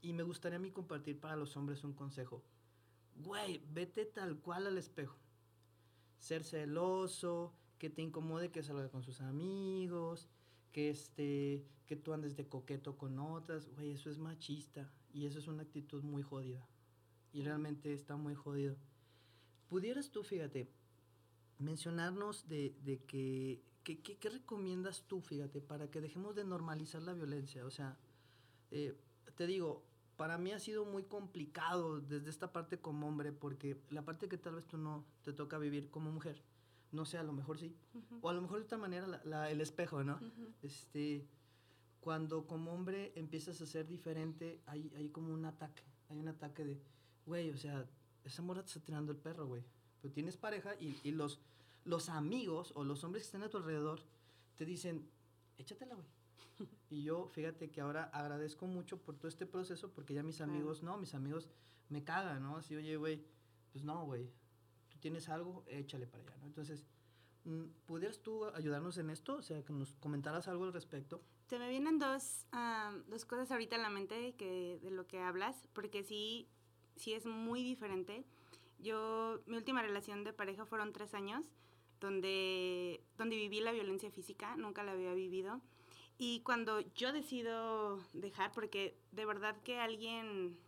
y 0.02 0.12
me 0.12 0.22
gustaría 0.22 0.56
a 0.56 0.60
mí 0.60 0.70
compartir 0.70 1.18
para 1.18 1.36
los 1.36 1.56
hombres 1.56 1.82
un 1.82 1.94
consejo. 1.94 2.44
Güey, 3.16 3.60
vete 3.72 4.04
tal 4.04 4.38
cual 4.38 4.66
al 4.66 4.78
espejo. 4.78 5.18
Ser 6.18 6.44
celoso, 6.44 7.54
que 7.78 7.90
te 7.90 8.02
incomode 8.02 8.50
que 8.50 8.62
salga 8.62 8.88
con 8.88 9.02
sus 9.02 9.20
amigos, 9.20 10.28
que, 10.72 10.90
este, 10.90 11.64
que 11.86 11.96
tú 11.96 12.12
andes 12.12 12.36
de 12.36 12.48
coqueto 12.48 12.96
con 12.96 13.18
otras. 13.18 13.68
Güey, 13.74 13.92
eso 13.92 14.10
es 14.10 14.18
machista 14.18 14.90
y 15.12 15.26
eso 15.26 15.38
es 15.38 15.48
una 15.48 15.62
actitud 15.62 16.02
muy 16.02 16.22
jodida. 16.22 16.66
Y 17.32 17.42
realmente 17.42 17.92
está 17.92 18.16
muy 18.16 18.34
jodido. 18.34 18.76
Pudieras 19.68 20.10
tú, 20.10 20.22
fíjate, 20.22 20.70
mencionarnos 21.58 22.48
de, 22.48 22.76
de 22.82 22.98
que, 23.04 23.62
que, 23.82 24.00
¿qué 24.00 24.30
recomiendas 24.30 25.04
tú, 25.06 25.20
fíjate, 25.20 25.60
para 25.60 25.90
que 25.90 26.00
dejemos 26.00 26.34
de 26.34 26.44
normalizar 26.44 27.02
la 27.02 27.14
violencia? 27.14 27.64
O 27.66 27.70
sea, 27.70 27.98
eh, 28.70 28.96
te 29.36 29.46
digo, 29.46 29.84
para 30.16 30.38
mí 30.38 30.52
ha 30.52 30.58
sido 30.58 30.84
muy 30.84 31.04
complicado 31.04 32.00
desde 32.00 32.30
esta 32.30 32.52
parte 32.52 32.78
como 32.78 33.06
hombre, 33.06 33.32
porque 33.32 33.80
la 33.90 34.04
parte 34.04 34.28
que 34.28 34.38
tal 34.38 34.56
vez 34.56 34.66
tú 34.66 34.78
no 34.78 35.04
te 35.22 35.32
toca 35.32 35.58
vivir 35.58 35.90
como 35.90 36.10
mujer, 36.10 36.42
no 36.96 37.04
sé, 37.04 37.18
a 37.18 37.22
lo 37.22 37.32
mejor 37.32 37.58
sí, 37.58 37.76
o 38.22 38.28
a 38.28 38.32
lo 38.32 38.40
mejor 38.40 38.58
de 38.58 38.64
otra 38.64 38.78
manera 38.78 39.06
la, 39.24 39.50
el 39.50 39.60
espejo, 39.60 40.02
¿no? 40.02 40.18
Este, 40.62 41.28
cuando 42.00 42.46
como 42.46 42.72
hombre 42.72 43.12
empiezas 43.14 43.60
a 43.60 43.66
ser 43.66 43.86
diferente, 43.86 44.62
hay, 44.66 44.90
hay 44.96 45.10
como 45.10 45.32
un 45.32 45.44
ataque, 45.44 45.82
hay 46.08 46.18
un 46.18 46.28
ataque 46.28 46.64
de, 46.64 46.80
güey, 47.26 47.50
o 47.50 47.56
sea, 47.56 47.86
esa 48.24 48.42
mora 48.42 48.62
te 48.62 48.68
está 48.68 48.80
tirando 48.80 49.12
el 49.12 49.18
perro, 49.18 49.46
güey. 49.46 49.62
Pero 50.00 50.12
tienes 50.12 50.36
pareja 50.36 50.74
y, 50.80 50.96
y, 51.04 51.12
los, 51.12 51.40
los 51.84 52.08
amigos 52.08 52.72
o 52.74 52.84
los 52.84 53.04
hombres 53.04 53.24
que 53.24 53.26
están 53.26 53.42
a 53.42 53.48
tu 53.48 53.58
alrededor 53.58 54.00
te 54.56 54.64
dicen, 54.64 55.08
échatela, 55.58 55.94
güey. 55.94 56.08
Y 56.88 57.02
yo, 57.02 57.28
fíjate 57.28 57.70
que 57.70 57.80
ahora 57.80 58.04
agradezco 58.04 58.66
mucho 58.66 58.98
por 58.98 59.16
todo 59.16 59.28
este 59.28 59.44
proceso 59.44 59.92
porque 59.92 60.14
ya 60.14 60.22
mis 60.22 60.40
amigos, 60.40 60.82
no, 60.82 60.96
mis 60.96 61.14
amigos 61.14 61.48
me 61.88 62.04
cagan, 62.04 62.42
¿no? 62.42 62.56
Así, 62.56 62.74
oye, 62.76 62.96
güey, 62.96 63.24
pues 63.72 63.84
no, 63.84 64.06
güey, 64.06 64.30
tú 64.96 65.00
tienes 65.00 65.28
algo, 65.28 65.64
échale 65.66 66.06
para 66.06 66.22
allá, 66.22 66.36
¿no? 66.38 66.46
Entonces, 66.46 66.86
mm, 67.44 67.64
¿pudieras 67.86 68.20
tú 68.20 68.46
ayudarnos 68.46 68.96
en 68.98 69.10
esto? 69.10 69.36
O 69.36 69.42
sea, 69.42 69.62
que 69.62 69.72
nos 69.72 69.94
comentaras 69.96 70.48
algo 70.48 70.64
al 70.64 70.72
respecto. 70.72 71.22
Se 71.48 71.58
me 71.58 71.68
vienen 71.68 71.98
dos, 71.98 72.46
dos 73.06 73.24
cosas 73.24 73.50
ahorita 73.52 73.76
en 73.76 73.82
la 73.82 73.90
mente 73.90 74.34
que, 74.36 74.80
de 74.82 74.90
lo 74.90 75.06
que 75.06 75.20
hablas, 75.20 75.68
porque 75.72 76.02
sí, 76.02 76.48
sí 76.96 77.12
es 77.12 77.26
muy 77.26 77.62
diferente. 77.62 78.24
Yo, 78.78 79.40
mi 79.46 79.56
última 79.56 79.82
relación 79.82 80.24
de 80.24 80.32
pareja 80.32 80.66
fueron 80.66 80.92
tres 80.92 81.14
años, 81.14 81.44
donde, 82.00 83.04
donde 83.16 83.36
viví 83.36 83.60
la 83.60 83.72
violencia 83.72 84.10
física, 84.10 84.56
nunca 84.56 84.82
la 84.82 84.92
había 84.92 85.14
vivido. 85.14 85.60
Y 86.18 86.40
cuando 86.40 86.80
yo 86.94 87.12
decido 87.12 88.00
dejar, 88.12 88.52
porque 88.52 88.98
de 89.12 89.26
verdad 89.26 89.56
que 89.62 89.78
alguien, 89.78 90.58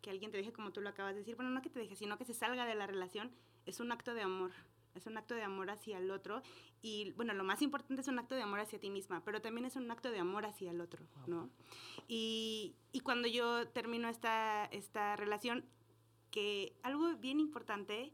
que 0.00 0.10
alguien 0.10 0.30
te 0.30 0.38
deje 0.38 0.52
como 0.52 0.72
tú 0.72 0.80
lo 0.80 0.88
acabas 0.88 1.14
de 1.14 1.20
decir, 1.20 1.36
bueno, 1.36 1.50
no 1.50 1.62
que 1.62 1.70
te 1.70 1.78
deje, 1.78 1.94
sino 1.94 2.16
que 2.18 2.24
se 2.24 2.34
salga 2.34 2.66
de 2.66 2.74
la 2.74 2.86
relación, 2.86 3.30
es 3.66 3.80
un 3.80 3.92
acto 3.92 4.14
de 4.14 4.22
amor. 4.22 4.52
Es 4.94 5.06
un 5.06 5.16
acto 5.16 5.34
de 5.34 5.42
amor 5.42 5.70
hacia 5.70 5.98
el 5.98 6.10
otro. 6.10 6.42
Y 6.80 7.10
bueno, 7.12 7.34
lo 7.34 7.42
más 7.44 7.62
importante 7.62 8.00
es 8.02 8.08
un 8.08 8.18
acto 8.18 8.34
de 8.34 8.42
amor 8.42 8.60
hacia 8.60 8.78
ti 8.78 8.90
misma, 8.90 9.24
pero 9.24 9.40
también 9.40 9.64
es 9.64 9.74
un 9.74 9.90
acto 9.90 10.10
de 10.10 10.20
amor 10.20 10.46
hacia 10.46 10.70
el 10.70 10.80
otro, 10.80 11.04
¿no? 11.26 11.50
Y, 12.06 12.76
y 12.92 13.00
cuando 13.00 13.26
yo 13.26 13.66
termino 13.68 14.08
esta, 14.08 14.66
esta 14.66 15.16
relación, 15.16 15.64
que 16.30 16.76
algo 16.82 17.14
bien 17.16 17.40
importante, 17.40 18.12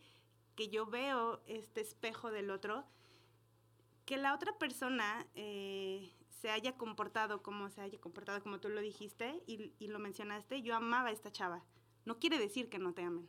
que 0.55 0.69
yo 0.69 0.87
veo 0.87 1.43
este 1.47 1.81
espejo 1.81 2.31
del 2.31 2.51
otro, 2.51 2.85
que 4.05 4.17
la 4.17 4.35
otra 4.35 4.59
persona 4.59 5.27
eh, 5.35 6.13
se 6.29 6.51
haya 6.51 6.77
comportado 6.77 7.43
como 7.43 7.71
se 7.71 7.81
haya 7.81 7.99
comportado, 7.99 8.43
como 8.43 8.61
tú 8.61 8.69
lo 8.69 8.81
dijiste 8.81 9.43
y, 9.47 9.73
y, 9.79 9.89
lo 9.89 9.99
mencionaste, 9.99 10.63
yo 10.63 10.75
amaba 10.75 11.09
a 11.09 11.13
esta 11.13 11.31
chava. 11.31 11.65
No 12.05 12.19
quiere 12.19 12.39
decir 12.39 12.69
que 12.69 12.79
no 12.79 12.93
te 12.93 13.03
amen, 13.03 13.29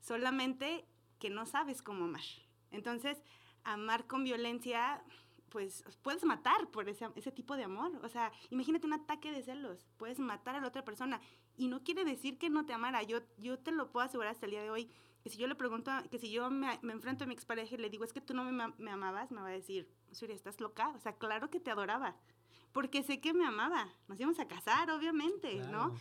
solamente 0.00 0.86
que 1.18 1.30
no 1.30 1.46
sabes 1.46 1.82
cómo 1.82 2.04
amar. 2.04 2.24
Entonces, 2.70 3.18
amar 3.64 4.06
con 4.06 4.24
violencia, 4.24 5.02
pues 5.48 5.84
puedes 6.02 6.24
matar 6.24 6.70
por 6.70 6.88
ese, 6.88 7.08
ese 7.14 7.32
tipo 7.32 7.56
de 7.56 7.64
amor. 7.64 7.92
O 8.02 8.08
sea, 8.08 8.32
imagínate 8.50 8.86
un 8.86 8.92
ataque 8.92 9.32
de 9.32 9.42
celos, 9.42 9.86
puedes 9.96 10.18
matar 10.18 10.56
a 10.56 10.60
la 10.60 10.68
otra 10.68 10.84
persona 10.84 11.20
y 11.56 11.68
no 11.68 11.82
quiere 11.82 12.04
decir 12.04 12.38
que 12.38 12.50
no 12.50 12.66
te 12.66 12.72
amara. 12.72 13.02
Yo, 13.02 13.20
yo 13.38 13.58
te 13.58 13.72
lo 13.72 13.90
puedo 13.90 14.06
asegurar 14.06 14.32
hasta 14.32 14.46
el 14.46 14.52
día 14.52 14.62
de 14.62 14.70
hoy, 14.70 14.90
que 15.22 15.30
si 15.30 15.38
yo 15.38 15.46
le 15.46 15.54
pregunto, 15.54 15.90
que 16.10 16.18
si 16.18 16.30
yo 16.30 16.50
me, 16.50 16.78
me 16.82 16.92
enfrento 16.92 17.24
a 17.24 17.26
mi 17.26 17.34
expareja 17.34 17.74
y 17.74 17.78
le 17.78 17.90
digo, 17.90 18.04
es 18.04 18.12
que 18.12 18.20
tú 18.20 18.34
no 18.34 18.44
me, 18.44 18.68
me 18.78 18.90
amabas, 18.90 19.30
me 19.30 19.40
va 19.40 19.48
a 19.48 19.52
decir, 19.52 19.88
Surya, 20.12 20.34
¿estás 20.34 20.60
loca? 20.60 20.88
O 20.90 21.00
sea, 21.00 21.16
claro 21.16 21.50
que 21.50 21.60
te 21.60 21.70
adoraba 21.70 22.16
porque 22.76 23.02
sé 23.02 23.22
que 23.22 23.32
me 23.32 23.46
amaba. 23.46 23.88
Nos 24.06 24.20
íbamos 24.20 24.38
a 24.38 24.46
casar, 24.46 24.90
obviamente, 24.90 25.54
¿no? 25.70 25.94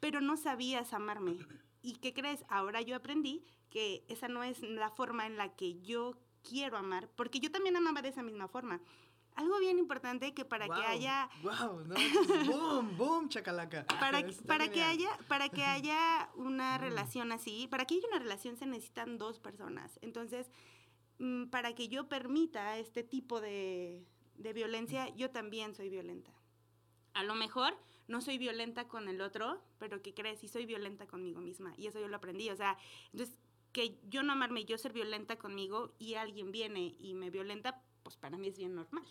Pero 0.00 0.22
no 0.22 0.38
sabías 0.38 0.94
amarme. 0.94 1.36
¿Y 1.82 1.96
qué 1.96 2.14
crees? 2.14 2.42
Ahora 2.48 2.80
yo 2.80 2.96
aprendí 2.96 3.44
que 3.74 4.04
esa 4.06 4.28
no 4.28 4.44
es 4.44 4.62
la 4.62 4.88
forma 4.88 5.26
en 5.26 5.36
la 5.36 5.56
que 5.56 5.80
yo 5.82 6.16
quiero 6.48 6.78
amar, 6.78 7.08
porque 7.16 7.40
yo 7.40 7.50
también 7.50 7.76
amaba 7.76 8.02
de 8.02 8.10
esa 8.10 8.22
misma 8.22 8.46
forma. 8.46 8.80
Algo 9.34 9.58
bien 9.58 9.80
importante 9.80 10.32
que 10.32 10.44
para 10.44 10.68
que 10.68 10.80
haya 10.84 11.28
wow, 11.42 11.84
no, 11.84 11.96
boom, 12.46 12.96
boom, 12.96 13.28
chacalaca. 13.28 13.84
Para, 13.98 14.24
para 14.46 14.70
que 14.70 14.80
haya 14.84 15.10
para 15.26 15.48
que 15.48 15.64
haya 15.64 16.30
una 16.36 16.78
relación 16.78 17.32
así, 17.32 17.66
para 17.66 17.84
que 17.84 17.96
haya 17.96 18.06
una 18.06 18.20
relación 18.20 18.56
se 18.56 18.64
necesitan 18.66 19.18
dos 19.18 19.40
personas. 19.40 19.98
Entonces, 20.02 20.52
mm, 21.18 21.46
para 21.46 21.74
que 21.74 21.88
yo 21.88 22.08
permita 22.08 22.78
este 22.78 23.02
tipo 23.02 23.40
de, 23.40 24.06
de 24.36 24.52
violencia, 24.52 25.08
yo 25.16 25.32
también 25.32 25.74
soy 25.74 25.88
violenta. 25.88 26.30
A 27.14 27.24
lo 27.24 27.34
mejor 27.34 27.76
no 28.06 28.20
soy 28.20 28.38
violenta 28.38 28.86
con 28.86 29.08
el 29.08 29.20
otro, 29.20 29.60
pero 29.78 30.00
¿qué 30.00 30.14
crees? 30.14 30.38
Sí 30.38 30.46
soy 30.46 30.64
violenta 30.64 31.08
conmigo 31.08 31.40
misma. 31.40 31.74
Y 31.76 31.88
eso 31.88 31.98
yo 31.98 32.06
lo 32.06 32.16
aprendí. 32.16 32.50
O 32.50 32.56
sea, 32.56 32.78
entonces, 33.12 33.36
que 33.74 33.98
yo 34.08 34.22
no 34.22 34.32
amarme 34.32 34.60
y 34.60 34.64
yo 34.64 34.78
ser 34.78 34.94
violenta 34.94 35.36
conmigo 35.36 35.92
y 35.98 36.14
alguien 36.14 36.50
viene 36.50 36.94
y 36.98 37.12
me 37.12 37.28
violenta, 37.28 37.82
pues 38.02 38.16
para 38.16 38.38
mí 38.38 38.48
es 38.48 38.56
bien 38.56 38.74
normal, 38.74 39.04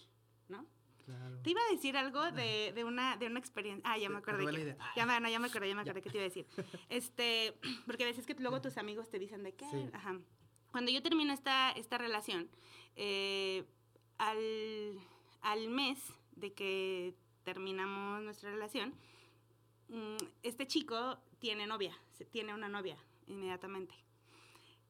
¿no? 0.49 0.65
Claro. 1.06 1.38
Te 1.43 1.52
iba 1.52 1.62
a 1.62 1.71
decir 1.71 1.97
algo 1.97 2.32
de, 2.32 2.71
de, 2.73 2.84
una, 2.84 3.17
de 3.17 3.28
una 3.28 3.38
experiencia. 3.38 3.84
Ah, 3.88 3.97
ya 3.97 4.10
me 4.10 4.17
acordé. 4.19 4.45
Que, 4.45 4.78
ya, 4.95 5.06
me, 5.06 5.19
no, 5.19 5.30
ya 5.30 5.38
me 5.38 5.47
acordé, 5.47 5.67
ya 5.67 5.76
me 5.76 5.82
acordé 5.82 6.02
que 6.02 6.10
te 6.10 6.17
iba 6.17 6.26
a 6.26 6.30
decir. 6.30 6.47
Este, 6.89 7.54
porque 7.86 8.06
decís 8.06 8.26
que 8.26 8.34
luego 8.36 8.62
tus 8.62 8.78
amigos 8.78 9.10
te 9.10 9.19
dicen 9.19 9.43
de 9.43 9.54
qué. 9.54 9.67
Ajá. 9.91 10.17
Cuando 10.71 10.91
yo 10.91 11.04
termino 11.04 11.34
esta, 11.34 11.71
esta 11.71 11.97
relación, 11.99 12.49
eh, 12.95 13.65
al 14.17 14.97
al 15.43 15.67
mes 15.67 15.99
de 16.36 16.54
que 16.54 17.13
terminamos 17.43 18.23
nuestra 18.23 18.49
relación, 18.49 18.93
mm, 19.89 20.17
este 20.41 20.65
chico 20.65 21.19
tiene 21.39 21.67
novia, 21.67 21.95
tiene 22.32 22.54
una 22.54 22.69
novia 22.69 22.97
inmediatamente. 23.28 23.93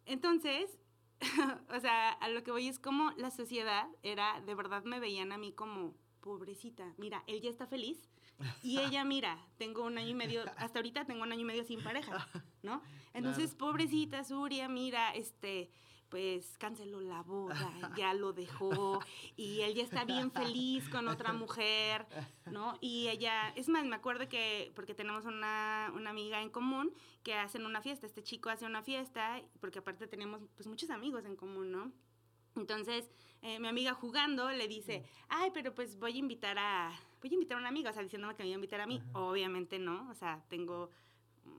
Entonces, 0.06 0.78
o 1.70 1.80
sea, 1.80 2.12
a 2.12 2.30
lo 2.30 2.44
que 2.44 2.52
voy 2.52 2.68
es 2.68 2.80
como 2.80 3.12
la 3.12 3.32
sociedad 3.32 3.88
era, 4.04 4.42
de 4.42 4.56
verdad 4.56 4.84
me 4.84 5.00
veían 5.00 5.32
a 5.32 5.38
mí 5.38 5.54
como, 5.54 5.96
pobrecita, 6.22 6.94
mira, 6.98 7.24
él 7.28 7.42
ya 7.42 7.50
está 7.50 7.68
feliz 7.68 8.10
y 8.62 8.80
ella, 8.80 9.04
mira, 9.04 9.38
tengo 9.58 9.84
un 9.84 9.98
año 9.98 10.10
y 10.10 10.14
medio, 10.14 10.44
hasta 10.58 10.80
ahorita 10.80 11.06
tengo 11.06 11.24
un 11.24 11.32
año 11.32 11.42
y 11.42 11.46
medio 11.46 11.64
sin 11.64 11.84
pareja, 11.84 12.28
¿no? 12.64 12.82
Entonces, 13.14 13.56
pobrecita 13.56 14.24
Suria, 14.24 14.68
mira, 14.68 15.14
este, 15.14 15.70
pues 16.14 16.60
canceló 16.60 17.02
la 17.02 17.24
boda, 17.24 17.56
ya 17.98 18.14
lo 18.14 18.34
dejó 18.34 19.00
y 19.36 19.62
él 19.62 19.74
ya 19.74 19.82
está 19.82 20.06
bien 20.06 20.30
feliz 20.30 20.88
con 20.90 21.08
otra 21.08 21.34
mujer, 21.34 22.06
¿no? 22.52 22.78
Y 22.82 23.08
ella, 23.08 23.50
es 23.56 23.68
más, 23.68 23.84
me 23.84 23.96
acuerdo 23.96 24.30
que, 24.30 24.72
porque 24.76 24.94
tenemos 24.94 25.26
una, 25.26 25.92
una 25.96 26.12
amiga 26.12 26.40
en 26.44 26.52
común 26.52 26.94
que 27.24 27.34
hacen 27.34 27.66
una 27.66 27.82
fiesta, 27.82 28.06
este 28.06 28.22
chico 28.22 28.52
hace 28.52 28.68
una 28.68 28.84
fiesta, 28.84 29.42
porque 29.60 29.80
aparte 29.80 30.06
tenemos 30.06 30.44
pues 30.56 30.68
muchos 30.68 30.92
amigos 30.92 31.26
en 31.26 31.36
común, 31.36 31.72
¿no? 31.72 31.92
Entonces, 32.56 33.10
eh, 33.42 33.60
mi 33.60 33.68
amiga 33.68 33.96
jugando 33.96 34.52
le 34.52 34.68
dice, 34.68 35.04
ay, 35.30 35.50
pero 35.52 35.74
pues 35.74 35.98
voy 35.98 36.14
a 36.14 36.18
invitar 36.18 36.60
a, 36.60 36.92
voy 37.24 37.32
a 37.32 37.34
invitar 37.34 37.58
a 37.58 37.60
una 37.60 37.70
amiga, 37.70 37.90
o 37.90 37.94
sea, 37.94 38.04
diciéndome 38.04 38.36
que 38.36 38.44
me 38.44 38.50
iba 38.50 38.54
a 38.54 38.60
invitar 38.60 38.82
a 38.82 38.86
mí. 38.86 39.02
Obviamente 39.14 39.80
no, 39.80 40.08
o 40.12 40.14
sea, 40.14 40.46
tengo 40.48 40.92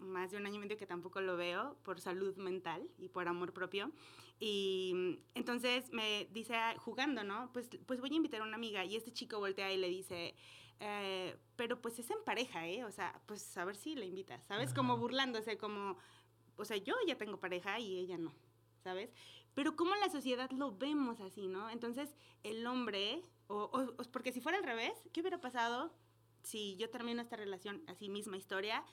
más 0.01 0.31
de 0.31 0.37
un 0.37 0.47
año 0.47 0.57
y 0.57 0.59
medio 0.61 0.77
que 0.77 0.87
tampoco 0.87 1.21
lo 1.21 1.37
veo 1.37 1.77
por 1.83 2.01
salud 2.01 2.37
mental 2.37 2.89
y 2.99 3.09
por 3.09 3.27
amor 3.27 3.53
propio. 3.53 3.91
Y 4.39 4.93
mm, 4.95 5.15
entonces 5.35 5.91
me 5.93 6.29
dice, 6.33 6.55
ah, 6.55 6.75
jugando, 6.79 7.25
¿no? 7.25 7.51
Pues, 7.53 7.69
pues 7.87 8.01
voy 8.01 8.11
a 8.13 8.17
invitar 8.17 8.41
a 8.41 8.45
una 8.45 8.57
amiga. 8.57 8.85
Y 8.85 8.97
este 8.97 9.13
chico 9.13 9.39
voltea 9.39 9.73
y 9.73 9.77
le 9.77 9.89
dice, 9.89 10.35
eh, 10.81 11.37
pero 11.57 11.81
pues 11.81 11.99
es 11.99 12.11
en 12.11 12.23
pareja, 12.25 12.67
¿eh? 12.67 12.85
O 12.85 12.91
sea, 12.91 13.21
pues 13.27 13.57
a 13.57 13.65
ver 13.65 13.77
si 13.77 13.95
le 13.95 14.07
invitas, 14.07 14.45
¿sabes? 14.45 14.75
Como 14.75 14.97
burlándose, 14.99 15.57
como, 15.57 15.97
o 16.57 16.65
sea, 16.65 16.77
yo 16.77 16.95
ya 17.07 17.17
tengo 17.17 17.39
pareja 17.39 17.79
y 17.79 17.99
ella 17.99 18.19
no, 18.19 18.35
¿sabes? 18.83 19.11
Pero 19.55 19.77
como 19.77 19.95
la 19.95 20.11
sociedad 20.11 20.51
lo 20.51 20.77
vemos 20.77 21.21
así, 21.21 21.47
¿no? 21.47 21.71
Entonces 21.71 22.15
el 22.43 22.67
hombre, 22.67 23.23
o, 23.47 23.71
o, 23.73 24.11
porque 24.11 24.33
si 24.33 24.41
fuera 24.41 24.59
al 24.59 24.65
revés, 24.65 24.93
¿qué 25.13 25.21
hubiera 25.21 25.41
pasado 25.41 25.93
si 26.43 26.77
yo 26.77 26.91
termino 26.91 27.23
esta 27.23 27.37
relación, 27.37 27.83
así 27.87 28.09
misma 28.09 28.37
historia? 28.37 28.85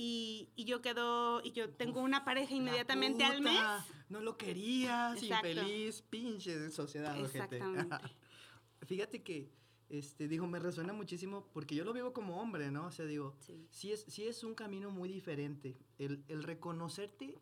Y, 0.00 0.48
y, 0.54 0.64
yo 0.64 0.80
quedo, 0.80 1.42
y 1.42 1.50
yo 1.50 1.70
tengo 1.70 2.00
una 2.00 2.24
pareja 2.24 2.54
inmediatamente 2.54 3.24
al 3.24 3.40
mes. 3.40 3.60
No 4.08 4.20
lo 4.20 4.38
querías, 4.38 5.20
Exacto. 5.20 5.48
infeliz, 5.48 6.02
pinche 6.02 6.70
sociedad. 6.70 7.18
Exactamente. 7.18 7.96
Fíjate 8.86 9.24
que 9.24 9.50
este, 9.88 10.28
digo, 10.28 10.46
me 10.46 10.60
resuena 10.60 10.92
muchísimo 10.92 11.48
porque 11.52 11.74
yo 11.74 11.84
lo 11.84 11.92
vivo 11.92 12.12
como 12.12 12.40
hombre, 12.40 12.70
¿no? 12.70 12.86
O 12.86 12.90
sea, 12.92 13.06
digo, 13.06 13.34
sí, 13.70 13.90
es, 13.90 14.04
sí 14.06 14.24
es 14.24 14.44
un 14.44 14.54
camino 14.54 14.92
muy 14.92 15.08
diferente. 15.08 15.76
El, 15.98 16.22
el, 16.28 16.44
reconocerte 16.44 17.36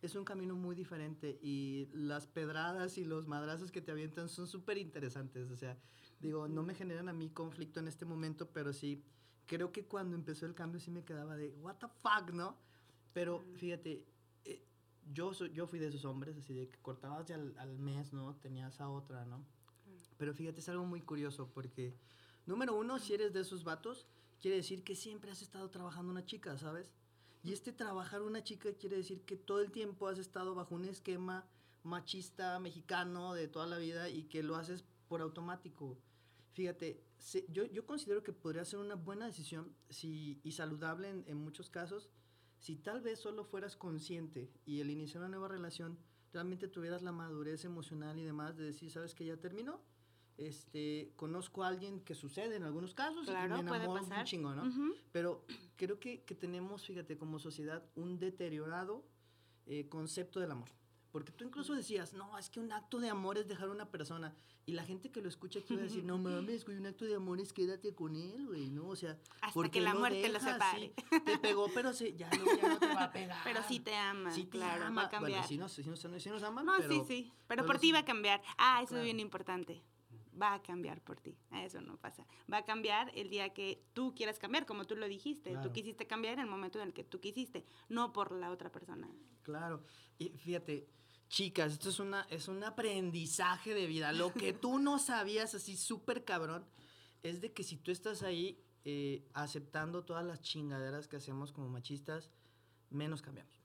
es 0.00 0.14
un 0.14 0.24
camino 0.24 0.54
muy 0.54 0.74
diferente 0.74 1.38
y 1.42 1.90
las 1.92 2.26
pedradas 2.26 2.96
y 2.96 3.04
los 3.04 3.26
madrazos 3.26 3.70
que 3.70 3.82
te 3.82 3.92
avientan 3.92 4.30
son 4.30 4.46
súper 4.46 4.78
interesantes. 4.78 5.50
O 5.50 5.56
sea, 5.58 5.76
digo, 6.20 6.48
no 6.48 6.62
me 6.62 6.74
generan 6.74 7.10
a 7.10 7.12
mí 7.12 7.28
conflicto 7.28 7.80
en 7.80 7.88
este 7.88 8.06
momento, 8.06 8.48
pero 8.50 8.72
sí, 8.72 9.04
creo 9.48 9.72
que 9.72 9.84
cuando 9.84 10.14
empezó 10.14 10.46
el 10.46 10.54
cambio 10.54 10.78
sí 10.78 10.92
me 10.92 11.04
quedaba 11.04 11.36
de, 11.36 11.56
what 11.56 11.76
the 11.78 11.88
fuck, 11.88 12.30
¿no? 12.32 12.56
Pero 13.12 13.44
fíjate, 13.56 14.06
eh, 14.44 14.62
yo, 15.12 15.32
yo 15.32 15.66
fui 15.66 15.80
de 15.80 15.88
esos 15.88 16.04
hombres, 16.04 16.36
así 16.36 16.54
de 16.54 16.68
que 16.68 16.78
cortabas 16.78 17.28
al, 17.32 17.58
al 17.58 17.78
mes, 17.80 18.12
¿no? 18.12 18.36
Tenías 18.36 18.80
a 18.80 18.88
otra, 18.88 19.24
¿no? 19.24 19.44
Pero 20.18 20.34
fíjate, 20.34 20.60
es 20.60 20.68
algo 20.68 20.84
muy 20.84 21.00
curioso 21.00 21.50
porque, 21.52 21.96
número 22.46 22.76
uno, 22.76 22.98
si 22.98 23.14
eres 23.14 23.32
de 23.32 23.40
esos 23.40 23.64
vatos, 23.64 24.06
quiere 24.40 24.58
decir 24.58 24.84
que 24.84 24.94
siempre 24.94 25.30
has 25.30 25.42
estado 25.42 25.70
trabajando 25.70 26.12
una 26.12 26.24
chica, 26.24 26.56
¿sabes? 26.58 26.92
Y 27.42 27.52
este 27.52 27.72
trabajar 27.72 28.22
una 28.22 28.44
chica 28.44 28.72
quiere 28.74 28.96
decir 28.96 29.24
que 29.24 29.36
todo 29.36 29.60
el 29.60 29.70
tiempo 29.70 30.08
has 30.08 30.18
estado 30.18 30.54
bajo 30.54 30.74
un 30.74 30.84
esquema 30.84 31.46
machista 31.84 32.58
mexicano 32.58 33.32
de 33.34 33.48
toda 33.48 33.66
la 33.66 33.78
vida 33.78 34.08
y 34.10 34.24
que 34.24 34.42
lo 34.42 34.56
haces 34.56 34.84
por 35.08 35.22
automático. 35.22 35.96
Fíjate, 36.58 37.04
yo, 37.50 37.64
yo 37.66 37.86
considero 37.86 38.24
que 38.24 38.32
podría 38.32 38.64
ser 38.64 38.80
una 38.80 38.96
buena 38.96 39.26
decisión 39.26 39.72
si, 39.90 40.40
y 40.42 40.52
saludable 40.52 41.08
en, 41.08 41.24
en 41.28 41.36
muchos 41.36 41.70
casos 41.70 42.10
si 42.58 42.74
tal 42.74 43.00
vez 43.00 43.20
solo 43.20 43.44
fueras 43.44 43.76
consciente 43.76 44.50
y 44.66 44.80
el 44.80 44.90
iniciar 44.90 45.22
una 45.22 45.30
nueva 45.30 45.46
relación 45.46 45.96
realmente 46.32 46.66
tuvieras 46.66 47.02
la 47.02 47.12
madurez 47.12 47.64
emocional 47.64 48.18
y 48.18 48.24
demás 48.24 48.56
de 48.56 48.64
decir, 48.64 48.90
¿sabes 48.90 49.14
que 49.14 49.24
ya 49.24 49.36
terminó? 49.36 49.80
este, 50.38 51.12
conozco 51.16 51.64
a 51.64 51.68
alguien 51.68 52.00
que 52.00 52.14
sucede 52.14 52.56
en 52.56 52.62
algunos 52.62 52.94
casos 52.94 53.26
y 53.26 53.30
me 53.30 53.44
enamoro 53.44 53.92
un 53.92 54.24
chingo, 54.24 54.54
¿no? 54.54 54.94
Pero 55.12 55.44
creo 55.76 55.98
que, 55.98 56.22
que, 56.22 56.34
tenemos, 56.34 56.86
fíjate, 56.86 57.18
como 57.18 57.38
sociedad, 57.40 57.84
un 57.96 58.18
deteriorado 58.18 59.04
eh, 59.66 59.88
concepto 59.88 60.38
del 60.40 60.52
amor. 60.52 60.68
Porque 61.10 61.32
tú 61.32 61.44
incluso 61.44 61.74
decías, 61.74 62.12
no, 62.12 62.36
es 62.38 62.50
que 62.50 62.60
un 62.60 62.70
acto 62.72 62.98
de 63.00 63.08
amor 63.08 63.38
es 63.38 63.48
dejar 63.48 63.68
a 63.68 63.72
una 63.72 63.90
persona. 63.90 64.34
Y 64.66 64.72
la 64.72 64.84
gente 64.84 65.10
que 65.10 65.22
lo 65.22 65.28
escucha 65.28 65.60
quiere 65.62 65.84
decir, 65.84 66.04
no 66.04 66.18
mames, 66.18 66.66
güey, 66.66 66.76
un 66.76 66.86
acto 66.86 67.06
de 67.06 67.14
amor 67.14 67.40
es 67.40 67.54
quédate 67.54 67.94
con 67.94 68.14
él, 68.14 68.46
güey, 68.46 68.68
¿no? 68.68 68.88
O 68.88 68.96
sea, 68.96 69.18
hasta 69.40 69.70
que 69.70 69.80
la 69.80 69.94
muerte 69.94 70.28
lo 70.28 70.38
separe. 70.38 70.92
te 71.24 71.38
pegó, 71.38 71.68
pero 71.74 71.94
se, 71.94 72.14
ya, 72.14 72.28
no, 72.30 72.44
ya, 72.44 72.68
no, 72.68 72.78
te 72.78 72.86
va 72.86 73.04
a 73.04 73.12
pegar. 73.12 73.40
Pero 73.44 73.62
sí 73.62 73.80
te 73.80 73.94
ama, 73.94 74.30
sí 74.30 74.44
te 74.44 74.58
claro, 74.58 74.84
ama. 74.84 75.02
va 75.02 75.08
a 75.08 75.10
cambiar. 75.10 75.40
Bueno, 75.40 75.48
sí 75.48 75.56
nos, 75.56 75.72
sí 75.72 75.82
nos, 75.84 76.22
sí 76.22 76.28
nos 76.28 76.42
aman, 76.42 76.66
no, 76.66 76.74
pero... 76.76 76.92
sí, 76.92 77.02
sí, 77.08 77.32
pero, 77.46 77.64
por 77.64 77.78
ti 77.78 77.92
va 77.92 78.00
a 78.00 78.04
cambiar. 78.04 78.42
Ah, 78.58 78.82
eso 78.82 78.98
es 78.98 79.04
bien 79.04 79.20
importante 79.20 79.82
va 80.40 80.54
a 80.54 80.62
cambiar 80.62 81.00
por 81.02 81.20
ti. 81.20 81.36
Eso 81.52 81.80
no 81.80 81.96
pasa. 81.96 82.26
Va 82.52 82.58
a 82.58 82.64
cambiar 82.64 83.10
el 83.14 83.30
día 83.30 83.50
que 83.50 83.84
tú 83.92 84.14
quieras 84.14 84.38
cambiar, 84.38 84.66
como 84.66 84.86
tú 84.86 84.96
lo 84.96 85.08
dijiste. 85.08 85.56
Tú 85.62 85.72
quisiste 85.72 86.06
cambiar 86.06 86.34
en 86.34 86.40
el 86.40 86.46
momento 86.46 86.80
en 86.80 86.88
el 86.88 86.94
que 86.94 87.04
tú 87.04 87.20
quisiste, 87.20 87.64
no 87.88 88.12
por 88.12 88.32
la 88.32 88.50
otra 88.50 88.70
persona. 88.70 89.08
Claro. 89.42 89.82
Y 90.18 90.30
fíjate, 90.30 90.88
chicas, 91.28 91.72
esto 91.72 91.88
es, 91.88 92.00
una, 92.00 92.26
es 92.30 92.48
un 92.48 92.62
aprendizaje 92.64 93.74
de 93.74 93.86
vida. 93.86 94.12
Lo 94.12 94.32
que 94.32 94.52
tú 94.52 94.78
no 94.78 94.98
sabías 94.98 95.54
así 95.54 95.76
súper 95.76 96.24
cabrón 96.24 96.66
es 97.22 97.40
de 97.40 97.52
que 97.52 97.62
si 97.62 97.76
tú 97.76 97.90
estás 97.90 98.22
ahí 98.22 98.62
eh, 98.84 99.28
aceptando 99.34 100.04
todas 100.04 100.24
las 100.24 100.40
chingaderas 100.40 101.08
que 101.08 101.16
hacemos 101.16 101.52
como 101.52 101.68
machistas, 101.68 102.30
menos 102.90 103.22
cambiamos. 103.22 103.60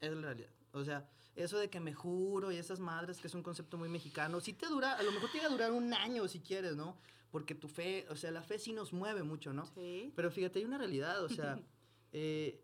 Es 0.00 0.12
la 0.12 0.22
realidad. 0.22 0.52
O 0.72 0.84
sea, 0.84 1.08
eso 1.36 1.58
de 1.58 1.68
que 1.68 1.80
me 1.80 1.92
juro 1.92 2.52
y 2.52 2.56
esas 2.56 2.80
madres, 2.80 3.18
que 3.18 3.26
es 3.26 3.34
un 3.34 3.42
concepto 3.42 3.76
muy 3.76 3.88
mexicano, 3.88 4.40
sí 4.40 4.52
te 4.52 4.66
dura, 4.66 4.94
a 4.94 5.02
lo 5.02 5.12
mejor 5.12 5.30
te 5.32 5.38
va 5.40 5.46
a 5.46 5.48
durar 5.48 5.72
un 5.72 5.92
año 5.92 6.26
si 6.28 6.40
quieres, 6.40 6.76
¿no? 6.76 6.96
Porque 7.30 7.54
tu 7.54 7.68
fe, 7.68 8.06
o 8.10 8.16
sea, 8.16 8.30
la 8.30 8.42
fe 8.42 8.58
sí 8.58 8.72
nos 8.72 8.92
mueve 8.92 9.22
mucho, 9.22 9.52
¿no? 9.52 9.66
Sí. 9.66 10.12
Pero 10.14 10.30
fíjate, 10.30 10.60
hay 10.60 10.64
una 10.64 10.78
realidad, 10.78 11.22
o 11.24 11.28
sea, 11.28 11.58
eh, 12.12 12.60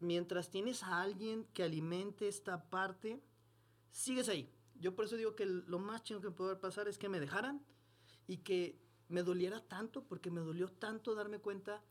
mientras 0.00 0.50
tienes 0.50 0.82
a 0.82 1.00
alguien 1.00 1.44
que 1.54 1.62
alimente 1.62 2.28
esta 2.28 2.68
parte, 2.68 3.22
sigues 3.90 4.28
ahí. 4.28 4.52
Yo 4.74 4.94
por 4.94 5.06
eso 5.06 5.16
digo 5.16 5.34
que 5.34 5.46
lo 5.46 5.78
más 5.78 6.02
chido 6.02 6.20
que 6.20 6.30
puede 6.30 6.56
pasar 6.56 6.88
es 6.88 6.98
que 6.98 7.08
me 7.08 7.20
dejaran 7.20 7.62
y 8.26 8.38
que 8.38 8.78
me 9.08 9.22
doliera 9.22 9.60
tanto, 9.60 10.04
porque 10.04 10.30
me 10.30 10.40
dolió 10.40 10.68
tanto 10.68 11.14
darme 11.14 11.38
cuenta 11.38 11.82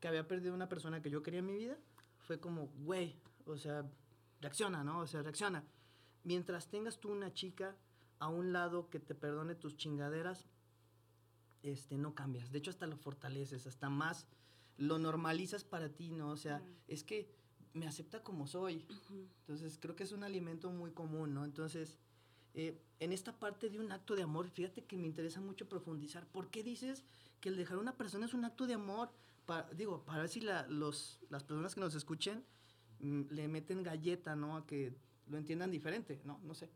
que 0.00 0.08
había 0.08 0.26
perdido 0.26 0.54
una 0.54 0.68
persona 0.68 1.00
que 1.00 1.10
yo 1.10 1.22
quería 1.22 1.40
en 1.40 1.46
mi 1.46 1.56
vida. 1.56 1.78
Fue 2.18 2.40
como, 2.40 2.68
güey, 2.78 3.16
o 3.46 3.56
sea, 3.56 3.88
reacciona, 4.44 4.84
¿no? 4.84 5.00
O 5.00 5.06
sea, 5.06 5.22
reacciona. 5.22 5.64
Mientras 6.22 6.68
tengas 6.68 7.00
tú 7.00 7.10
una 7.10 7.32
chica 7.32 7.74
a 8.18 8.28
un 8.28 8.52
lado 8.52 8.90
que 8.90 9.00
te 9.00 9.14
perdone 9.14 9.54
tus 9.54 9.76
chingaderas, 9.76 10.46
este, 11.62 11.96
no 11.96 12.14
cambias. 12.14 12.52
De 12.52 12.58
hecho, 12.58 12.70
hasta 12.70 12.86
lo 12.86 12.98
fortaleces, 12.98 13.66
hasta 13.66 13.88
más 13.88 14.26
lo 14.76 14.98
normalizas 14.98 15.64
para 15.64 15.88
ti, 15.88 16.10
¿no? 16.10 16.30
O 16.30 16.36
sea, 16.36 16.62
es 16.88 17.04
que 17.04 17.34
me 17.72 17.86
acepta 17.86 18.22
como 18.22 18.46
soy. 18.46 18.86
Entonces, 19.40 19.78
creo 19.80 19.96
que 19.96 20.02
es 20.02 20.12
un 20.12 20.24
alimento 20.24 20.70
muy 20.70 20.90
común, 20.90 21.32
¿no? 21.32 21.44
Entonces, 21.46 21.98
eh, 22.52 22.78
en 23.00 23.12
esta 23.14 23.32
parte 23.32 23.70
de 23.70 23.80
un 23.80 23.92
acto 23.92 24.14
de 24.14 24.24
amor, 24.24 24.50
fíjate 24.50 24.84
que 24.84 24.98
me 24.98 25.06
interesa 25.06 25.40
mucho 25.40 25.68
profundizar. 25.70 26.26
¿Por 26.26 26.50
qué 26.50 26.62
dices 26.62 27.02
que 27.40 27.48
el 27.48 27.56
dejar 27.56 27.78
a 27.78 27.80
una 27.80 27.96
persona 27.96 28.26
es 28.26 28.34
un 28.34 28.44
acto 28.44 28.66
de 28.66 28.74
amor? 28.74 29.10
Para, 29.46 29.70
digo, 29.70 30.04
para 30.04 30.20
ver 30.20 30.28
si 30.28 30.40
la, 30.40 30.66
los, 30.68 31.18
las 31.30 31.44
personas 31.44 31.74
que 31.74 31.80
nos 31.80 31.94
escuchen 31.94 32.44
Mm, 32.44 32.63
le 33.00 33.48
meten 33.48 33.82
galleta, 33.82 34.34
¿no? 34.36 34.56
A 34.56 34.66
que 34.66 34.92
lo 35.28 35.38
entiendan 35.38 35.70
diferente, 35.70 36.20
¿no? 36.24 36.40
No 36.42 36.54
sé. 36.54 36.70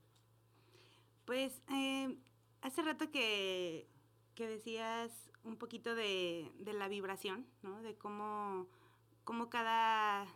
Pues 1.25 1.61
eh, 1.71 2.17
hace 2.63 2.83
rato 2.83 3.11
que, 3.11 3.87
que, 4.35 4.49
decías 4.49 5.13
un 5.45 5.57
poquito 5.57 5.95
de, 5.95 6.51
de, 6.59 6.73
la 6.73 6.89
vibración, 6.89 7.47
¿no? 7.63 7.83
De 7.83 7.95
cómo, 7.97 8.67
cómo 9.25 9.51
cada... 9.51 10.27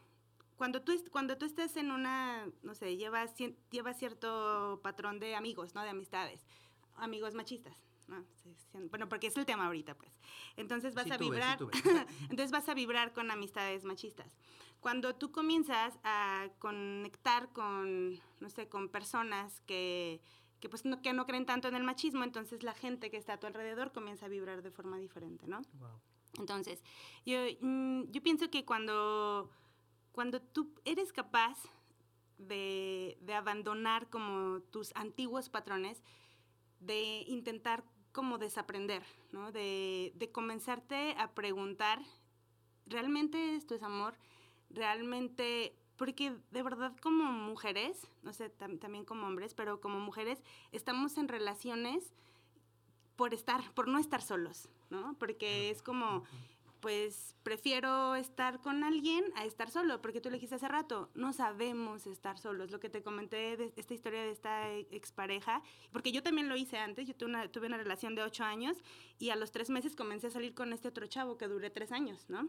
Cuando 0.56 0.82
tú, 0.82 0.92
cuando 1.10 1.38
tú 1.38 1.46
estás 1.46 1.76
en 1.76 1.90
una, 1.90 2.46
no 2.62 2.74
sé, 2.74 2.96
llevas, 2.96 3.34
llevas 3.70 3.98
cierto 3.98 4.80
patrón 4.82 5.18
de 5.18 5.34
amigos, 5.34 5.74
¿no? 5.74 5.82
De 5.82 5.88
amistades, 5.88 6.44
amigos 6.96 7.34
machistas, 7.34 7.74
¿no? 8.06 8.24
Bueno, 8.90 9.08
porque 9.08 9.28
es 9.28 9.36
el 9.36 9.46
tema 9.46 9.66
ahorita, 9.66 9.94
pues. 9.94 10.12
Entonces 10.56 10.94
vas 10.94 11.10
a 11.10 11.16
vibrar, 11.16 11.58
entonces 12.30 12.50
vas 12.50 12.68
a 12.68 12.74
vibrar 12.74 13.12
con 13.12 13.30
amistades 13.30 13.84
machistas. 13.84 14.30
Cuando 14.82 15.14
tú 15.14 15.30
comienzas 15.30 15.96
a 16.02 16.48
conectar 16.58 17.52
con, 17.52 18.18
no 18.40 18.50
sé, 18.50 18.68
con 18.68 18.88
personas 18.88 19.60
que, 19.60 20.20
que 20.58 20.68
pues 20.68 20.84
no, 20.84 21.00
que 21.00 21.12
no 21.12 21.24
creen 21.24 21.46
tanto 21.46 21.68
en 21.68 21.76
el 21.76 21.84
machismo, 21.84 22.24
entonces 22.24 22.64
la 22.64 22.74
gente 22.74 23.08
que 23.08 23.16
está 23.16 23.34
a 23.34 23.38
tu 23.38 23.46
alrededor 23.46 23.92
comienza 23.92 24.26
a 24.26 24.28
vibrar 24.28 24.60
de 24.60 24.72
forma 24.72 24.98
diferente, 24.98 25.46
¿no? 25.46 25.62
Entonces, 26.36 26.82
yo, 27.24 27.38
mm, 27.60 28.10
yo 28.10 28.22
pienso 28.24 28.50
que 28.50 28.64
cuando, 28.64 29.52
cuando 30.10 30.42
tú 30.42 30.74
eres 30.84 31.12
capaz 31.12 31.58
de, 32.38 33.16
de 33.20 33.34
abandonar 33.34 34.10
como 34.10 34.62
tus 34.62 34.90
antiguos 34.96 35.48
patrones, 35.48 36.02
de 36.80 37.22
intentar 37.28 37.84
como 38.10 38.36
desaprender, 38.36 39.04
¿no? 39.30 39.52
De, 39.52 40.10
de 40.16 40.32
comenzarte 40.32 41.14
a 41.18 41.36
preguntar, 41.36 42.02
¿realmente 42.86 43.54
esto 43.54 43.76
es 43.76 43.84
amor? 43.84 44.18
Realmente, 44.74 45.74
porque 45.96 46.36
de 46.50 46.62
verdad 46.62 46.96
como 47.00 47.24
mujeres, 47.24 48.06
no 48.22 48.32
sé, 48.32 48.50
también 48.50 49.04
como 49.04 49.26
hombres, 49.26 49.54
pero 49.54 49.80
como 49.80 50.00
mujeres 50.00 50.42
estamos 50.72 51.16
en 51.18 51.28
relaciones 51.28 52.12
por 53.16 53.34
estar, 53.34 53.72
por 53.74 53.88
no 53.88 53.98
estar 53.98 54.22
solos, 54.22 54.68
¿no? 54.90 55.14
Porque 55.18 55.70
es 55.70 55.82
como, 55.82 56.24
pues 56.80 57.36
prefiero 57.44 58.16
estar 58.16 58.60
con 58.60 58.82
alguien 58.82 59.24
a 59.36 59.44
estar 59.44 59.70
solo, 59.70 60.02
porque 60.02 60.20
tú 60.20 60.30
le 60.30 60.36
dijiste 60.36 60.56
hace 60.56 60.66
rato, 60.66 61.10
no 61.14 61.32
sabemos 61.32 62.08
estar 62.08 62.38
solos, 62.38 62.72
lo 62.72 62.80
que 62.80 62.88
te 62.88 63.02
comenté 63.02 63.56
de 63.56 63.72
esta 63.76 63.94
historia 63.94 64.22
de 64.22 64.32
esta 64.32 64.72
expareja, 64.72 65.62
porque 65.92 66.10
yo 66.10 66.24
también 66.24 66.48
lo 66.48 66.56
hice 66.56 66.78
antes, 66.78 67.06
yo 67.06 67.14
tuve 67.14 67.28
una, 67.28 67.48
tuve 67.52 67.68
una 67.68 67.76
relación 67.76 68.16
de 68.16 68.22
ocho 68.22 68.42
años 68.42 68.78
y 69.20 69.30
a 69.30 69.36
los 69.36 69.52
tres 69.52 69.70
meses 69.70 69.94
comencé 69.94 70.26
a 70.26 70.30
salir 70.30 70.54
con 70.54 70.72
este 70.72 70.88
otro 70.88 71.06
chavo 71.06 71.38
que 71.38 71.46
duré 71.46 71.70
tres 71.70 71.92
años, 71.92 72.24
¿no? 72.28 72.48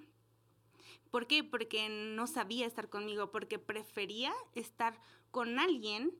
¿Por 1.12 1.28
qué? 1.28 1.44
Porque 1.44 1.90
no 1.90 2.28
sabía 2.28 2.66
estar 2.66 2.90
conmigo, 2.90 3.32
porque 3.32 3.60
prefería 3.60 4.34
estar 4.54 5.00
con 5.32 5.60
alguien 5.60 6.12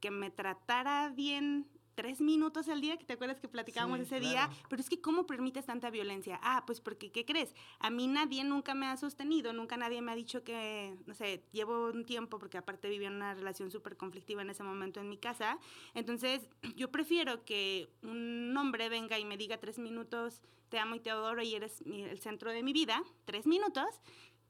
que 0.00 0.10
me 0.10 0.30
tratara 0.30 1.10
bien 1.10 1.68
tres 1.94 2.20
minutos 2.20 2.68
al 2.68 2.80
día, 2.80 2.96
que 2.96 3.04
te 3.04 3.14
acuerdas 3.14 3.40
que 3.40 3.48
platicábamos 3.48 4.00
ese 4.00 4.20
día, 4.20 4.50
pero 4.68 4.80
es 4.80 4.88
que 4.88 5.00
¿cómo 5.00 5.26
permites 5.26 5.66
tanta 5.66 5.90
violencia? 5.90 6.40
Ah, 6.42 6.64
pues 6.66 6.80
porque, 6.80 7.10
¿qué 7.10 7.24
crees? 7.24 7.54
A 7.78 7.90
mí 7.90 8.06
nadie 8.06 8.44
nunca 8.44 8.74
me 8.74 8.86
ha 8.86 8.96
sostenido, 8.96 9.52
nunca 9.52 9.76
nadie 9.76 10.00
me 10.02 10.12
ha 10.12 10.14
dicho 10.14 10.44
que, 10.44 10.96
no 11.06 11.14
sé, 11.14 11.44
llevo 11.52 11.86
un 11.90 12.04
tiempo, 12.04 12.38
porque 12.38 12.58
aparte 12.58 12.88
vivía 12.88 13.10
una 13.10 13.34
relación 13.34 13.70
súper 13.70 13.96
conflictiva 13.96 14.42
en 14.42 14.50
ese 14.50 14.62
momento 14.62 15.00
en 15.00 15.08
mi 15.08 15.18
casa, 15.18 15.58
entonces 15.94 16.48
yo 16.76 16.90
prefiero 16.90 17.44
que 17.44 17.88
un 18.02 18.54
hombre 18.56 18.88
venga 18.88 19.18
y 19.18 19.24
me 19.24 19.36
diga 19.36 19.58
tres 19.58 19.78
minutos, 19.78 20.42
te 20.68 20.78
amo 20.78 20.94
y 20.94 21.00
te 21.00 21.10
adoro 21.10 21.42
y 21.42 21.54
eres 21.54 21.82
el 21.82 22.18
centro 22.18 22.50
de 22.50 22.62
mi 22.62 22.72
vida, 22.72 23.02
tres 23.26 23.46
minutos, 23.46 24.00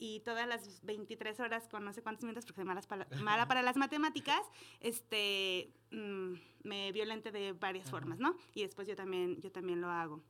y 0.03 0.19
todas 0.19 0.49
las 0.49 0.83
23 0.83 1.39
horas 1.39 1.69
con 1.69 1.85
no 1.85 1.93
sé 1.93 2.03
cuántos 2.03 2.25
minutos, 2.25 2.45
porque 2.45 2.57
soy 2.57 2.65
mala 2.65 2.81
para, 2.81 3.07
mala 3.23 3.47
para 3.47 3.63
las 3.63 3.77
matemáticas, 3.77 4.41
este, 4.81 5.73
mm, 5.93 6.33
me 6.65 6.91
violente 6.91 7.31
de 7.31 7.53
varias 7.53 7.89
formas, 7.89 8.19
¿no? 8.19 8.37
Y 8.53 8.63
después 8.63 8.89
yo 8.89 8.97
también, 8.97 9.41
yo 9.41 9.53
también 9.53 9.81
lo 9.81 9.89
hago. 9.89 10.21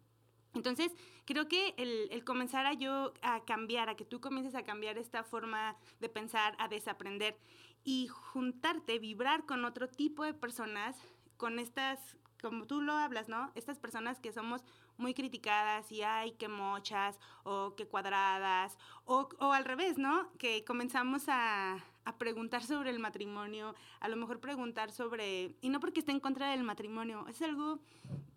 Entonces, 0.53 0.93
creo 1.25 1.49
que 1.49 1.73
el, 1.79 2.09
el, 2.11 2.23
comenzar 2.23 2.67
a 2.67 2.75
yo 2.75 3.15
a 3.23 3.47
cambiar, 3.47 3.89
a 3.89 3.97
que 3.97 4.05
tú 4.05 4.21
comiences 4.21 4.55
a 4.55 4.63
cambiar 4.63 4.99
esta 4.99 5.25
forma 5.25 5.75
de 6.01 6.11
pensar, 6.11 6.55
a 6.59 6.69
desaprender 6.69 7.39
y 7.83 8.09
juntarte, 8.09 8.99
vibrar 8.99 9.47
con 9.47 9.65
otro 9.65 9.89
tipo 9.89 10.23
de 10.23 10.35
personas, 10.35 10.99
con 11.39 11.59
estas, 11.59 12.19
como 12.43 12.67
tú 12.67 12.83
lo 12.83 12.93
hablas, 12.93 13.31
¿no? 13.31 13.51
Estas 13.55 13.79
personas 13.79 14.21
que 14.21 14.33
somos 14.33 14.63
muy 15.03 15.13
criticadas 15.13 15.91
y 15.93 16.03
ay, 16.03 16.33
qué 16.39 16.49
mochas 16.49 17.19
o 17.43 17.75
qué 17.77 17.87
cuadradas, 17.87 18.79
o, 19.05 19.29
o 19.41 19.53
al 19.53 19.65
revés, 19.65 19.99
¿no? 19.99 20.33
Que 20.39 20.65
comenzamos 20.65 21.25
a, 21.29 21.85
a, 22.05 22.19
preguntar 22.19 22.63
sobre 22.63 22.91
el 22.91 23.01
matrimonio, 23.01 23.75
a 24.01 24.09
lo 24.09 24.17
mejor 24.17 24.41
preguntar 24.41 24.93
sobre, 24.93 25.57
y 25.61 25.69
no 25.69 25.81
porque 25.81 26.01
esté 26.01 26.13
en 26.13 26.21
contra 26.21 26.51
del 26.53 26.63
matrimonio, 26.63 27.27
es 27.29 27.43
algo 27.43 27.81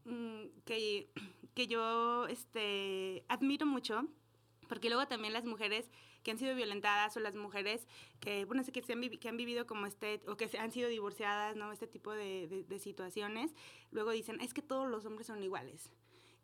mmm, 0.06 0.48
que, 0.66 1.10
que 1.54 1.68
yo 1.68 2.28
este, 2.28 3.24
admiro 3.30 3.66
mucho, 3.66 4.08
porque 4.68 4.90
luego 4.90 5.08
también 5.08 5.34
las 5.34 5.46
mujeres 5.46 5.92
que 6.24 6.32
han 6.32 6.40
sido 6.40 6.56
violentadas 6.56 7.16
o 7.16 7.20
las 7.20 7.36
mujeres 7.36 7.88
que, 8.20 8.46
bueno, 8.46 8.64
sé 8.64 8.72
que, 8.72 8.82
se 8.82 8.94
han, 8.94 9.02
que 9.02 9.30
han 9.30 9.38
vivido 9.38 9.68
como 9.68 9.86
este, 9.86 10.22
o 10.28 10.36
que 10.36 10.50
han 10.58 10.72
sido 10.72 10.90
divorciadas, 10.90 11.56
¿no? 11.56 11.72
Este 11.72 11.86
tipo 11.86 12.12
de, 12.12 12.48
de, 12.48 12.64
de 12.64 12.80
situaciones, 12.80 13.54
luego 13.92 14.10
dicen, 14.10 14.42
es 14.42 14.52
que 14.56 14.64
todos 14.64 14.90
los 14.90 15.06
hombres 15.06 15.28
son 15.28 15.44
iguales. 15.44 15.92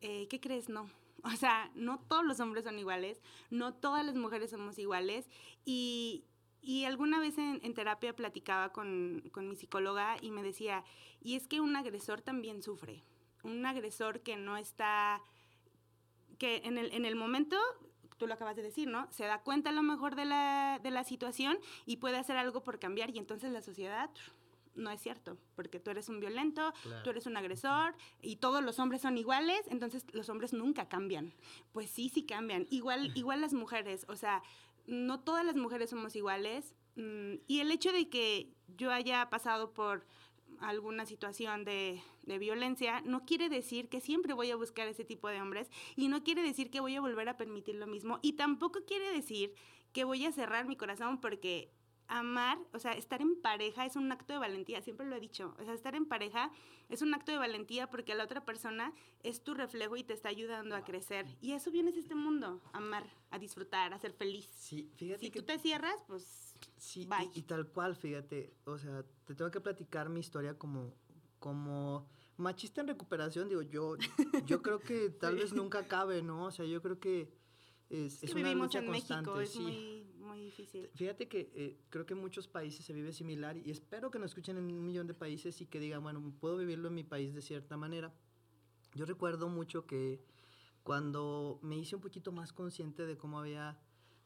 Eh, 0.01 0.27
¿Qué 0.29 0.39
crees? 0.39 0.69
No. 0.69 0.89
O 1.23 1.29
sea, 1.29 1.69
no 1.75 1.99
todos 1.99 2.25
los 2.25 2.39
hombres 2.39 2.63
son 2.63 2.79
iguales, 2.79 3.21
no 3.51 3.75
todas 3.75 4.03
las 4.03 4.15
mujeres 4.15 4.49
somos 4.49 4.79
iguales 4.79 5.29
y, 5.65 6.23
y 6.63 6.85
alguna 6.85 7.19
vez 7.19 7.37
en, 7.37 7.59
en 7.63 7.75
terapia 7.75 8.15
platicaba 8.15 8.71
con, 8.71 9.21
con 9.31 9.47
mi 9.47 9.55
psicóloga 9.55 10.17
y 10.19 10.31
me 10.31 10.41
decía, 10.41 10.83
y 11.21 11.35
es 11.35 11.47
que 11.47 11.61
un 11.61 11.75
agresor 11.75 12.21
también 12.21 12.63
sufre, 12.63 13.03
un 13.43 13.63
agresor 13.67 14.21
que 14.21 14.35
no 14.35 14.57
está, 14.57 15.21
que 16.39 16.63
en 16.63 16.79
el, 16.79 16.91
en 16.91 17.05
el 17.05 17.15
momento 17.15 17.55
tú 18.17 18.25
lo 18.25 18.33
acabas 18.33 18.55
de 18.55 18.63
decir, 18.63 18.87
¿no? 18.87 19.07
Se 19.11 19.25
da 19.25 19.43
cuenta 19.43 19.69
a 19.69 19.73
lo 19.73 19.83
mejor 19.83 20.15
de 20.15 20.25
la, 20.25 20.79
de 20.81 20.89
la 20.89 21.03
situación 21.03 21.59
y 21.85 21.97
puede 21.97 22.17
hacer 22.17 22.37
algo 22.37 22.63
por 22.63 22.79
cambiar 22.79 23.11
y 23.11 23.19
entonces 23.19 23.51
la 23.51 23.61
sociedad 23.61 24.09
no 24.75 24.91
es 24.91 25.01
cierto, 25.01 25.37
porque 25.55 25.79
tú 25.79 25.91
eres 25.91 26.09
un 26.09 26.19
violento, 26.19 26.73
claro. 26.83 27.03
tú 27.03 27.09
eres 27.09 27.25
un 27.25 27.37
agresor 27.37 27.95
y 28.21 28.37
todos 28.37 28.63
los 28.63 28.79
hombres 28.79 29.01
son 29.01 29.17
iguales, 29.17 29.61
entonces 29.67 30.05
los 30.13 30.29
hombres 30.29 30.53
nunca 30.53 30.87
cambian. 30.87 31.33
Pues 31.71 31.89
sí, 31.89 32.09
sí 32.09 32.23
cambian. 32.23 32.67
Igual, 32.69 33.11
igual 33.15 33.41
las 33.41 33.53
mujeres, 33.53 34.05
o 34.07 34.15
sea, 34.15 34.41
no 34.87 35.19
todas 35.19 35.45
las 35.45 35.55
mujeres 35.55 35.89
somos 35.89 36.15
iguales. 36.15 36.75
Mm, 36.95 37.35
y 37.47 37.59
el 37.59 37.71
hecho 37.71 37.91
de 37.91 38.09
que 38.09 38.53
yo 38.77 38.91
haya 38.91 39.29
pasado 39.29 39.73
por 39.73 40.05
alguna 40.59 41.05
situación 41.05 41.65
de, 41.65 42.01
de, 42.23 42.37
violencia, 42.37 43.01
no 43.01 43.25
quiere 43.25 43.49
decir 43.49 43.89
que 43.89 43.99
siempre 43.99 44.33
voy 44.33 44.51
a 44.51 44.55
buscar 44.55 44.87
ese 44.87 45.03
tipo 45.03 45.27
de 45.27 45.41
hombres 45.41 45.69
y 45.95 46.07
no 46.07 46.23
quiere 46.23 46.43
decir 46.43 46.69
que 46.69 46.79
voy 46.79 46.95
a 46.95 47.01
volver 47.01 47.27
a 47.29 47.37
permitir 47.37 47.75
lo 47.75 47.87
mismo 47.87 48.19
y 48.21 48.33
tampoco 48.33 48.85
quiere 48.85 49.11
decir 49.11 49.55
que 49.91 50.03
voy 50.03 50.25
a 50.25 50.31
cerrar 50.31 50.65
mi 50.67 50.75
corazón 50.75 51.19
porque 51.19 51.71
amar, 52.11 52.59
o 52.73 52.79
sea, 52.79 52.91
estar 52.91 53.21
en 53.21 53.41
pareja 53.41 53.85
es 53.85 53.95
un 53.95 54.11
acto 54.11 54.33
de 54.33 54.39
valentía, 54.39 54.81
siempre 54.81 55.07
lo 55.07 55.15
he 55.15 55.19
dicho, 55.21 55.55
o 55.57 55.63
sea, 55.63 55.73
estar 55.73 55.95
en 55.95 56.05
pareja 56.05 56.51
es 56.89 57.01
un 57.01 57.13
acto 57.13 57.31
de 57.31 57.37
valentía 57.37 57.89
porque 57.89 58.13
la 58.15 58.25
otra 58.25 58.43
persona 58.43 58.93
es 59.23 59.43
tu 59.43 59.53
reflejo 59.53 59.95
y 59.95 60.03
te 60.03 60.13
está 60.13 60.27
ayudando 60.27 60.75
a 60.75 60.83
crecer. 60.83 61.25
Y 61.39 61.53
eso 61.53 61.71
vienes 61.71 61.95
este 61.95 62.13
mundo, 62.13 62.61
amar, 62.73 63.07
a 63.29 63.39
disfrutar, 63.39 63.93
a 63.93 63.97
ser 63.97 64.11
feliz. 64.11 64.49
Sí, 64.51 64.91
fíjate 64.95 65.21
si 65.21 65.31
que... 65.31 65.39
tú 65.39 65.45
te 65.45 65.57
cierras, 65.57 66.03
pues... 66.05 66.53
Sí, 66.77 67.07
y, 67.33 67.39
y, 67.39 67.43
tal 67.43 67.69
cual, 67.69 67.95
fíjate, 67.95 68.53
o 68.65 68.77
sea, 68.77 69.03
te 69.25 69.33
tengo 69.33 69.49
que 69.49 69.61
platicar 69.61 70.09
mi 70.09 70.19
historia 70.19 70.59
como, 70.59 70.93
como 71.39 72.09
machista 72.35 72.81
en 72.81 72.89
recuperación, 72.89 73.47
digo, 73.47 73.61
yo, 73.61 73.95
yo 74.45 74.61
creo 74.61 74.79
que 74.79 75.09
tal 75.11 75.37
vez 75.37 75.53
nunca 75.53 75.79
acabe, 75.79 76.21
¿no? 76.21 76.45
O 76.45 76.51
sea, 76.51 76.65
yo 76.65 76.81
creo 76.81 76.99
que 76.99 77.33
es, 77.89 78.21
es, 78.21 78.33
una 78.33 78.53
lucha 78.53 78.79
en 78.79 78.87
constante. 78.87 79.31
México, 79.31 79.41
es 79.41 79.51
sí. 79.51 79.59
muy, 79.59 80.10
muy 80.31 80.45
difícil. 80.45 80.89
Fíjate 80.95 81.27
que 81.27 81.51
eh, 81.55 81.77
creo 81.89 82.05
que 82.05 82.13
en 82.13 82.21
muchos 82.21 82.47
países 82.47 82.85
se 82.85 82.93
vive 82.93 83.11
similar 83.11 83.57
y 83.57 83.69
espero 83.69 84.09
que 84.11 84.17
nos 84.17 84.31
escuchen 84.31 84.57
en 84.57 84.65
un 84.65 84.85
millón 84.85 85.07
de 85.07 85.13
países 85.13 85.59
y 85.61 85.65
que 85.65 85.79
digan, 85.79 86.01
bueno, 86.03 86.21
puedo 86.39 86.57
vivirlo 86.57 86.87
en 86.87 86.95
mi 86.95 87.03
país 87.03 87.33
de 87.33 87.41
cierta 87.41 87.75
manera. 87.75 88.13
Yo 88.93 89.05
recuerdo 89.05 89.49
mucho 89.49 89.85
que 89.85 90.23
cuando 90.83 91.59
me 91.61 91.77
hice 91.77 91.95
un 91.95 92.01
poquito 92.01 92.31
más 92.31 92.53
consciente 92.53 93.05
de 93.05 93.17
cómo 93.17 93.39
había 93.39 93.77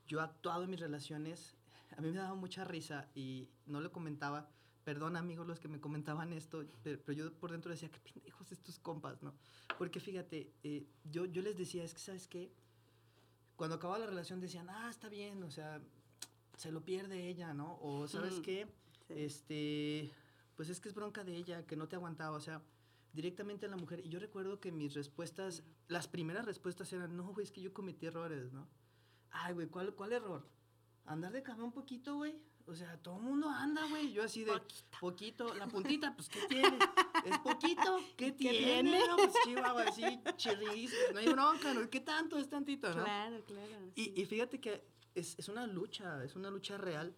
yo 0.08 0.22
actuado 0.22 0.64
en 0.64 0.70
mis 0.70 0.80
relaciones, 0.80 1.58
a 1.98 2.02
mí 2.02 2.12
me 2.12 2.18
daba 2.18 2.36
mucha 2.36 2.64
risa 2.64 3.10
y 3.16 3.50
no 3.66 3.82
le 3.82 3.90
comentaba, 3.90 4.52
perdón 4.84 5.16
amigos 5.16 5.48
los 5.48 5.60
que 5.60 5.68
me 5.68 5.80
comentaban 5.80 6.34
esto, 6.34 6.66
pero, 6.84 7.00
pero 7.04 7.18
yo 7.18 7.34
por 7.34 7.52
dentro 7.52 7.72
decía, 7.72 7.90
qué 7.90 8.00
pendejos 8.00 8.52
estos 8.52 8.78
compas, 8.80 9.24
¿no? 9.24 9.34
Porque 9.80 10.00
fíjate, 10.00 10.54
eh, 10.64 10.86
yo, 11.04 11.26
yo 11.26 11.42
les 11.42 11.58
decía, 11.58 11.84
es 11.84 11.94
que, 11.94 12.00
¿sabes 12.00 12.28
qué? 12.28 12.52
Cuando 13.56 13.78
acababa 13.78 14.00
la 14.00 14.08
relación 14.08 14.40
decían, 14.40 14.70
ah, 14.70 14.90
está 14.90 15.10
bien, 15.10 15.44
o 15.44 15.52
sea, 15.52 15.82
se 16.58 16.72
lo 16.72 16.84
pierde 16.84 17.28
ella, 17.28 17.54
¿no? 17.54 17.78
O, 17.82 18.08
¿sabes 18.08 18.40
mm, 18.40 18.42
qué? 18.42 18.68
Sí. 19.08 19.14
Este, 19.18 20.12
pues 20.56 20.70
es 20.70 20.80
que 20.80 20.90
es 20.90 20.96
bronca 20.96 21.24
de 21.24 21.36
ella, 21.36 21.66
que 21.66 21.76
no 21.76 21.88
te 21.88 21.96
aguantaba, 21.96 22.36
o 22.36 22.42
sea, 22.42 22.62
directamente 23.14 23.66
a 23.66 23.70
la 23.70 23.78
mujer. 23.78 24.06
Y 24.06 24.10
yo 24.10 24.20
recuerdo 24.20 24.60
que 24.60 24.72
mis 24.72 24.94
respuestas, 24.94 25.64
las 25.88 26.08
primeras 26.08 26.46
respuestas 26.46 26.92
eran, 26.94 27.16
no, 27.16 27.34
güey, 27.34 27.46
es 27.46 27.52
que 27.52 27.62
yo 27.62 27.74
cometí 27.74 28.06
errores, 28.06 28.52
¿no? 28.52 28.68
Ay, 29.32 29.54
güey, 29.54 29.68
¿cuál, 29.68 29.94
¿cuál 29.96 30.14
error? 30.14 30.48
Andar 31.06 31.32
de 31.32 31.44
cama 31.44 31.64
un 31.64 31.72
poquito, 31.72 32.16
güey. 32.16 32.36
O 32.68 32.74
sea, 32.74 32.98
todo 32.98 33.18
el 33.18 33.22
mundo 33.24 33.50
anda, 33.50 33.86
güey. 33.90 34.12
Yo 34.12 34.24
así 34.24 34.44
de 34.44 34.52
poquito. 34.52 34.98
poquito. 35.00 35.54
La 35.56 35.68
puntita, 35.68 36.16
pues, 36.16 36.30
¿qué 36.30 36.40
tiene? 36.48 36.80
Es 37.24 37.38
poquito. 37.40 37.98
¿Qué, 38.18 38.26
¿Qué 38.26 38.32
tiene? 38.32 38.58
tiene? 38.58 39.08
No, 39.08 39.18
pues, 39.18 39.34
chihuahua, 39.44 39.84
así, 39.84 40.20
chirris. 40.36 40.92
No 41.14 41.20
hay 41.20 41.28
bronca, 41.28 41.74
¿no? 41.74 41.90
¿Qué 41.90 42.00
tanto? 42.00 42.38
Es 42.38 42.50
tantito, 42.50 42.94
¿no? 42.94 43.04
Claro, 43.04 43.44
claro. 43.46 43.72
Sí. 43.96 44.14
Y, 44.16 44.22
y, 44.22 44.26
fíjate 44.26 44.60
que 44.60 44.84
es, 45.14 45.38
es 45.38 45.48
una 45.48 45.68
lucha, 45.68 46.24
es 46.24 46.36
una 46.36 46.50
lucha 46.50 46.78
real. 46.78 47.16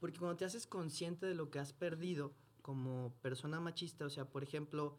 Porque 0.00 0.18
cuando 0.18 0.36
te 0.36 0.44
haces 0.44 0.66
consciente 0.66 1.26
de 1.26 1.34
lo 1.34 1.50
que 1.50 1.60
has 1.60 1.72
perdido 1.72 2.34
como 2.60 3.14
persona 3.22 3.60
machista, 3.60 4.04
o 4.04 4.10
sea, 4.10 4.24
por 4.28 4.42
ejemplo, 4.42 4.98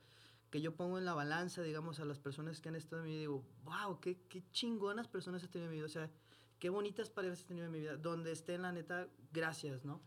que 0.49 0.61
yo 0.61 0.75
pongo 0.75 0.97
en 0.97 1.05
la 1.05 1.13
balanza, 1.13 1.61
digamos, 1.61 1.99
a 1.99 2.05
las 2.05 2.19
personas 2.19 2.61
que 2.61 2.69
han 2.69 2.75
estado 2.75 3.01
en 3.01 3.09
mi 3.09 3.11
vida, 3.11 3.19
digo, 3.21 3.43
wow, 3.65 3.99
qué, 3.99 4.17
qué 4.29 4.43
chingonas 4.51 5.07
personas 5.07 5.43
he 5.43 5.47
tenido 5.47 5.65
en 5.65 5.71
mi 5.71 5.77
vida. 5.77 5.85
O 5.85 5.89
sea, 5.89 6.09
qué 6.59 6.69
bonitas 6.69 7.09
parejas 7.09 7.41
he 7.41 7.45
tenido 7.45 7.65
en 7.65 7.71
mi 7.71 7.79
vida. 7.79 7.97
Donde 7.97 8.31
estén, 8.31 8.61
la 8.61 8.71
neta, 8.71 9.07
gracias, 9.31 9.85
¿no? 9.85 10.01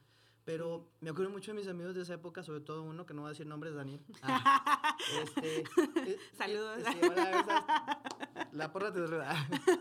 Pero 0.49 0.92
me 1.01 1.11
acuerdo 1.11 1.30
mucho 1.30 1.53
de 1.53 1.59
mis 1.59 1.68
amigos 1.68 1.94
de 1.94 2.01
esa 2.01 2.14
época, 2.14 2.42
sobre 2.42 2.61
todo 2.61 2.82
uno 2.82 3.05
que 3.05 3.12
no 3.12 3.20
va 3.20 3.28
a 3.28 3.32
decir 3.32 3.46
nombres, 3.46 3.74
Daniel. 3.74 4.01
Ah, 4.22 4.96
este, 5.22 5.64
Saludos. 6.38 6.84
Eh, 6.86 7.01
hola, 7.03 7.40
esa, 7.40 8.49
la 8.53 8.72
porra 8.72 8.90
te 8.90 8.99
saluda. 8.99 9.36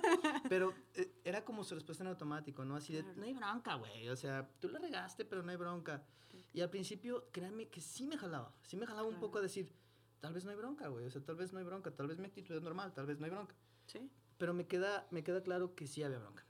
Pero 0.49 0.73
eh, 0.95 1.21
era 1.23 1.45
como 1.45 1.63
su 1.63 1.73
respuesta 1.73 2.03
en 2.03 2.09
automático, 2.09 2.65
¿no? 2.65 2.75
Así 2.75 2.93
de, 2.93 3.03
no 3.03 3.23
hay 3.23 3.33
bronca, 3.33 3.75
güey. 3.75 4.09
O 4.09 4.17
sea, 4.17 4.49
tú 4.59 4.67
la 4.67 4.79
regaste, 4.79 5.23
pero 5.23 5.41
no 5.41 5.51
hay 5.51 5.57
bronca. 5.57 6.03
Y 6.51 6.59
al 6.59 6.69
principio, 6.69 7.29
créanme 7.31 7.69
que 7.69 7.79
sí 7.79 8.05
me 8.05 8.17
jalaba. 8.17 8.53
Sí 8.63 8.75
me 8.75 8.85
jalaba 8.85 9.07
un 9.07 9.19
poco 9.19 9.37
a 9.37 9.41
decir, 9.41 9.71
tal 10.19 10.33
vez 10.33 10.43
no 10.43 10.51
hay 10.51 10.57
bronca, 10.57 10.89
güey. 10.89 11.05
O 11.05 11.11
sea, 11.11 11.23
tal 11.23 11.37
vez 11.37 11.53
no 11.53 11.59
hay 11.59 11.65
bronca. 11.65 11.91
Tal 11.91 12.07
vez 12.07 12.19
mi 12.19 12.25
actitud 12.25 12.55
es 12.55 12.61
normal. 12.61 12.93
Tal 12.93 13.05
vez 13.05 13.19
no 13.19 13.25
hay 13.25 13.31
bronca. 13.31 13.55
Sí. 13.85 14.11
Pero 14.37 14.53
me 14.53 14.67
queda, 14.67 15.07
me 15.11 15.23
queda 15.23 15.41
claro 15.41 15.75
que 15.75 15.87
sí 15.87 16.03
había 16.03 16.19
bronca. 16.19 16.46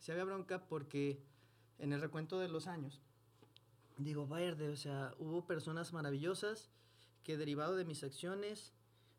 Sí 0.00 0.10
había 0.10 0.24
bronca 0.24 0.66
porque 0.66 1.22
en 1.78 1.92
el 1.92 2.00
recuento 2.00 2.38
de 2.40 2.48
los 2.48 2.66
años, 2.66 3.00
digo, 3.98 4.26
verde, 4.26 4.70
o 4.70 4.76
sea, 4.76 5.14
hubo 5.18 5.46
personas 5.46 5.92
maravillosas 5.92 6.70
que 7.22 7.36
derivado 7.36 7.76
de 7.76 7.84
mis 7.84 8.02
acciones 8.02 8.72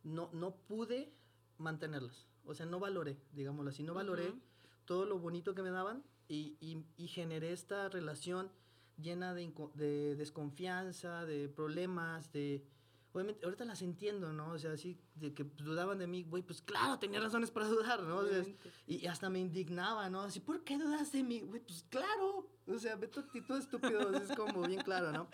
no, 0.03 0.29
no 0.33 0.55
pude 0.55 1.13
mantenerlas. 1.57 2.27
O 2.45 2.53
sea, 2.55 2.65
no 2.65 2.79
valoré, 2.79 3.17
digámoslo 3.33 3.69
así, 3.69 3.83
no 3.83 3.93
valoré 3.93 4.29
uh 4.29 4.33
-huh. 4.33 4.41
todo 4.85 5.05
lo 5.05 5.19
bonito 5.19 5.53
que 5.53 5.61
me 5.61 5.69
daban 5.69 6.03
y, 6.27 6.57
y, 6.59 6.83
y 6.97 7.07
generé 7.07 7.51
esta 7.53 7.87
relación 7.89 8.51
llena 8.97 9.33
de, 9.33 9.53
de, 9.75 10.15
desconfianza, 10.15 11.25
de 11.25 11.47
problemas, 11.49 12.31
de... 12.31 12.65
Obviamente, 13.13 13.43
ahorita 13.43 13.65
las 13.65 13.81
entiendo, 13.81 14.31
¿no? 14.31 14.51
O 14.51 14.59
sea, 14.59 14.71
así, 14.71 14.97
de 15.15 15.33
que 15.33 15.43
dudaban 15.43 15.99
de 15.99 16.07
mí, 16.07 16.23
güey, 16.23 16.43
pues 16.43 16.61
claro, 16.61 16.97
tenía 16.97 17.19
razones 17.19 17.51
para 17.51 17.67
dudar, 17.69 18.01
¿no? 18.03 18.17
O 18.17 18.25
sea, 18.25 18.43
y 18.87 19.05
hasta 19.07 19.29
me 19.29 19.39
indignaba, 19.39 20.09
¿no? 20.09 20.21
Así, 20.21 20.39
¿por 20.39 20.63
qué 20.63 20.77
dudas 20.77 21.11
de 21.11 21.23
mí? 21.23 21.41
Güey, 21.41 21.61
pues 21.61 21.83
claro. 21.89 22.47
O 22.67 22.79
sea, 22.79 22.95
ve 22.95 23.07
tu 23.07 23.19
actitud 23.19 23.57
estúpido, 23.57 24.15
es 24.15 24.35
como 24.35 24.61
bien 24.61 24.81
claro, 24.81 25.11
¿no? 25.11 25.27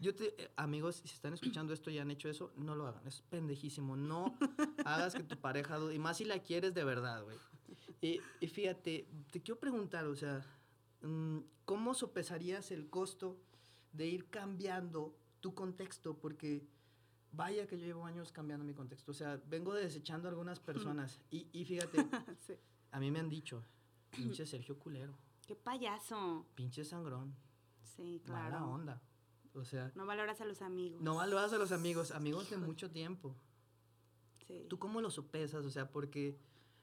Yo 0.00 0.14
te, 0.14 0.42
eh, 0.42 0.50
amigos, 0.56 0.96
si 0.96 1.14
están 1.14 1.32
escuchando 1.32 1.72
esto 1.72 1.90
y 1.90 1.98
han 1.98 2.10
hecho 2.10 2.28
eso, 2.28 2.52
no 2.56 2.74
lo 2.74 2.86
hagan, 2.86 3.06
es 3.06 3.22
pendejísimo. 3.22 3.96
No 3.96 4.36
hagas 4.84 5.14
que 5.14 5.22
tu 5.22 5.36
pareja 5.38 5.78
dude, 5.78 5.94
y 5.94 5.98
más 5.98 6.18
si 6.18 6.24
la 6.24 6.40
quieres 6.40 6.74
de 6.74 6.84
verdad, 6.84 7.22
güey. 7.22 7.38
Y, 8.02 8.20
y 8.40 8.48
fíjate, 8.48 9.08
te 9.30 9.40
quiero 9.40 9.58
preguntar, 9.58 10.04
o 10.04 10.14
sea, 10.14 10.44
mm, 11.00 11.38
¿cómo 11.64 11.94
sopesarías 11.94 12.70
el 12.70 12.90
costo 12.90 13.40
de 13.92 14.06
ir 14.06 14.28
cambiando 14.28 15.16
tu 15.40 15.54
contexto? 15.54 16.18
Porque 16.18 16.66
vaya 17.36 17.66
que 17.66 17.78
yo 17.78 17.84
llevo 17.86 18.04
años 18.06 18.32
cambiando 18.32 18.64
mi 18.64 18.74
contexto. 18.74 19.10
O 19.10 19.14
sea, 19.14 19.40
vengo 19.48 19.74
desechando 19.74 20.28
a 20.28 20.30
algunas 20.30 20.60
personas. 20.98 21.20
Y, 21.30 21.48
y 21.52 21.64
fíjate, 21.64 21.98
sí. 22.46 22.54
a 22.92 23.00
mí 23.00 23.10
me 23.10 23.20
han 23.20 23.28
dicho, 23.28 23.62
pinche 24.10 24.46
Sergio 24.46 24.78
Culero. 24.78 25.16
¡Qué 25.46 25.54
payaso! 25.56 26.46
Pinche 26.54 26.84
sangrón. 26.84 27.34
Sí, 27.82 28.22
claro. 28.24 28.42
Mala 28.60 28.64
onda. 28.66 29.02
O 29.54 29.64
sea... 29.64 29.92
No 29.94 30.06
valoras 30.06 30.40
a 30.40 30.44
los 30.46 30.62
amigos. 30.62 31.00
No 31.02 31.14
valoras 31.16 31.52
a 31.52 31.58
los 31.58 31.70
amigos, 31.70 32.10
amigos 32.10 32.50
de 32.50 32.56
mucho 32.56 32.90
tiempo. 32.90 33.36
¿Tú 34.68 34.78
cómo 34.78 35.00
lo 35.00 35.10
sopesas? 35.10 35.64
O 35.64 35.70
sea, 35.70 35.90
porque 35.90 36.38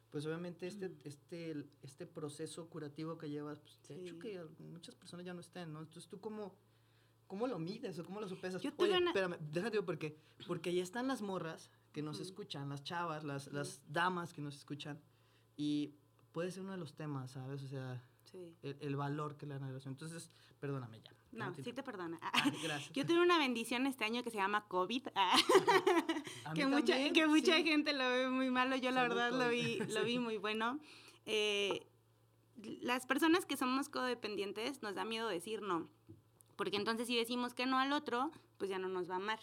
pues 0.09 0.25
obviamente 0.25 0.67
este, 0.67 0.89
Mm. 0.89 0.97
este, 1.05 1.65
este 1.83 2.05
proceso 2.05 2.67
curativo 2.69 3.17
que 3.17 3.29
llevas, 3.29 3.59
pues, 3.59 3.77
te 3.79 3.93
ha 3.93 3.97
hecho 3.97 4.19
que 4.19 4.43
muchas 4.59 4.93
personas 4.95 5.25
ya 5.25 5.33
no 5.33 5.39
estén, 5.39 5.71
¿no? 5.71 5.79
Entonces, 5.79 6.07
¿tú 6.09 6.19
cómo, 6.19 6.53
cómo 7.31 7.47
lo 7.47 7.57
mides 7.59 7.97
o 7.97 8.03
cómo 8.03 8.19
lo 8.19 8.27
sopesas? 8.27 8.61
Yo 8.61 8.71
Oye, 8.75 8.97
una- 8.97 9.11
espérame, 9.11 9.37
déjate 9.53 9.71
digo 9.77 9.85
por 9.85 9.97
qué. 9.97 10.17
Porque 10.47 10.73
ya 10.73 10.83
están 10.83 11.07
las 11.07 11.21
morras 11.21 11.71
que 11.93 12.01
nos 12.01 12.19
escuchan, 12.19 12.67
las 12.67 12.83
chavas, 12.83 13.23
las, 13.23 13.47
las 13.53 13.79
damas 13.87 14.33
que 14.33 14.41
nos 14.41 14.57
escuchan, 14.57 14.99
y 15.55 15.93
puede 16.33 16.51
ser 16.51 16.63
uno 16.63 16.73
de 16.73 16.77
los 16.77 16.93
temas, 16.93 17.31
¿sabes? 17.31 17.63
O 17.63 17.67
sea, 17.69 18.03
Sí. 18.25 18.53
el, 18.63 18.75
el 18.81 18.95
valor 18.97 19.37
que 19.37 19.45
le 19.45 19.53
dan 19.53 19.63
a 19.63 19.65
la 19.67 19.71
relación. 19.71 19.93
Entonces, 19.93 20.29
perdóname 20.59 20.99
ya. 21.01 21.11
No, 21.31 21.53
te 21.53 21.63
sí 21.63 21.71
te 21.71 21.83
perdona. 21.83 22.19
Ah, 22.33 22.51
gracias. 22.61 22.91
Yo 22.93 23.05
tuve 23.05 23.21
una 23.21 23.37
bendición 23.37 23.87
este 23.87 24.03
año 24.03 24.23
que 24.23 24.29
se 24.29 24.37
llama 24.37 24.67
COVID. 24.67 25.07
ah, 25.15 25.37
A 26.45 26.53
que 26.53 26.65
mucha, 26.67 26.93
también, 26.93 27.13
que 27.13 27.27
mucha 27.27 27.55
sí. 27.55 27.63
gente 27.63 27.93
lo 27.93 28.09
ve 28.09 28.29
muy 28.29 28.49
malo. 28.49 28.75
Yo 28.75 28.91
la 28.91 29.01
Salud, 29.03 29.15
verdad 29.15 29.31
lo 29.39 29.49
vi, 29.49 29.79
lo 29.95 30.03
vi 30.03 30.19
muy 30.19 30.35
bueno. 30.37 30.79
Eh, 31.25 31.87
las 32.81 33.05
personas 33.05 33.45
que 33.45 33.57
somos 33.57 33.87
codependientes 33.89 34.81
nos 34.83 34.95
da 34.95 35.05
miedo 35.05 35.27
decir 35.29 35.61
no. 35.61 35.89
Porque 36.61 36.77
entonces 36.77 37.07
si 37.07 37.17
decimos 37.17 37.55
que 37.55 37.65
no 37.65 37.79
al 37.79 37.91
otro, 37.91 38.29
pues 38.59 38.69
ya 38.69 38.77
no 38.77 38.87
nos 38.87 39.09
va 39.09 39.15
a 39.15 39.17
amar. 39.17 39.39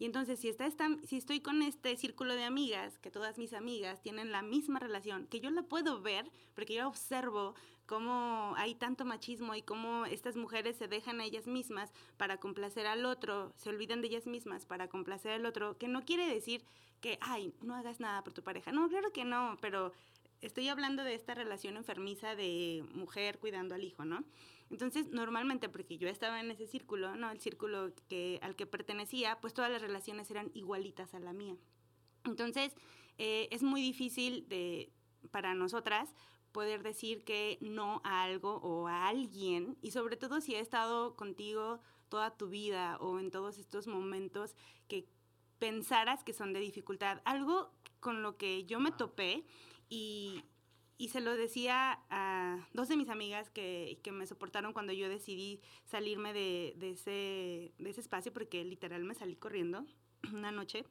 Y 0.00 0.04
entonces 0.04 0.40
si, 0.40 0.48
está 0.48 0.66
esta- 0.66 0.98
si 1.06 1.16
estoy 1.16 1.38
con 1.38 1.62
este 1.62 1.96
círculo 1.96 2.34
de 2.34 2.42
amigas, 2.42 2.98
que 2.98 3.12
todas 3.12 3.38
mis 3.38 3.52
amigas 3.52 4.02
tienen 4.02 4.32
la 4.32 4.42
misma 4.42 4.80
relación, 4.80 5.28
que 5.28 5.38
yo 5.38 5.48
la 5.50 5.62
puedo 5.62 6.02
ver, 6.02 6.28
porque 6.56 6.74
yo 6.74 6.88
observo 6.88 7.54
cómo 7.86 8.52
hay 8.56 8.74
tanto 8.74 9.04
machismo 9.04 9.54
y 9.54 9.62
cómo 9.62 10.06
estas 10.06 10.34
mujeres 10.34 10.74
se 10.74 10.88
dejan 10.88 11.20
a 11.20 11.24
ellas 11.24 11.46
mismas 11.46 11.92
para 12.16 12.38
complacer 12.38 12.88
al 12.88 13.04
otro, 13.06 13.52
se 13.58 13.68
olvidan 13.68 14.00
de 14.00 14.08
ellas 14.08 14.26
mismas 14.26 14.66
para 14.66 14.88
complacer 14.88 15.30
al 15.30 15.46
otro, 15.46 15.78
que 15.78 15.86
no 15.86 16.04
quiere 16.04 16.26
decir 16.26 16.64
que, 17.00 17.16
ay, 17.20 17.54
no 17.62 17.76
hagas 17.76 18.00
nada 18.00 18.24
por 18.24 18.32
tu 18.32 18.42
pareja. 18.42 18.72
No, 18.72 18.88
claro 18.88 19.12
que 19.12 19.24
no, 19.24 19.56
pero 19.60 19.92
estoy 20.40 20.68
hablando 20.68 21.04
de 21.04 21.14
esta 21.14 21.32
relación 21.36 21.76
enfermiza 21.76 22.34
de 22.34 22.84
mujer 22.92 23.38
cuidando 23.38 23.76
al 23.76 23.84
hijo, 23.84 24.04
¿no? 24.04 24.24
Entonces, 24.70 25.08
normalmente, 25.10 25.68
porque 25.68 25.98
yo 25.98 26.08
estaba 26.08 26.40
en 26.40 26.50
ese 26.50 26.66
círculo, 26.66 27.16
¿no? 27.16 27.30
El 27.30 27.40
círculo 27.40 27.92
que, 28.08 28.38
al 28.42 28.56
que 28.56 28.66
pertenecía, 28.66 29.40
pues 29.40 29.54
todas 29.54 29.70
las 29.70 29.80
relaciones 29.80 30.30
eran 30.30 30.50
igualitas 30.54 31.14
a 31.14 31.20
la 31.20 31.32
mía. 31.32 31.56
Entonces, 32.24 32.74
eh, 33.18 33.48
es 33.52 33.62
muy 33.62 33.80
difícil 33.80 34.48
de, 34.48 34.92
para 35.30 35.54
nosotras 35.54 36.12
poder 36.52 36.82
decir 36.82 37.24
que 37.24 37.58
no 37.60 38.00
a 38.02 38.22
algo 38.22 38.56
o 38.56 38.88
a 38.88 39.08
alguien, 39.08 39.76
y 39.82 39.90
sobre 39.90 40.16
todo 40.16 40.40
si 40.40 40.54
he 40.54 40.60
estado 40.60 41.14
contigo 41.14 41.80
toda 42.08 42.36
tu 42.36 42.48
vida 42.48 42.96
o 43.00 43.18
en 43.18 43.30
todos 43.30 43.58
estos 43.58 43.86
momentos 43.86 44.56
que 44.88 45.06
pensaras 45.58 46.24
que 46.24 46.32
son 46.32 46.52
de 46.52 46.60
dificultad. 46.60 47.20
Algo 47.24 47.70
con 48.00 48.22
lo 48.22 48.36
que 48.36 48.64
yo 48.64 48.80
me 48.80 48.92
topé 48.92 49.44
y, 49.88 50.42
y 50.98 51.08
se 51.08 51.20
lo 51.20 51.36
decía 51.36 52.00
a 52.08 52.66
dos 52.72 52.88
de 52.88 52.96
mis 52.96 53.08
amigas 53.08 53.50
que, 53.50 54.00
que 54.02 54.12
me 54.12 54.26
soportaron 54.26 54.72
cuando 54.72 54.92
yo 54.92 55.08
decidí 55.08 55.60
salirme 55.84 56.32
de, 56.32 56.74
de 56.76 56.90
ese, 56.92 57.72
de 57.78 57.90
ese 57.90 58.00
espacio, 58.00 58.32
porque 58.32 58.64
literal 58.64 59.04
me 59.04 59.14
salí 59.14 59.36
corriendo 59.36 59.84
una 60.32 60.52
noche. 60.52 60.84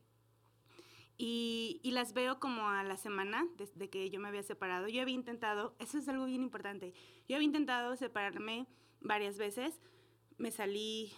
Y, 1.18 1.80
y 1.82 1.92
las 1.92 2.14
veo 2.14 2.40
como 2.40 2.70
a 2.70 2.84
la 2.84 2.98
semana 2.98 3.48
desde 3.58 3.90
que 3.90 4.10
yo 4.10 4.20
me 4.20 4.28
había 4.28 4.44
separado. 4.44 4.88
Yo 4.88 5.02
había 5.02 5.16
intentado, 5.16 5.74
eso 5.80 5.98
es 5.98 6.08
algo 6.08 6.26
bien 6.26 6.44
importante, 6.44 6.94
yo 7.28 7.38
había 7.38 7.48
intentado 7.48 7.96
separarme 7.96 8.68
varias 9.02 9.38
veces. 9.38 9.82
Me 10.38 10.52
salí, 10.52 11.14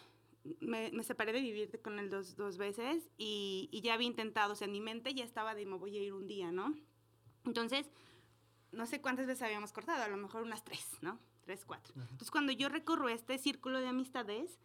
me, 0.61 0.91
me 0.91 1.03
separé 1.03 1.33
de 1.33 1.41
vivir 1.41 1.81
con 1.81 1.99
él 1.99 2.09
dos, 2.09 2.35
dos 2.37 2.57
veces 2.57 3.09
y, 3.17 3.67
y 3.71 3.81
ya 3.81 3.95
había 3.95 4.07
intentado, 4.07 4.53
o 4.53 4.55
sea, 4.55 4.65
en 4.65 4.71
mi 4.71 4.81
mente 4.81 5.13
ya 5.13 5.25
estaba 5.25 5.55
de 5.55 5.65
me 5.65 5.77
voy 5.77 5.97
a 5.97 6.01
ir 6.01 6.13
un 6.13 6.27
día, 6.27 6.51
¿no? 6.51 6.75
Entonces, 7.43 7.89
no 8.71 8.85
sé 8.85 9.01
cuántas 9.01 9.27
veces 9.27 9.41
habíamos 9.43 9.71
cortado, 9.71 10.03
a 10.03 10.07
lo 10.07 10.17
mejor 10.17 10.43
unas 10.43 10.63
tres, 10.63 10.85
¿no? 11.01 11.19
Tres, 11.41 11.65
cuatro. 11.65 11.93
Ajá. 11.95 12.03
Entonces, 12.03 12.31
cuando 12.31 12.51
yo 12.51 12.69
recorro 12.69 13.09
este 13.09 13.37
círculo 13.37 13.79
de 13.79 13.87
amistades, 13.87 14.59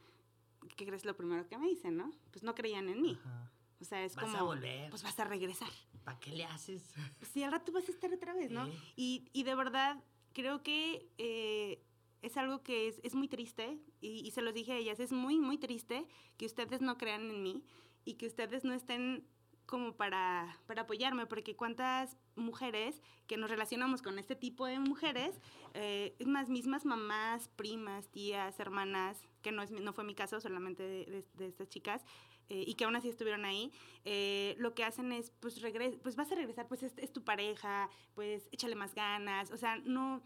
¿qué 0.76 0.86
crees 0.86 1.04
lo 1.04 1.16
primero 1.16 1.46
que 1.48 1.56
me 1.58 1.68
dicen, 1.68 1.96
no? 1.96 2.10
Pues 2.30 2.42
no 2.42 2.54
creían 2.54 2.88
en 2.88 3.00
mí. 3.00 3.18
Ajá. 3.24 3.52
O 3.80 3.84
sea, 3.84 4.04
es 4.04 4.14
Vas 4.14 4.24
como... 4.26 4.38
a 4.38 4.42
volver. 4.42 4.90
Pues 4.90 5.02
vas 5.02 5.18
a 5.18 5.24
regresar. 5.24 5.70
¿Para 6.04 6.18
qué 6.20 6.30
le 6.30 6.44
haces? 6.44 6.82
Pues 7.18 7.30
sí, 7.32 7.42
al 7.42 7.52
rato 7.52 7.72
vas 7.72 7.88
a 7.88 7.92
estar 7.92 8.12
otra 8.12 8.32
vez, 8.32 8.50
¿no? 8.50 8.68
Y, 8.96 9.28
y 9.32 9.42
de 9.42 9.54
verdad, 9.54 10.02
creo 10.32 10.62
que 10.62 11.08
eh, 11.18 11.82
es 12.22 12.36
algo 12.36 12.62
que 12.62 12.88
es, 12.88 13.00
es 13.02 13.14
muy 13.14 13.28
triste, 13.28 13.78
y, 14.00 14.26
y 14.26 14.30
se 14.30 14.42
los 14.42 14.54
dije 14.54 14.72
a 14.72 14.76
ellas, 14.76 15.00
es 15.00 15.12
muy, 15.12 15.38
muy 15.38 15.58
triste 15.58 16.06
que 16.36 16.46
ustedes 16.46 16.80
no 16.80 16.96
crean 16.96 17.30
en 17.30 17.42
mí 17.42 17.64
y 18.04 18.14
que 18.14 18.26
ustedes 18.26 18.64
no 18.64 18.72
estén 18.72 19.26
como 19.66 19.96
para, 19.96 20.58
para 20.66 20.82
apoyarme, 20.82 21.26
porque 21.26 21.56
cuántas 21.56 22.16
mujeres 22.36 23.00
que 23.26 23.36
nos 23.36 23.50
relacionamos 23.50 24.02
con 24.02 24.18
este 24.18 24.36
tipo 24.36 24.66
de 24.66 24.78
mujeres, 24.78 25.40
eh, 25.74 26.16
más, 26.26 26.48
mismas 26.48 26.84
mamás, 26.84 27.48
primas, 27.56 28.08
tías, 28.08 28.58
hermanas, 28.60 29.20
que 29.40 29.52
no, 29.52 29.62
es, 29.62 29.70
no 29.70 29.92
fue 29.92 30.04
mi 30.04 30.14
caso, 30.14 30.40
solamente 30.40 30.82
de, 30.82 31.04
de- 31.06 31.24
de 31.34 31.46
estas 31.46 31.68
chicas, 31.68 32.04
eh, 32.48 32.64
y 32.66 32.74
que 32.74 32.84
aún 32.84 32.96
así 32.96 33.08
estuvieron 33.08 33.44
ahí, 33.44 33.72
eh, 34.04 34.54
lo 34.58 34.74
que 34.74 34.84
hacen 34.84 35.12
es, 35.12 35.30
pues, 35.40 35.62
regres 35.62 35.96
pues 36.02 36.16
vas 36.16 36.30
a 36.32 36.34
regresar, 36.34 36.68
pues 36.68 36.82
es, 36.82 36.92
es 36.98 37.12
tu 37.12 37.22
pareja, 37.24 37.88
pues 38.14 38.48
échale 38.52 38.74
más 38.74 38.94
ganas, 38.94 39.50
o 39.52 39.56
sea, 39.56 39.76
no, 39.84 40.22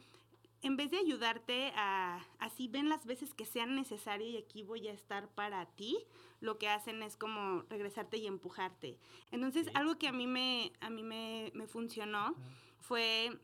en 0.62 0.76
vez 0.76 0.90
de 0.90 0.96
ayudarte 0.98 1.72
a, 1.76 2.24
así 2.38 2.66
ven 2.66 2.88
las 2.88 3.04
veces 3.06 3.34
que 3.34 3.44
sean 3.44 3.74
necesarias 3.76 4.30
y 4.30 4.36
aquí 4.38 4.62
voy 4.62 4.88
a 4.88 4.92
estar 4.92 5.28
para 5.28 5.66
ti, 5.66 5.98
lo 6.46 6.56
que 6.58 6.68
hacen 6.68 7.02
es 7.02 7.16
como 7.18 7.62
regresarte 7.68 8.16
y 8.16 8.26
empujarte. 8.26 8.96
Entonces, 9.30 9.66
Sí. 9.66 9.72
algo 9.74 9.98
que 9.98 10.08
a 10.08 10.12
mí 10.12 10.26
me, 10.26 10.72
a 10.80 10.88
mí 10.88 11.02
me, 11.02 11.50
me 11.54 11.66
funcionó 11.66 12.34
fue 12.80 13.38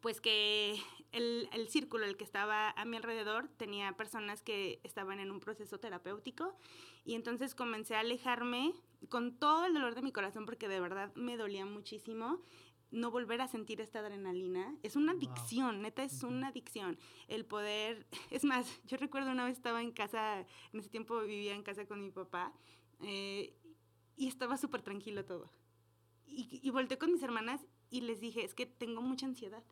pues 0.00 0.20
que 0.20 0.78
el, 1.12 1.48
el 1.52 1.68
círculo, 1.68 2.06
el 2.06 2.16
que 2.16 2.24
estaba 2.24 2.70
a 2.70 2.84
mi 2.84 2.96
alrededor, 2.96 3.48
tenía 3.56 3.92
personas 3.96 4.42
que 4.42 4.80
estaban 4.82 5.18
en 5.20 5.30
un 5.30 5.40
proceso 5.40 5.78
terapéutico 5.78 6.56
y 7.04 7.14
entonces 7.14 7.54
comencé 7.54 7.96
a 7.96 8.00
alejarme 8.00 8.72
con 9.08 9.36
todo 9.38 9.66
el 9.66 9.74
dolor 9.74 9.94
de 9.94 10.02
mi 10.02 10.12
corazón 10.12 10.46
porque 10.46 10.68
de 10.68 10.80
verdad 10.80 11.12
me 11.16 11.36
dolía 11.36 11.66
muchísimo 11.66 12.40
no 12.90 13.10
volver 13.10 13.40
a 13.40 13.48
sentir 13.48 13.80
esta 13.80 14.00
adrenalina. 14.00 14.74
Es 14.82 14.96
una 14.96 15.12
Wow. 15.12 15.20
adicción, 15.22 15.82
neta, 15.82 16.02
es 16.02 16.22
una 16.22 16.48
adicción. 16.48 16.98
El 17.28 17.44
poder, 17.44 18.06
es 18.30 18.44
más, 18.44 18.80
yo 18.86 18.96
recuerdo 18.96 19.30
una 19.30 19.44
vez 19.44 19.56
estaba 19.56 19.80
en 19.82 19.92
casa, 19.92 20.40
en 20.72 20.80
ese 20.80 20.88
tiempo 20.88 21.20
vivía 21.20 21.54
en 21.54 21.62
casa 21.62 21.86
con 21.86 22.00
mi 22.02 22.10
papá 22.10 22.52
eh, 23.02 23.54
y 24.16 24.26
estaba 24.28 24.56
súper 24.56 24.82
tranquilo 24.82 25.24
todo. 25.24 25.50
Y, 26.26 26.60
y 26.62 26.70
volteé 26.70 26.98
con 26.98 27.12
mis 27.12 27.22
hermanas 27.22 27.64
y 27.90 28.02
les 28.02 28.20
dije, 28.20 28.44
es 28.44 28.54
que 28.54 28.66
tengo 28.66 29.02
mucha 29.02 29.26
ansiedad, 29.26 29.64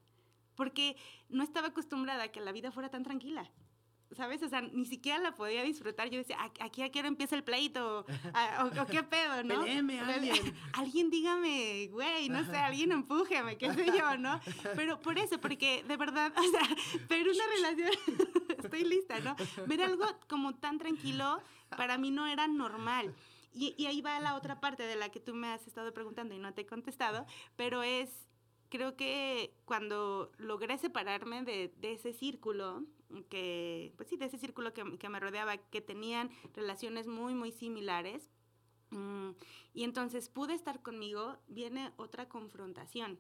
porque 0.57 0.97
no 1.29 1.43
estaba 1.45 1.69
acostumbrada 1.69 2.25
a 2.25 2.33
que 2.33 2.41
la 2.41 2.51
vida 2.53 2.73
fuera 2.73 2.89
tan 2.91 3.05
tranquila. 3.05 3.51
¿Sabes? 4.17 4.43
O 4.43 4.49
sea, 4.49 4.63
ni 4.63 4.87
siquiera 4.87 5.19
la 5.19 5.35
podía 5.35 5.63
disfrutar. 5.63 6.09
Yo 6.09 6.19
decía, 6.19 6.37
"¿A- 6.41 6.65
aquí 6.65 6.83
a 6.83 6.91
qué 6.91 6.99
hora 7.01 7.09
empieza 7.09 7.37
el 7.37 7.45
pleito, 7.45 8.07
A- 8.33 8.65
o, 8.65 8.83
o 8.83 8.87
qué 8.87 9.03
pedo, 9.03 9.43
¿no? 9.45 9.61
Peléeme 9.61 10.01
a 10.01 10.07
Pele- 10.07 10.15
alguien. 10.31 10.55
alguien 10.73 11.11
dígame, 11.11 11.89
güey, 11.93 12.29
no 12.31 12.43
sé, 12.45 12.57
alguien 12.57 12.93
empújeme, 12.93 13.59
qué 13.59 13.73
sé 13.75 13.87
yo, 13.99 14.17
¿no? 14.17 14.41
Pero 14.77 14.99
por 15.01 15.19
eso, 15.19 15.39
porque 15.41 15.85
de 15.87 15.97
verdad, 15.99 16.33
o 16.37 16.43
sea, 16.43 16.77
pero 17.07 17.31
una 17.33 17.45
relación, 17.55 17.91
estoy 18.65 18.85
lista, 18.85 19.21
¿no? 19.21 19.37
Ver 19.67 19.83
algo 19.83 20.07
como 20.29 20.55
tan 20.57 20.79
tranquilo, 20.79 21.41
para 21.77 21.99
mí 21.99 22.11
no 22.11 22.27
era 22.27 22.47
normal. 22.49 23.15
Y, 23.53 23.75
y 23.77 23.87
ahí 23.87 24.01
va 24.01 24.21
la 24.21 24.37
otra 24.37 24.59
parte 24.61 24.85
de 24.85 24.97
la 24.97 25.11
que 25.11 25.21
tú 25.21 25.35
me 25.35 25.49
has 25.49 25.67
estado 25.67 25.93
preguntando 25.93 26.35
y 26.35 26.39
no 26.39 26.55
te 26.55 26.63
he 26.63 26.67
contestado, 26.67 27.27
pero 27.57 27.83
es, 27.83 28.09
creo 28.71 28.97
que 28.97 29.55
cuando 29.67 30.33
logré 30.39 30.79
separarme 30.79 31.43
de, 31.43 31.73
de 31.77 31.93
ese 31.93 32.13
círculo, 32.13 32.85
que, 33.29 33.93
pues 33.97 34.09
sí, 34.09 34.17
de 34.17 34.27
ese 34.27 34.39
círculo 34.39 34.73
que, 34.73 34.99
que 34.99 35.09
me 35.09 35.21
rodeaba, 35.21 35.57
que 35.57 35.81
tenían 35.81 36.31
relaciones 36.55 37.07
muy, 37.07 37.35
muy 37.35 37.53
similares, 37.53 38.31
mm, 38.91 39.31
y 39.75 39.85
entonces 39.85 40.29
pude 40.29 40.55
estar 40.55 40.83
conmigo, 40.83 41.39
viene 41.49 41.93
otra 41.97 42.29
confrontación. 42.29 43.19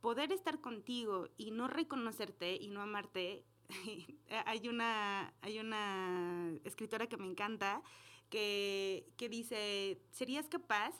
Poder 0.00 0.32
estar 0.32 0.60
contigo 0.60 1.28
y 1.36 1.50
no 1.50 1.68
reconocerte 1.68 2.56
y 2.56 2.68
no 2.68 2.80
amarte. 2.80 3.44
hay, 4.46 4.68
una, 4.68 5.34
hay 5.42 5.58
una 5.58 6.58
escritora 6.64 7.06
que 7.06 7.16
me 7.16 7.26
encanta 7.26 7.82
que, 8.30 9.12
que 9.16 9.28
dice, 9.28 10.00
¿serías 10.10 10.48
capaz 10.48 10.94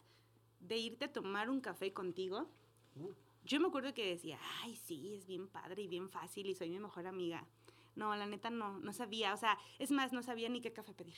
de 0.61 0.77
irte 0.77 1.07
a 1.07 1.13
tomar 1.13 1.49
un 1.49 1.61
café 1.61 1.93
contigo? 1.93 2.51
Uh, 2.97 3.13
Yo 3.45 3.61
me 3.61 3.69
acuerdo 3.69 3.95
que 3.95 4.07
decía, 4.07 4.39
ay, 4.63 4.77
sí, 4.77 5.15
es 5.15 5.27
bien 5.27 5.49
padre 5.49 5.83
y 5.83 5.89
bien 5.89 6.11
fácil 6.11 6.47
y 6.47 6.55
soy 6.55 6.71
mi 6.71 6.79
mejor 6.79 7.07
amiga. 7.07 7.47
No, 7.95 8.15
la 8.17 8.27
neta 8.27 8.51
no, 8.51 8.79
no 8.79 8.93
sabía. 8.93 9.35
O 9.35 9.37
sea, 9.37 9.59
es 9.79 9.91
más, 9.91 10.13
no 10.13 10.23
sabía 10.23 10.49
ni 10.49 10.61
qué 10.61 10.73
café 10.73 10.95
pedir. 10.95 11.17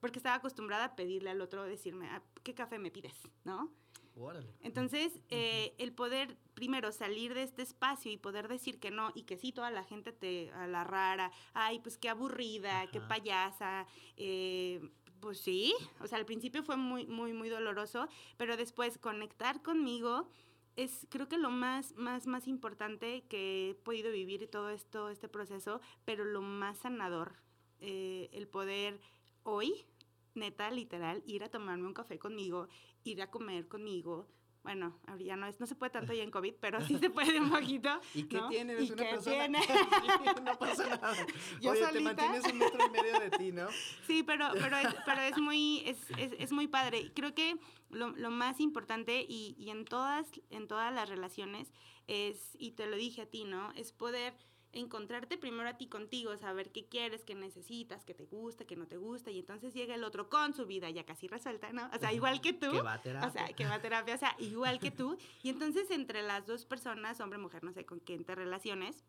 Porque 0.00 0.18
estaba 0.18 0.36
acostumbrada 0.36 0.84
a 0.84 0.96
pedirle 0.96 1.30
al 1.30 1.40
otro, 1.40 1.64
decirme, 1.64 2.08
"Ah, 2.08 2.22
¿qué 2.42 2.54
café 2.54 2.78
me 2.78 2.90
pides? 2.90 3.16
¿No? 3.44 3.72
órale. 4.16 4.54
Entonces, 4.60 5.18
eh, 5.28 5.74
el 5.78 5.92
poder 5.92 6.36
primero 6.54 6.92
salir 6.92 7.34
de 7.34 7.42
este 7.42 7.62
espacio 7.62 8.12
y 8.12 8.16
poder 8.16 8.48
decir 8.48 8.78
que 8.78 8.90
no 8.90 9.10
y 9.14 9.24
que 9.24 9.36
sí, 9.36 9.52
toda 9.52 9.70
la 9.70 9.82
gente 9.82 10.12
te, 10.12 10.52
a 10.52 10.66
la 10.66 10.84
rara, 10.84 11.32
ay, 11.52 11.80
pues 11.80 11.98
qué 11.98 12.08
aburrida, 12.08 12.86
qué 12.92 12.98
Ajá. 12.98 13.08
payasa, 13.08 13.86
eh, 14.16 14.88
pues 15.20 15.40
sí, 15.40 15.74
o 16.00 16.06
sea, 16.06 16.18
al 16.18 16.26
principio 16.26 16.62
fue 16.62 16.76
muy, 16.76 17.06
muy, 17.06 17.32
muy 17.32 17.48
doloroso, 17.48 18.08
pero 18.36 18.56
después 18.56 18.98
conectar 18.98 19.62
conmigo 19.62 20.28
es 20.76 21.06
creo 21.10 21.28
que 21.28 21.38
lo 21.38 21.50
más, 21.50 21.94
más, 21.96 22.26
más 22.26 22.48
importante 22.48 23.24
que 23.28 23.70
he 23.70 23.74
podido 23.74 24.10
vivir 24.10 24.48
todo 24.50 24.70
esto, 24.70 25.08
este 25.08 25.28
proceso, 25.28 25.80
pero 26.04 26.24
lo 26.24 26.42
más 26.42 26.78
sanador, 26.78 27.36
eh, 27.80 28.30
el 28.32 28.48
poder 28.48 29.00
hoy, 29.42 29.86
neta, 30.34 30.70
literal, 30.70 31.22
ir 31.26 31.44
a 31.44 31.50
tomarme 31.50 31.86
un 31.86 31.94
café 31.94 32.18
conmigo, 32.18 32.68
ir 33.04 33.22
a 33.22 33.30
comer 33.30 33.68
conmigo, 33.68 34.28
bueno, 34.64 34.98
ya 35.18 35.36
no, 35.36 35.46
es, 35.46 35.60
no 35.60 35.66
se 35.66 35.74
puede 35.74 35.90
tanto 35.90 36.14
ya 36.14 36.22
en 36.22 36.30
COVID, 36.30 36.54
pero 36.58 36.80
sí 36.80 36.98
se 36.98 37.10
puede 37.10 37.38
un 37.38 37.50
poquito. 37.50 38.00
¿Y 38.14 38.24
qué 38.24 38.38
¿no? 38.38 38.48
tiene? 38.48 38.72
¿Y 38.82 38.90
una 38.90 39.04
qué 39.04 39.10
persona. 39.10 39.60
tiene? 39.60 39.60
no 40.42 40.58
pasa 40.58 40.88
nada. 40.88 41.14
Yo 41.60 41.70
Oye, 41.72 41.80
te 41.80 41.86
solita. 41.86 42.14
mantienes 42.14 42.50
un 42.50 42.58
metro 42.58 42.86
y 42.86 42.90
medio 42.90 43.20
de 43.20 43.30
ti, 43.30 43.52
¿no? 43.52 43.68
Sí, 44.06 44.22
pero, 44.22 44.48
pero, 44.54 44.78
es, 44.78 44.88
pero 45.04 45.20
es, 45.20 45.38
muy, 45.38 45.82
es, 45.86 45.98
es, 46.16 46.32
es 46.38 46.50
muy 46.50 46.66
padre. 46.66 47.12
Creo 47.14 47.34
que 47.34 47.58
lo, 47.90 48.08
lo 48.12 48.30
más 48.30 48.58
importante 48.58 49.24
y, 49.28 49.54
y 49.58 49.68
en, 49.68 49.84
todas, 49.84 50.30
en 50.48 50.66
todas 50.66 50.92
las 50.94 51.10
relaciones 51.10 51.70
es, 52.06 52.56
y 52.58 52.72
te 52.72 52.86
lo 52.86 52.96
dije 52.96 53.20
a 53.22 53.26
ti, 53.26 53.44
¿no? 53.44 53.70
Es 53.72 53.92
poder 53.92 54.34
encontrarte 54.74 55.38
primero 55.38 55.68
a 55.68 55.76
ti 55.76 55.86
contigo, 55.86 56.36
saber 56.36 56.70
qué 56.70 56.86
quieres, 56.86 57.24
qué 57.24 57.34
necesitas, 57.34 58.04
qué 58.04 58.14
te 58.14 58.24
gusta, 58.24 58.64
qué 58.64 58.76
no 58.76 58.86
te 58.86 58.96
gusta, 58.96 59.30
y 59.30 59.38
entonces 59.38 59.74
llega 59.74 59.94
el 59.94 60.04
otro 60.04 60.28
con 60.28 60.54
su 60.54 60.66
vida 60.66 60.90
ya 60.90 61.04
casi 61.04 61.28
resuelta, 61.28 61.72
¿no? 61.72 61.88
O 61.94 61.98
sea, 61.98 62.12
igual 62.12 62.40
que 62.40 62.52
tú. 62.52 62.70
Que 62.70 62.82
va 62.82 62.94
a 62.94 63.02
terapia. 63.02 63.28
O 63.28 63.32
sea, 63.32 63.46
que 63.54 63.64
va 63.64 63.74
a 63.74 63.80
terapia, 63.82 64.14
o 64.14 64.18
sea, 64.18 64.36
igual 64.38 64.78
que 64.78 64.90
tú. 64.90 65.16
Y 65.42 65.50
entonces 65.50 65.90
entre 65.90 66.22
las 66.22 66.46
dos 66.46 66.64
personas, 66.64 67.20
hombre, 67.20 67.38
mujer, 67.38 67.64
no 67.64 67.72
sé 67.72 67.84
con 67.84 68.00
quién 68.00 68.24
te 68.24 68.34
relaciones, 68.34 69.04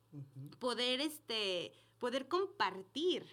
poder, 0.60 1.02
este, 1.02 1.72
poder 2.00 2.28
compartir, 2.28 3.26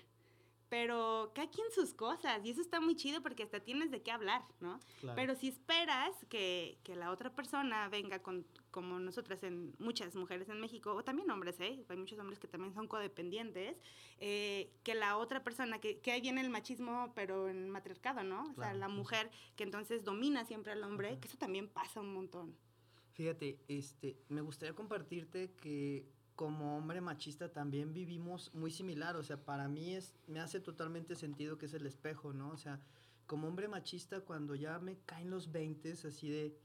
pero 0.72 1.32
cada 1.34 1.50
quien 1.50 1.70
sus 1.70 1.92
cosas, 1.92 2.42
y 2.46 2.48
eso 2.48 2.62
está 2.62 2.80
muy 2.80 2.96
chido 2.96 3.20
porque 3.22 3.42
hasta 3.42 3.60
tienes 3.60 3.90
de 3.90 4.00
qué 4.02 4.10
hablar, 4.10 4.42
¿no? 4.60 4.80
Claro. 5.00 5.16
Pero 5.16 5.34
si 5.34 5.48
esperas 5.48 6.12
que, 6.30 6.78
que 6.82 6.96
la 6.96 7.10
otra 7.10 7.34
persona 7.34 7.90
venga 7.90 8.22
con, 8.22 8.46
como 8.70 8.98
nosotras, 8.98 9.42
en 9.42 9.74
muchas 9.78 10.16
mujeres 10.16 10.48
en 10.48 10.58
México, 10.62 10.94
o 10.94 11.04
también 11.04 11.30
hombres, 11.30 11.60
¿eh? 11.60 11.84
Hay 11.90 11.96
muchos 11.98 12.18
hombres 12.18 12.38
que 12.38 12.48
también 12.48 12.72
son 12.72 12.88
codependientes, 12.88 13.76
eh, 14.18 14.72
que 14.82 14.94
la 14.94 15.18
otra 15.18 15.44
persona, 15.44 15.78
que, 15.78 16.00
que 16.00 16.10
ahí 16.10 16.22
viene 16.22 16.40
el 16.40 16.48
machismo, 16.48 17.12
pero 17.14 17.50
en 17.50 17.68
matriarcado, 17.68 18.24
¿no? 18.24 18.40
O 18.44 18.46
sea, 18.46 18.54
Claro. 18.54 18.78
la 18.78 18.88
mujer 18.88 19.30
que 19.56 19.64
entonces 19.64 20.04
domina 20.04 20.46
siempre 20.46 20.72
al 20.72 20.82
hombre, 20.84 21.08
Ajá. 21.08 21.20
que 21.20 21.28
eso 21.28 21.36
también 21.36 21.68
pasa 21.68 22.00
un 22.00 22.14
montón. 22.14 22.56
Fíjate, 23.10 23.58
este, 23.68 24.16
me 24.30 24.40
gustaría 24.40 24.74
compartirte 24.74 25.52
que 25.60 26.08
como 26.36 26.76
hombre 26.76 27.00
machista 27.00 27.50
también 27.52 27.92
vivimos 27.92 28.52
muy 28.54 28.70
similar, 28.70 29.16
o 29.16 29.22
sea, 29.22 29.36
para 29.44 29.68
mí 29.68 29.94
es, 29.94 30.14
me 30.26 30.40
hace 30.40 30.60
totalmente 30.60 31.14
sentido 31.14 31.58
que 31.58 31.66
es 31.66 31.74
el 31.74 31.86
espejo, 31.86 32.32
¿no? 32.32 32.50
O 32.50 32.56
sea, 32.56 32.80
como 33.26 33.48
hombre 33.48 33.68
machista, 33.68 34.20
cuando 34.20 34.54
ya 34.54 34.78
me 34.78 34.98
caen 35.06 35.30
los 35.30 35.52
20 35.52 35.92
así 35.92 36.28
de, 36.30 36.56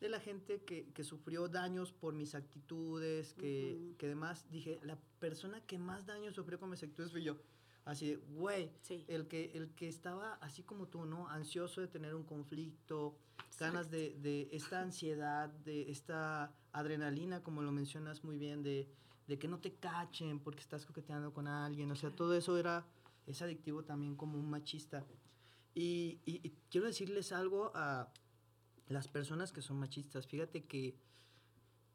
de 0.00 0.08
la 0.08 0.20
gente 0.20 0.62
que, 0.62 0.90
que 0.92 1.02
sufrió 1.04 1.48
daños 1.48 1.92
por 1.92 2.14
mis 2.14 2.34
actitudes, 2.34 3.34
que, 3.34 3.78
Ujú. 3.80 3.96
que 3.96 4.08
demás, 4.08 4.46
dije, 4.50 4.78
la 4.82 4.98
persona 5.18 5.60
que 5.66 5.78
más 5.78 6.06
daño 6.06 6.30
sufrió 6.32 6.60
con 6.60 6.70
mis 6.70 6.82
actitudes 6.82 7.12
fui 7.12 7.22
yo. 7.24 7.36
Así 7.84 8.08
de, 8.08 8.16
güey, 8.16 8.72
Sí. 8.82 9.04
el 9.08 9.28
que, 9.28 9.52
el 9.54 9.70
que 9.70 9.88
estaba 9.88 10.34
así 10.34 10.62
como 10.64 10.88
tú, 10.88 11.06
¿no? 11.06 11.28
Ansioso 11.28 11.80
de 11.80 11.86
tener 11.86 12.14
un 12.14 12.24
conflicto, 12.24 13.16
ganas 13.60 13.90
de, 13.90 14.18
de 14.20 14.48
esta 14.52 14.82
ansiedad, 14.82 15.48
de 15.48 15.88
esta 15.90 16.52
adrenalina, 16.72 17.42
como 17.42 17.62
lo 17.62 17.70
mencionas 17.72 18.24
muy 18.24 18.36
bien, 18.38 18.62
de, 18.64 18.88
de 19.26 19.38
que 19.38 19.48
no 19.48 19.58
te 19.58 19.74
cachen 19.74 20.38
porque 20.40 20.60
estás 20.60 20.86
coqueteando 20.86 21.32
con 21.32 21.48
alguien. 21.48 21.90
O 21.90 21.96
sea, 21.96 22.10
todo 22.10 22.34
eso 22.34 22.56
era, 22.58 22.86
es 23.26 23.42
adictivo 23.42 23.84
también 23.84 24.16
como 24.16 24.38
un 24.38 24.48
machista. 24.50 25.04
Y, 25.74 26.20
y- 26.24 26.40
y 26.42 26.54
quiero 26.70 26.86
decirles 26.86 27.32
algo 27.32 27.72
a 27.74 28.08
las 28.88 29.08
personas 29.08 29.52
que 29.52 29.62
son 29.62 29.78
machistas. 29.78 30.26
Fíjate 30.26 30.64
que 30.64 30.96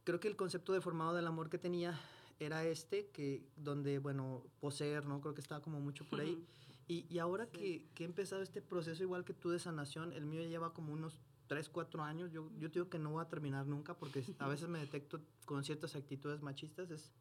creo 0.03 0.19
que 0.19 0.27
el 0.27 0.35
concepto 0.35 0.73
deformado 0.73 1.13
del 1.13 1.27
amor 1.27 1.49
que 1.49 1.57
tenía 1.57 1.99
era 2.39 2.65
este, 2.65 3.07
que 3.11 3.45
donde, 3.55 3.99
bueno, 3.99 4.43
poseer, 4.59 5.05
¿no? 5.05 5.21
Creo 5.21 5.33
que 5.33 5.41
estaba 5.41 5.61
como 5.61 5.79
mucho 5.79 6.05
por 6.05 6.19
ahí. 6.19 6.43
Y, 6.87 7.05
y 7.09 7.19
ahora 7.19 7.45
Sí. 7.45 7.51
que, 7.57 7.87
que 7.93 8.03
he 8.03 8.07
empezado 8.07 8.41
este 8.41 8.61
proceso 8.61 9.03
igual 9.03 9.23
que 9.23 9.33
tú 9.33 9.49
de 9.51 9.59
sanación, 9.59 10.11
el 10.11 10.25
mío 10.25 10.41
ya 10.41 10.49
lleva 10.49 10.73
como 10.73 10.91
unos 10.91 11.19
3, 11.51 11.67
4 11.67 12.01
años, 12.01 12.31
yo, 12.31 12.49
yo 12.57 12.69
digo 12.69 12.87
que 12.89 12.97
no 12.97 13.11
voy 13.11 13.21
a 13.21 13.27
terminar 13.27 13.67
nunca 13.67 13.93
porque 13.93 14.23
a 14.39 14.47
veces 14.47 14.69
me 14.69 14.79
detecto 14.79 15.19
con 15.43 15.65
ciertas 15.65 15.97
actitudes 15.97 16.41
machistas, 16.41 16.89
es 16.91 17.11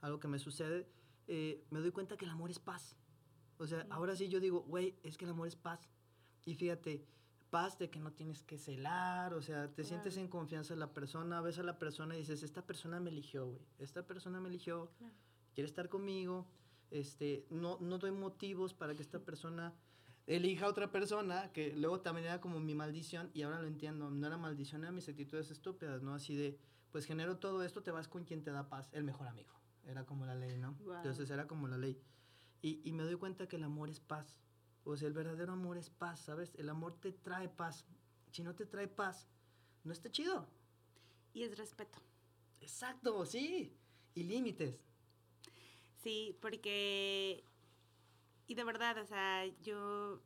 algo 0.00 0.20
que 0.20 0.28
me 0.28 0.38
sucede, 0.38 0.86
eh, 1.26 1.66
me 1.70 1.80
doy 1.80 1.90
cuenta 1.90 2.16
que 2.16 2.24
el 2.24 2.30
amor 2.30 2.52
es 2.52 2.60
paz. 2.60 2.96
O 3.58 3.66
sea, 3.66 3.84
ahora 3.90 4.14
sí 4.14 4.28
yo 4.28 4.38
digo, 4.38 4.60
güey, 4.62 4.96
es 5.02 5.18
que 5.18 5.24
el 5.24 5.32
amor 5.32 5.48
es 5.48 5.56
paz. 5.56 5.90
Y 6.44 6.54
fíjate, 6.54 7.04
paz 7.50 7.76
de 7.76 7.90
que 7.90 7.98
no 7.98 8.12
tienes 8.12 8.44
que 8.44 8.58
celar, 8.58 9.34
o 9.34 9.42
sea, 9.42 9.66
te 9.74 9.82
sientes 9.82 10.14
Claro. 10.14 10.24
en 10.24 10.30
confianza 10.30 10.72
en 10.74 10.78
la 10.78 10.92
persona, 10.94 11.40
ves 11.40 11.58
a 11.58 11.64
la 11.64 11.76
persona 11.76 12.14
y 12.14 12.18
dices, 12.18 12.44
esta 12.44 12.64
persona 12.64 13.00
me 13.00 13.10
eligió, 13.10 13.48
güey, 13.48 13.66
esta 13.80 14.06
persona 14.06 14.40
me 14.40 14.50
eligió, 14.50 14.92
Claro. 14.98 15.14
quiere 15.52 15.66
estar 15.66 15.88
conmigo, 15.88 16.46
este, 16.92 17.44
no, 17.50 17.78
no 17.80 17.98
doy 17.98 18.12
motivos 18.12 18.72
para 18.72 18.94
que 18.94 19.02
esta 19.02 19.18
persona 19.18 19.74
elija 20.26 20.66
a 20.66 20.68
otra 20.68 20.90
persona, 20.90 21.52
que 21.52 21.74
luego 21.74 22.00
también 22.00 22.26
era 22.26 22.40
como 22.40 22.60
mi 22.60 22.74
maldición, 22.74 23.30
y 23.34 23.42
ahora 23.42 23.60
lo 23.60 23.68
entiendo, 23.68 24.10
no 24.10 24.26
era 24.26 24.36
maldición, 24.36 24.82
eran 24.82 24.94
mis 24.94 25.08
actitudes 25.08 25.50
estúpidas, 25.50 26.02
¿no? 26.02 26.14
Así 26.14 26.34
de, 26.34 26.58
pues 26.90 27.04
genero 27.04 27.38
todo 27.38 27.62
esto, 27.62 27.82
te 27.82 27.90
vas 27.90 28.08
con 28.08 28.24
quien 28.24 28.42
te 28.42 28.50
da 28.50 28.68
paz, 28.68 28.88
el 28.92 29.04
mejor 29.04 29.26
amigo, 29.28 29.52
era 29.86 30.04
como 30.04 30.26
la 30.26 30.34
ley, 30.34 30.56
¿no? 30.56 30.76
Entonces 30.96 31.30
era 31.30 31.46
como 31.46 31.68
la 31.68 31.76
ley. 31.76 32.00
Y, 32.62 32.80
y 32.84 32.92
me 32.92 33.02
doy 33.02 33.16
cuenta 33.16 33.46
que 33.46 33.56
el 33.56 33.64
amor 33.64 33.90
es 33.90 34.00
paz, 34.00 34.40
o 34.84 34.96
sea, 34.96 35.08
el 35.08 35.14
verdadero 35.14 35.52
amor 35.52 35.78
es 35.78 35.90
paz, 35.90 36.20
¿sabes? 36.20 36.54
El 36.56 36.68
amor 36.68 36.98
te 37.00 37.12
trae 37.12 37.48
paz, 37.48 37.86
si 38.30 38.42
no 38.42 38.54
te 38.54 38.66
trae 38.66 38.88
paz, 38.88 39.28
no 39.82 39.92
está 39.92 40.10
chido. 40.10 40.46
Y 41.32 41.42
es 41.42 41.56
respeto. 41.56 41.98
Exacto, 42.60 43.26
sí, 43.26 43.76
y 44.14 44.22
límites. 44.22 44.80
Sí, 45.96 46.38
porque, 46.40 47.44
y 48.46 48.54
de 48.54 48.64
verdad, 48.64 48.98
o 48.98 49.06
sea, 49.06 49.46
yo 49.62 50.20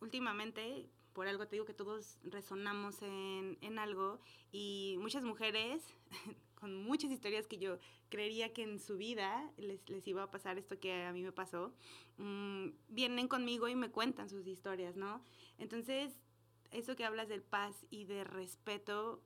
últimamente, 0.00 0.88
por 1.12 1.26
algo 1.26 1.46
te 1.46 1.56
digo 1.56 1.64
que 1.64 1.74
todos 1.74 2.18
resonamos 2.24 3.02
en, 3.02 3.58
en 3.60 3.78
algo 3.78 4.20
y 4.50 4.96
muchas 4.98 5.22
mujeres 5.22 5.82
con 6.54 6.76
muchas 6.76 7.10
historias 7.10 7.46
que 7.46 7.58
yo 7.58 7.78
creería 8.08 8.52
que 8.52 8.62
en 8.62 8.78
su 8.78 8.96
vida 8.96 9.50
les, 9.56 9.88
les 9.88 10.06
iba 10.06 10.22
a 10.22 10.30
pasar 10.30 10.58
esto 10.58 10.78
que 10.78 11.04
a 11.04 11.12
mí 11.12 11.22
me 11.22 11.32
pasó, 11.32 11.72
mm, 12.18 12.68
vienen 12.88 13.26
conmigo 13.28 13.68
y 13.68 13.74
me 13.74 13.90
cuentan 13.90 14.28
sus 14.28 14.46
historias, 14.46 14.96
¿no? 14.96 15.22
Entonces, 15.58 16.20
eso 16.70 16.94
que 16.94 17.04
hablas 17.04 17.28
del 17.28 17.42
paz 17.42 17.86
y 17.90 18.04
de 18.04 18.24
respeto, 18.24 19.22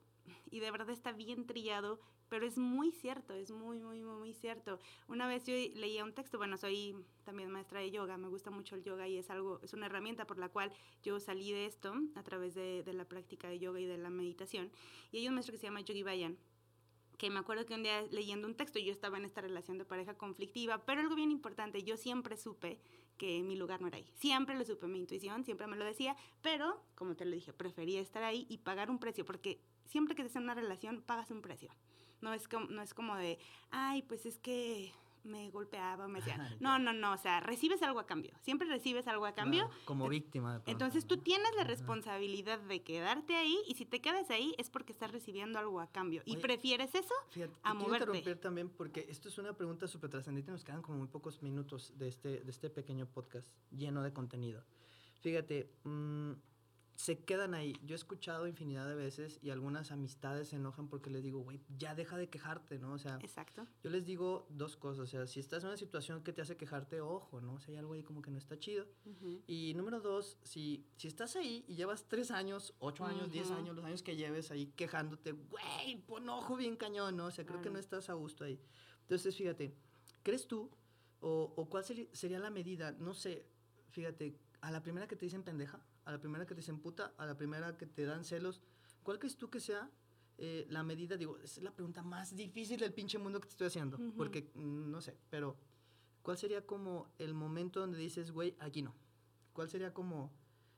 y 0.49 0.59
de 0.59 0.71
verdad 0.71 0.89
está 0.89 1.11
bien 1.11 1.45
trillado, 1.45 1.99
pero 2.29 2.45
es 2.45 2.57
muy 2.57 2.91
cierto, 2.91 3.33
es 3.33 3.51
muy, 3.51 3.79
muy, 3.79 4.01
muy, 4.01 4.17
muy 4.17 4.33
cierto. 4.33 4.79
Una 5.07 5.27
vez 5.27 5.45
yo 5.45 5.53
leía 5.53 6.03
un 6.03 6.13
texto, 6.13 6.37
bueno, 6.37 6.57
soy 6.57 6.95
también 7.23 7.51
maestra 7.51 7.79
de 7.79 7.91
yoga, 7.91 8.17
me 8.17 8.27
gusta 8.27 8.51
mucho 8.51 8.75
el 8.75 8.83
yoga 8.83 9.07
y 9.07 9.17
es 9.17 9.29
algo, 9.29 9.59
es 9.63 9.73
una 9.73 9.85
herramienta 9.85 10.25
por 10.25 10.37
la 10.37 10.49
cual 10.49 10.71
yo 11.03 11.19
salí 11.19 11.51
de 11.51 11.65
esto 11.65 11.93
a 12.15 12.23
través 12.23 12.55
de, 12.55 12.83
de 12.83 12.93
la 12.93 13.05
práctica 13.05 13.47
de 13.47 13.59
yoga 13.59 13.79
y 13.79 13.85
de 13.85 13.97
la 13.97 14.09
meditación. 14.09 14.71
Y 15.11 15.19
hay 15.19 15.27
un 15.27 15.35
maestro 15.35 15.53
que 15.53 15.59
se 15.59 15.67
llama 15.67 15.81
Yogi 15.81 16.03
Bayan, 16.03 16.37
que 17.17 17.29
me 17.29 17.39
acuerdo 17.39 17.65
que 17.65 17.73
un 17.73 17.83
día 17.83 18.03
leyendo 18.11 18.47
un 18.47 18.55
texto 18.55 18.79
yo 18.79 18.91
estaba 18.91 19.17
en 19.17 19.25
esta 19.25 19.41
relación 19.41 19.77
de 19.77 19.85
pareja 19.85 20.15
conflictiva, 20.15 20.85
pero 20.85 21.01
algo 21.01 21.15
bien 21.15 21.31
importante, 21.31 21.83
yo 21.83 21.97
siempre 21.97 22.37
supe 22.37 22.79
que 23.17 23.41
mi 23.41 23.55
lugar 23.55 23.81
no 23.81 23.87
era 23.87 23.97
ahí. 23.97 24.11
Siempre 24.13 24.55
lo 24.55 24.63
supe, 24.63 24.87
mi 24.87 24.99
intuición 24.99 25.43
siempre 25.43 25.65
me 25.65 25.75
lo 25.75 25.85
decía, 25.85 26.15
pero 26.41 26.83
como 26.95 27.15
te 27.15 27.25
lo 27.25 27.31
dije, 27.31 27.51
prefería 27.53 27.99
estar 27.99 28.23
ahí 28.23 28.45
y 28.49 28.59
pagar 28.59 28.91
un 28.91 28.99
precio, 28.99 29.25
porque 29.25 29.59
siempre 29.85 30.15
que 30.15 30.21
estás 30.21 30.35
en 30.35 30.43
una 30.43 30.53
relación 30.53 31.01
pagas 31.01 31.31
un 31.31 31.41
precio. 31.41 31.71
No 32.21 32.33
es 32.33 32.47
como, 32.47 32.67
no 32.67 32.81
es 32.81 32.93
como 32.93 33.15
de, 33.15 33.37
ay, 33.71 34.01
pues 34.03 34.25
es 34.25 34.39
que 34.39 34.91
me 35.27 35.49
golpeaba, 35.51 36.07
me 36.07 36.19
decía. 36.19 36.37
No, 36.59 36.79
no, 36.79 36.93
no, 36.93 37.13
o 37.13 37.17
sea, 37.17 37.39
recibes 37.41 37.81
algo 37.83 37.99
a 37.99 38.05
cambio. 38.05 38.31
Siempre 38.41 38.67
recibes 38.67 39.07
algo 39.07 39.25
a 39.25 39.33
cambio. 39.33 39.67
Claro, 39.67 39.81
como 39.85 40.09
víctima. 40.09 40.53
de 40.53 40.59
pronto, 40.59 40.71
Entonces 40.71 41.05
tú 41.05 41.17
tienes 41.17 41.53
la 41.55 41.63
responsabilidad 41.63 42.59
de 42.59 42.81
quedarte 42.81 43.35
ahí 43.35 43.57
y 43.67 43.75
si 43.75 43.85
te 43.85 44.01
quedas 44.01 44.29
ahí 44.29 44.55
es 44.57 44.69
porque 44.69 44.93
estás 44.93 45.11
recibiendo 45.11 45.59
algo 45.59 45.79
a 45.79 45.87
cambio. 45.87 46.23
Y 46.25 46.37
prefieres 46.37 46.95
eso 46.95 47.13
Fíjate, 47.29 47.53
a 47.53 47.57
y 47.57 47.61
quiero 47.61 47.75
moverte. 47.75 48.05
interrumpir 48.05 48.41
también 48.41 48.69
porque 48.69 49.05
esto 49.09 49.29
es 49.29 49.37
una 49.37 49.53
pregunta 49.53 49.87
súper 49.87 50.09
trascendente. 50.09 50.51
Nos 50.51 50.63
quedan 50.63 50.81
como 50.81 50.97
muy 50.97 51.07
pocos 51.07 51.43
minutos 51.43 51.93
de 51.97 52.07
este, 52.07 52.39
de 52.39 52.51
este 52.51 52.69
pequeño 52.69 53.05
podcast 53.05 53.47
lleno 53.71 54.01
de 54.01 54.13
contenido. 54.13 54.63
Fíjate, 55.21 55.69
mm, 55.83 56.31
se 56.97 57.19
quedan 57.19 57.53
ahí. 57.53 57.73
Yo 57.85 57.93
he 57.93 57.95
escuchado 57.95 58.47
infinidad 58.47 58.87
de 58.87 58.95
veces 58.95 59.39
y 59.43 59.51
algunas 59.51 59.91
amistades 59.91 60.47
se 60.49 60.55
enojan 60.55 60.87
porque 60.89 61.11
les 61.11 61.21
digo, 61.23 61.39
güey, 61.43 61.61
ya 61.77 61.93
deja 61.93 62.17
de 62.17 62.27
quejarte, 62.27 62.79
¿no? 62.79 62.93
O 62.93 62.97
sea, 62.97 63.19
Exacto. 63.21 63.67
yo 63.83 63.91
les 63.91 64.03
digo 64.03 64.47
dos 64.49 64.77
cosas. 64.77 65.03
O 65.03 65.07
sea, 65.07 65.27
si 65.27 65.39
estás 65.39 65.61
en 65.63 65.67
una 65.69 65.77
situación 65.77 66.23
que 66.23 66.33
te 66.33 66.41
hace 66.41 66.57
quejarte, 66.57 66.99
ojo, 66.99 67.39
¿no? 67.39 67.53
O 67.53 67.59
sea, 67.59 67.73
hay 67.73 67.77
algo 67.77 67.93
ahí 67.93 68.01
como 68.01 68.23
que 68.23 68.31
no 68.31 68.39
está 68.39 68.57
chido. 68.57 68.87
Y 69.45 69.75
número 69.75 70.01
dos, 70.01 70.39
si, 70.41 70.87
si 70.97 71.07
estás 71.07 71.35
ahí 71.35 71.63
y 71.67 71.75
llevas 71.75 72.07
tres 72.07 72.31
años, 72.31 72.73
ocho 72.79 73.05
años, 73.05 73.31
diez 73.31 73.49
Ujú. 73.51 73.57
años, 73.59 73.75
los 73.75 73.85
años 73.85 74.01
que 74.01 74.15
lleves 74.15 74.49
ahí 74.49 74.65
quejándote, 74.75 75.33
güey, 75.33 75.97
pon 76.07 76.27
ojo 76.27 76.55
bien 76.55 76.75
cañón, 76.75 77.15
¿no? 77.15 77.27
O 77.27 77.31
sea, 77.31 77.45
creo 77.45 77.61
que 77.61 77.69
no 77.69 77.77
estás 77.77 78.09
a 78.09 78.13
gusto 78.13 78.43
ahí. 78.43 78.59
Entonces, 79.01 79.35
fíjate, 79.37 79.71
¿crees 80.23 80.47
tú 80.47 80.71
o, 81.19 81.53
o 81.55 81.69
cuál 81.69 81.83
sería 81.85 82.39
la 82.39 82.49
medida? 82.49 82.91
No 82.93 83.13
sé, 83.13 83.45
fíjate, 83.91 84.35
a 84.61 84.71
la 84.71 84.81
primera 84.81 85.07
que 85.07 85.15
te 85.15 85.27
dicen 85.27 85.43
pendeja, 85.43 85.79
a 86.07 86.11
la 86.11 86.19
primera 86.19 86.45
que 86.45 86.55
te 86.55 86.61
dicen 86.61 86.79
puta, 86.79 87.13
a 87.17 87.25
la 87.25 87.37
primera 87.37 87.77
que 87.77 87.85
te 87.85 88.05
dan 88.05 88.23
celos, 88.23 88.61
¿cuál 89.03 89.19
crees 89.19 89.35
tú 89.35 89.49
que 89.49 89.59
sea 89.59 89.91
eh, 90.37 90.65
la 90.69 90.81
medida? 90.81 91.17
Digo, 91.17 91.37
es 91.39 91.61
la 91.61 91.71
pregunta 91.71 92.01
más 92.01 92.33
difícil 92.33 92.79
del 92.79 92.93
pinche 92.93 93.17
mundo 93.17 93.41
que 93.41 93.47
te 93.47 93.51
estoy 93.51 93.67
haciendo, 93.67 93.99
porque 94.15 94.49
mm, 94.55 94.89
no 94.89 95.01
sé, 95.01 95.17
pero 95.29 95.57
¿cuál 96.21 96.37
sería 96.37 96.65
como 96.65 97.11
el 97.17 97.33
momento 97.33 97.81
donde 97.81 97.97
dices, 97.97 98.31
güey, 98.31 98.55
aquí 98.59 98.81
no? 98.81 98.95
¿Cuál 99.51 99.69
sería 99.69 99.93
como 99.93 100.31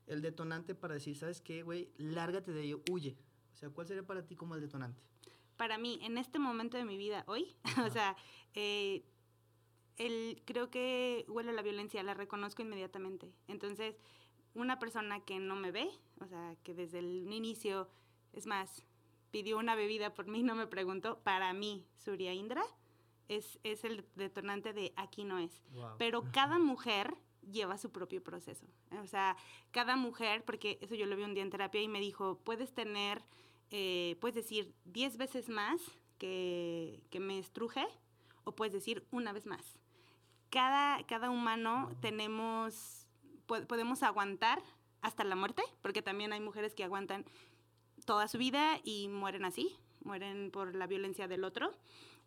el 0.07 0.23
detonante 0.23 0.73
para 0.73 0.95
decir, 0.95 1.15
¿sabes 1.15 1.41
qué, 1.41 1.61
güey? 1.61 1.91
Lárgate 1.97 2.51
de 2.51 2.63
ello, 2.63 2.81
huye. 2.89 3.15
O 3.53 3.55
sea, 3.55 3.69
¿cuál 3.69 3.85
sería 3.85 4.07
para 4.07 4.25
ti 4.25 4.35
como 4.35 4.55
el 4.55 4.61
detonante? 4.61 4.99
Para 5.57 5.77
mí, 5.77 5.99
en 6.01 6.17
este 6.17 6.39
momento 6.39 6.75
de 6.75 6.85
mi 6.85 6.97
vida, 6.97 7.23
hoy, 7.27 7.55
o 7.85 7.89
sea, 7.91 8.17
eh, 8.55 9.05
el, 9.97 10.41
creo 10.45 10.71
que 10.71 11.25
huele 11.27 11.53
la 11.53 11.61
violencia, 11.61 12.01
la 12.01 12.15
reconozco 12.15 12.63
inmediatamente. 12.63 13.31
Entonces, 13.47 13.95
una 14.53 14.79
persona 14.79 15.19
que 15.21 15.39
no 15.39 15.55
me 15.55 15.71
ve, 15.71 15.89
o 16.19 16.27
sea, 16.27 16.55
que 16.63 16.73
desde 16.73 16.99
el 16.99 17.31
inicio, 17.31 17.89
es 18.33 18.45
más, 18.45 18.85
pidió 19.31 19.57
una 19.57 19.75
bebida 19.75 20.13
por 20.13 20.27
mí, 20.27 20.43
no 20.43 20.55
me 20.55 20.67
preguntó, 20.67 21.19
para 21.19 21.53
mí, 21.53 21.85
Surya 21.97 22.33
Indra, 22.33 22.63
es, 23.27 23.59
es 23.63 23.83
el 23.85 24.05
detonante 24.15 24.73
de 24.73 24.91
aquí 24.95 25.23
no 25.23 25.37
es. 25.37 25.61
Pero 25.97 26.23
cada 26.31 26.57
mujer 26.57 27.15
lleva 27.51 27.77
su 27.77 27.91
propio 27.91 28.23
proceso. 28.23 28.65
O 29.01 29.07
sea, 29.07 29.37
cada 29.71 29.95
mujer, 29.95 30.43
porque 30.43 30.77
eso 30.81 30.95
yo 30.95 31.05
lo 31.05 31.15
vi 31.15 31.23
un 31.23 31.33
día 31.33 31.43
en 31.43 31.49
terapia 31.49 31.81
y 31.81 31.87
me 31.87 31.99
dijo, 31.99 32.39
puedes 32.43 32.73
tener, 32.73 33.23
eh, 33.71 34.17
puedes 34.19 34.35
decir 34.35 34.73
10 34.85 35.17
veces 35.17 35.49
más 35.49 35.79
que, 36.17 37.01
que 37.09 37.19
me 37.19 37.39
estruje 37.39 37.85
o 38.43 38.55
puedes 38.55 38.73
decir 38.73 39.05
una 39.11 39.31
vez 39.31 39.45
más. 39.45 39.77
Cada, 40.49 41.05
cada 41.05 41.29
humano 41.29 41.91
tenemos, 42.01 43.07
podemos 43.67 44.03
aguantar 44.03 44.61
hasta 45.01 45.23
la 45.23 45.35
muerte, 45.35 45.63
porque 45.81 46.01
también 46.01 46.33
hay 46.33 46.39
mujeres 46.39 46.75
que 46.75 46.83
aguantan 46.83 47.25
toda 48.05 48.27
su 48.27 48.37
vida 48.37 48.79
y 48.83 49.07
mueren 49.07 49.45
así, 49.45 49.77
mueren 50.03 50.51
por 50.51 50.75
la 50.75 50.87
violencia 50.87 51.27
del 51.27 51.43
otro. 51.43 51.71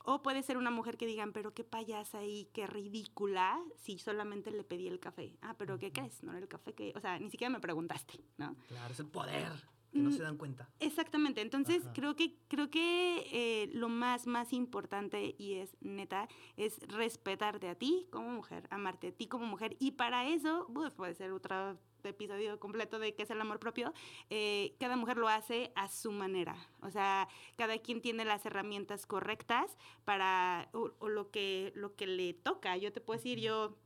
O 0.04 0.20
puede 0.20 0.42
ser 0.42 0.56
una 0.56 0.72
mujer 0.72 0.96
que 0.96 1.06
digan, 1.06 1.32
pero 1.32 1.54
qué 1.54 1.62
payasa 1.62 2.24
y 2.24 2.46
qué 2.52 2.66
ridícula 2.66 3.62
si 3.76 3.98
solamente 3.98 4.50
le 4.50 4.64
pedí 4.64 4.88
el 4.88 4.98
café. 4.98 5.36
Ah, 5.42 5.54
pero 5.56 5.78
¿qué 5.78 5.92
crees? 5.92 6.24
No 6.24 6.32
era 6.32 6.40
el 6.40 6.48
café 6.48 6.74
que... 6.74 6.92
O 6.96 7.00
sea, 7.00 7.20
ni 7.20 7.30
siquiera 7.30 7.50
me 7.50 7.60
preguntaste, 7.60 8.18
¿no? 8.36 8.56
Claro, 8.66 8.92
es 8.92 8.98
el 8.98 9.06
poder. 9.06 9.52
Que 9.92 9.98
no 9.98 10.10
mm, 10.10 10.12
se 10.12 10.22
dan 10.22 10.36
cuenta. 10.36 10.68
Exactamente. 10.80 11.40
Entonces, 11.40 11.82
creo 11.94 12.16
que, 12.16 12.38
creo 12.48 12.70
que 12.70 13.26
eh, 13.30 13.70
lo 13.74 13.88
más, 13.88 14.26
más 14.26 14.52
importante, 14.52 15.34
y 15.38 15.54
es 15.54 15.76
neta, 15.80 16.28
es 16.56 16.78
respetarte 16.88 17.68
a 17.68 17.74
ti 17.74 18.06
como 18.10 18.30
mujer, 18.30 18.66
amarte 18.70 19.08
a 19.08 19.12
ti 19.12 19.26
como 19.26 19.46
mujer. 19.46 19.76
Y 19.78 19.92
para 19.92 20.26
eso, 20.26 20.66
pues, 20.72 20.94
puede 20.94 21.14
ser 21.14 21.32
otra 21.32 21.76
episodio 22.08 22.58
completo 22.58 22.98
de 22.98 23.14
qué 23.14 23.22
es 23.22 23.30
el 23.30 23.40
amor 23.40 23.58
propio, 23.58 23.92
eh, 24.30 24.74
cada 24.80 24.96
mujer 24.96 25.16
lo 25.16 25.28
hace 25.28 25.72
a 25.74 25.88
su 25.88 26.12
manera. 26.12 26.56
O 26.80 26.90
sea, 26.90 27.28
cada 27.56 27.78
quien 27.78 28.00
tiene 28.00 28.24
las 28.24 28.44
herramientas 28.46 29.06
correctas 29.06 29.76
para 30.04 30.68
o, 30.72 31.08
lo, 31.08 31.30
que, 31.30 31.72
lo 31.74 31.94
que 31.94 32.06
le 32.06 32.34
toca. 32.34 32.76
Yo 32.76 32.92
te 32.92 33.00
puedo 33.00 33.18
decir, 33.18 33.38
yo 33.38 33.76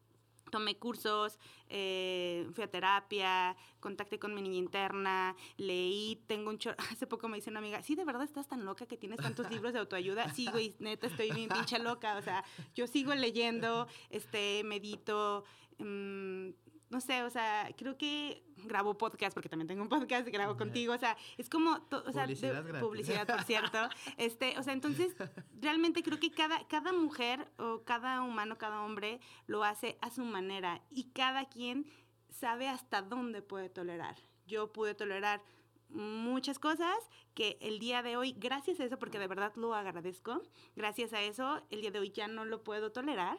tomé 0.50 0.76
cursos, 0.78 1.38
eh, 1.68 2.46
fui 2.54 2.64
a 2.64 2.70
terapia, 2.70 3.56
contacté 3.80 4.18
con 4.18 4.34
mi 4.34 4.42
niña 4.42 4.58
interna, 4.58 5.34
leí, 5.56 6.22
tengo 6.26 6.50
un 6.50 6.58
chorro, 6.58 6.76
hace 6.92 7.06
poco 7.06 7.28
me 7.28 7.36
dice 7.36 7.50
una 7.50 7.58
amiga, 7.58 7.82
sí, 7.82 7.94
de 7.94 8.04
verdad 8.04 8.22
estás 8.22 8.48
tan 8.48 8.64
loca 8.64 8.86
que 8.86 8.96
tienes 8.96 9.18
tantos 9.18 9.50
libros 9.50 9.72
de 9.72 9.80
autoayuda, 9.80 10.32
sí, 10.34 10.48
güey, 10.50 10.74
neta, 10.78 11.06
estoy 11.06 11.30
bien 11.30 11.48
pinche 11.48 11.78
loca, 11.78 12.16
o 12.16 12.22
sea, 12.22 12.44
yo 12.74 12.86
sigo 12.86 13.14
leyendo, 13.14 13.86
este, 14.10 14.62
medito, 14.64 15.44
mmm, 15.78 16.50
no 16.88 17.00
sé, 17.00 17.22
o 17.22 17.30
sea, 17.30 17.68
creo 17.76 17.98
que 17.98 18.44
grabo 18.64 18.96
podcast, 18.96 19.34
porque 19.34 19.48
también 19.48 19.66
tengo 19.66 19.82
un 19.82 19.88
podcast, 19.88 20.28
grabo 20.28 20.56
contigo, 20.56 20.94
o 20.94 20.98
sea, 20.98 21.16
es 21.36 21.48
como, 21.48 21.72
o 21.90 22.12
sea, 22.12 22.24
publicidad, 22.24 22.80
publicidad, 22.80 23.26
por 23.26 23.42
cierto, 23.42 23.78
este, 24.16 24.58
o 24.58 24.62
sea, 24.62 24.72
entonces, 24.72 25.16
realmente 25.60 26.02
creo 26.02 26.20
que 26.20 26.30
cada, 26.30 26.66
cada 26.68 26.92
mujer 26.92 27.50
o 27.58 27.82
cada 27.84 28.22
humano, 28.22 28.56
cada 28.56 28.82
hombre 28.82 29.20
lo 29.46 29.64
hace 29.64 29.98
a 30.00 30.10
su 30.10 30.24
manera 30.24 30.80
y 30.90 31.10
cada 31.10 31.46
quien 31.46 31.86
sabe 32.30 32.68
hasta 32.68 33.02
dónde 33.02 33.42
puede 33.42 33.68
tolerar. 33.68 34.16
Yo 34.46 34.72
pude 34.72 34.94
tolerar 34.94 35.42
muchas 35.88 36.58
cosas 36.58 36.96
que 37.34 37.58
el 37.60 37.78
día 37.78 38.02
de 38.02 38.16
hoy, 38.16 38.34
gracias 38.38 38.80
a 38.80 38.84
eso, 38.84 38.98
porque 38.98 39.18
de 39.18 39.26
verdad 39.26 39.52
lo 39.56 39.74
agradezco, 39.74 40.42
gracias 40.74 41.12
a 41.12 41.22
eso, 41.22 41.62
el 41.70 41.80
día 41.80 41.90
de 41.90 41.98
hoy 41.98 42.10
ya 42.10 42.28
no 42.28 42.44
lo 42.44 42.62
puedo 42.62 42.92
tolerar 42.92 43.38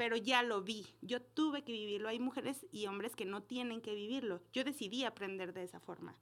pero 0.00 0.16
ya 0.16 0.42
lo 0.42 0.62
vi. 0.62 0.86
Yo 1.02 1.20
tuve 1.20 1.62
que 1.62 1.72
vivirlo. 1.72 2.08
Hay 2.08 2.18
mujeres 2.18 2.66
y 2.72 2.86
hombres 2.86 3.14
que 3.14 3.26
no 3.26 3.42
tienen 3.42 3.82
que 3.82 3.94
vivirlo. 3.94 4.40
Yo 4.50 4.64
decidí 4.64 5.04
aprender 5.04 5.52
de 5.52 5.62
esa 5.62 5.78
forma. 5.78 6.16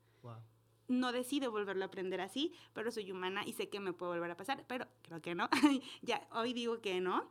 No 0.89 1.13
decido 1.13 1.53
volverlo 1.53 1.85
a 1.85 1.87
aprender 1.87 2.21
así, 2.21 2.53
pero 2.73 2.91
soy 2.91 3.13
humana 3.13 3.45
y 3.47 3.53
sé 3.53 3.69
que 3.69 3.79
me 3.79 3.93
puede 3.93 4.15
volver 4.15 4.33
a 4.33 4.37
pasar, 4.37 4.65
pero 4.67 4.89
creo 5.03 5.23
que 5.23 5.37
no. 5.37 5.49
ya 6.03 6.27
hoy 6.33 6.55
digo 6.55 6.81
que 6.81 7.01
no, 7.01 7.31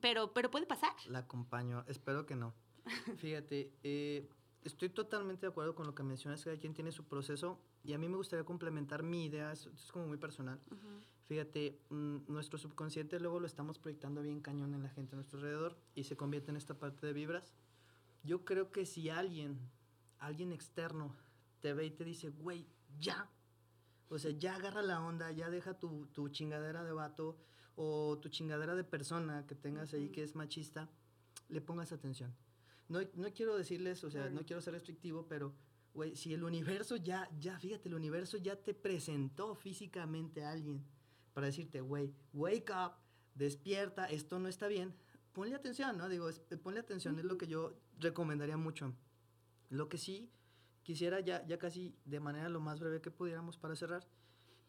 pero, 0.00 0.32
pero 0.32 0.50
puede 0.50 0.64
pasar. 0.64 0.94
La 1.06 1.18
acompaño, 1.18 1.84
espero 1.86 2.24
que 2.24 2.34
no. 2.34 2.54
Fíjate, 3.18 3.74
eh, 3.82 4.26
estoy 4.62 4.88
totalmente 4.88 5.44
de 5.44 5.50
acuerdo 5.50 5.74
con 5.74 5.86
lo 5.86 5.94
que 5.94 6.02
mencionas, 6.02 6.44
cada 6.44 6.56
quien 6.56 6.72
tiene 6.72 6.92
su 6.92 7.04
proceso 7.04 7.60
y 7.82 7.92
a 7.92 7.98
mí 7.98 8.08
me 8.08 8.16
gustaría 8.16 8.46
complementar 8.46 9.02
mi 9.02 9.26
idea, 9.26 9.52
es, 9.52 9.66
es 9.66 9.92
como 9.92 10.06
muy 10.06 10.16
personal. 10.16 10.58
Fíjate, 11.26 11.80
mm, 11.88 12.16
nuestro 12.28 12.58
subconsciente 12.58 13.18
luego 13.18 13.40
lo 13.40 13.46
estamos 13.46 13.78
proyectando 13.78 14.20
bien 14.20 14.40
cañón 14.40 14.74
en 14.74 14.82
la 14.82 14.90
gente 14.90 15.14
a 15.14 15.16
nuestro 15.16 15.38
alrededor 15.38 15.76
y 15.94 16.04
se 16.04 16.16
convierte 16.16 16.50
en 16.50 16.56
esta 16.56 16.78
parte 16.78 17.06
de 17.06 17.14
vibras. 17.14 17.54
Yo 18.22 18.44
creo 18.44 18.70
que 18.70 18.84
si 18.84 19.08
alguien, 19.08 19.58
alguien 20.18 20.52
externo, 20.52 21.14
te 21.60 21.72
ve 21.72 21.86
y 21.86 21.90
te 21.90 22.04
dice, 22.04 22.28
güey, 22.28 22.66
ya, 22.98 23.30
o 24.08 24.18
sea, 24.18 24.32
ya 24.32 24.56
agarra 24.56 24.82
la 24.82 25.00
onda, 25.02 25.32
ya 25.32 25.48
deja 25.48 25.78
tu, 25.78 26.06
tu 26.12 26.28
chingadera 26.28 26.84
de 26.84 26.92
vato 26.92 27.38
o 27.74 28.18
tu 28.18 28.28
chingadera 28.28 28.74
de 28.74 28.84
persona 28.84 29.46
que 29.46 29.54
tengas 29.54 29.94
ahí 29.94 30.10
que 30.10 30.22
es 30.22 30.34
machista, 30.34 30.90
le 31.48 31.62
pongas 31.62 31.92
atención. 31.92 32.34
No, 32.88 33.00
no 33.14 33.32
quiero 33.32 33.56
decirles, 33.56 34.04
o 34.04 34.10
sea, 34.10 34.28
no 34.28 34.44
quiero 34.44 34.60
ser 34.60 34.74
restrictivo, 34.74 35.26
pero, 35.26 35.54
güey, 35.94 36.14
si 36.16 36.34
el 36.34 36.44
universo 36.44 36.96
ya, 36.96 37.30
ya, 37.40 37.58
fíjate, 37.58 37.88
el 37.88 37.94
universo 37.94 38.36
ya 38.36 38.56
te 38.56 38.74
presentó 38.74 39.54
físicamente 39.54 40.44
a 40.44 40.50
alguien 40.50 40.84
para 41.34 41.48
decirte, 41.48 41.80
güey, 41.80 42.14
wake 42.32 42.70
up, 42.70 42.92
despierta, 43.34 44.06
esto 44.06 44.38
no 44.38 44.48
está 44.48 44.68
bien, 44.68 44.94
ponle 45.32 45.54
atención, 45.54 45.98
¿no? 45.98 46.08
Digo, 46.08 46.30
ponle 46.62 46.80
atención, 46.80 47.18
es 47.18 47.24
lo 47.24 47.36
que 47.36 47.48
yo 47.48 47.74
recomendaría 47.98 48.56
mucho. 48.56 48.94
Lo 49.68 49.88
que 49.88 49.98
sí 49.98 50.30
quisiera 50.84 51.20
ya, 51.20 51.44
ya 51.46 51.58
casi 51.58 51.94
de 52.04 52.20
manera 52.20 52.48
lo 52.48 52.60
más 52.60 52.78
breve 52.78 53.00
que 53.00 53.10
pudiéramos 53.10 53.58
para 53.58 53.74
cerrar, 53.74 54.06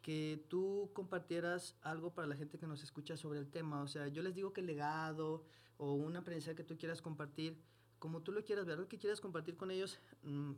que 0.02 0.44
tú 0.50 0.90
compartieras 0.94 1.78
algo 1.82 2.14
para 2.14 2.28
la 2.28 2.36
gente 2.36 2.58
que 2.58 2.68
nos 2.68 2.84
escucha 2.84 3.16
sobre 3.16 3.40
el 3.40 3.50
tema. 3.50 3.82
O 3.82 3.88
sea, 3.88 4.08
yo 4.08 4.22
les 4.24 4.34
digo 4.34 4.52
que 4.52 4.62
el 4.62 4.68
legado 4.68 5.46
o 5.78 5.94
una 5.94 6.20
aprendizaje 6.20 6.56
que 6.56 6.64
tú 6.64 6.78
quieras 6.78 7.02
compartir, 7.02 7.62
como 8.00 8.22
tú 8.22 8.32
lo 8.32 8.44
quieras 8.44 8.66
ver, 8.66 8.80
lo 8.80 8.88
que 8.88 8.98
quieras 8.98 9.22
compartir 9.22 9.56
con 9.58 9.72
ellos, 9.72 10.00
mm, 10.24 10.54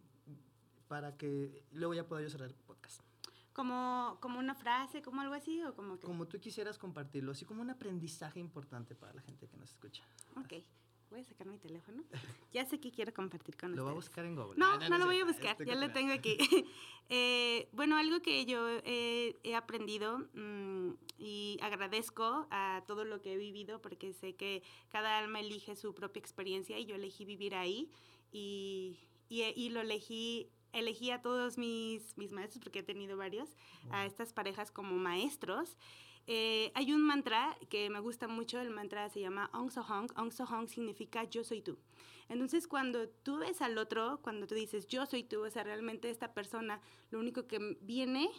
para 0.87 1.17
que 1.17 1.63
luego 1.71 1.93
ya 1.93 2.07
pueda 2.07 2.21
yo 2.21 2.29
cerrar 2.29 2.49
el 2.49 2.55
podcast 2.55 3.01
como, 3.57 4.19
como 4.21 4.37
una 4.37 4.53
frase, 4.53 5.01
como 5.01 5.19
algo 5.21 5.33
así, 5.33 5.63
o 5.63 5.73
como 5.73 5.97
que... 5.97 6.05
Como 6.05 6.27
tú 6.27 6.39
quisieras 6.39 6.77
compartirlo, 6.77 7.31
así 7.31 7.43
como 7.43 7.63
un 7.63 7.71
aprendizaje 7.71 8.39
importante 8.39 8.93
para 8.93 9.13
la 9.13 9.21
gente 9.23 9.47
que 9.47 9.57
nos 9.57 9.71
escucha. 9.71 10.03
Ok. 10.35 10.63
Voy 11.09 11.21
a 11.21 11.23
sacar 11.23 11.47
mi 11.47 11.57
teléfono. 11.57 12.03
Ya 12.53 12.65
sé 12.65 12.79
que 12.79 12.91
quiero 12.91 13.11
compartir 13.13 13.57
con 13.57 13.71
ustedes. 13.71 13.77
Lo 13.77 13.83
voy 13.85 13.93
a 13.93 13.95
buscar 13.95 14.25
en 14.25 14.35
Google. 14.35 14.57
No, 14.57 14.77
no, 14.77 14.97
lo 14.99 15.05
voy 15.05 15.19
a 15.19 15.25
buscar. 15.25 15.57
Ya 15.65 15.73
lo 15.73 15.91
tengo 15.91 16.13
aquí. 16.13 16.37
eh, 17.09 17.67
bueno, 17.71 17.97
algo 17.97 18.21
que 18.21 18.45
yo 18.45 18.67
he 18.83 19.55
aprendido 19.55 20.19
mmm, 20.35 20.91
y 21.17 21.57
agradezco 21.63 22.47
a 22.51 22.83
todo 22.85 23.05
lo 23.05 23.23
que 23.23 23.33
he 23.33 23.37
vivido 23.37 23.81
porque 23.81 24.13
sé 24.13 24.35
que 24.35 24.61
cada 24.89 25.17
alma 25.17 25.39
elige 25.39 25.75
su 25.75 25.95
propia 25.95 26.19
experiencia 26.19 26.77
y 26.77 26.85
yo 26.85 26.93
elegí 26.93 27.25
vivir 27.25 27.55
ahí 27.55 27.91
y, 28.31 28.99
y, 29.29 29.41
y 29.55 29.69
lo 29.69 29.81
elegí 29.81 30.51
elegí 30.73 31.11
a 31.11 31.21
todos 31.21 31.57
mis, 31.57 32.17
mis 32.17 32.31
maestros, 32.31 32.63
porque 32.63 32.79
he 32.79 32.83
tenido 32.83 33.17
varios, 33.17 33.55
a 33.89 34.05
estas 34.05 34.33
parejas 34.33 34.71
como 34.71 34.97
maestros. 34.97 35.77
Eh, 36.27 36.71
hay 36.75 36.91
un 36.91 37.01
mantra 37.01 37.57
que 37.69 37.89
me 37.89 38.01
gusta 38.01 38.27
mucho, 38.27 38.59
el 38.59 38.69
mantra 38.69 39.09
se 39.09 39.21
llama 39.21 39.49
Ong 39.53 39.71
Hong. 39.71 40.09
Ong 40.17 40.31
Hong 40.31 40.67
significa 40.67 41.23
yo 41.23 41.43
soy 41.43 41.61
tú. 41.61 41.77
Entonces, 42.29 42.67
cuando 42.67 43.07
tú 43.07 43.37
ves 43.37 43.61
al 43.61 43.77
otro, 43.77 44.19
cuando 44.21 44.47
tú 44.47 44.55
dices 44.55 44.87
yo 44.87 45.05
soy 45.05 45.23
tú, 45.23 45.45
o 45.45 45.49
sea, 45.49 45.63
realmente 45.63 46.09
esta 46.09 46.33
persona, 46.33 46.81
lo 47.09 47.19
único 47.19 47.47
que 47.47 47.77
viene 47.81 48.29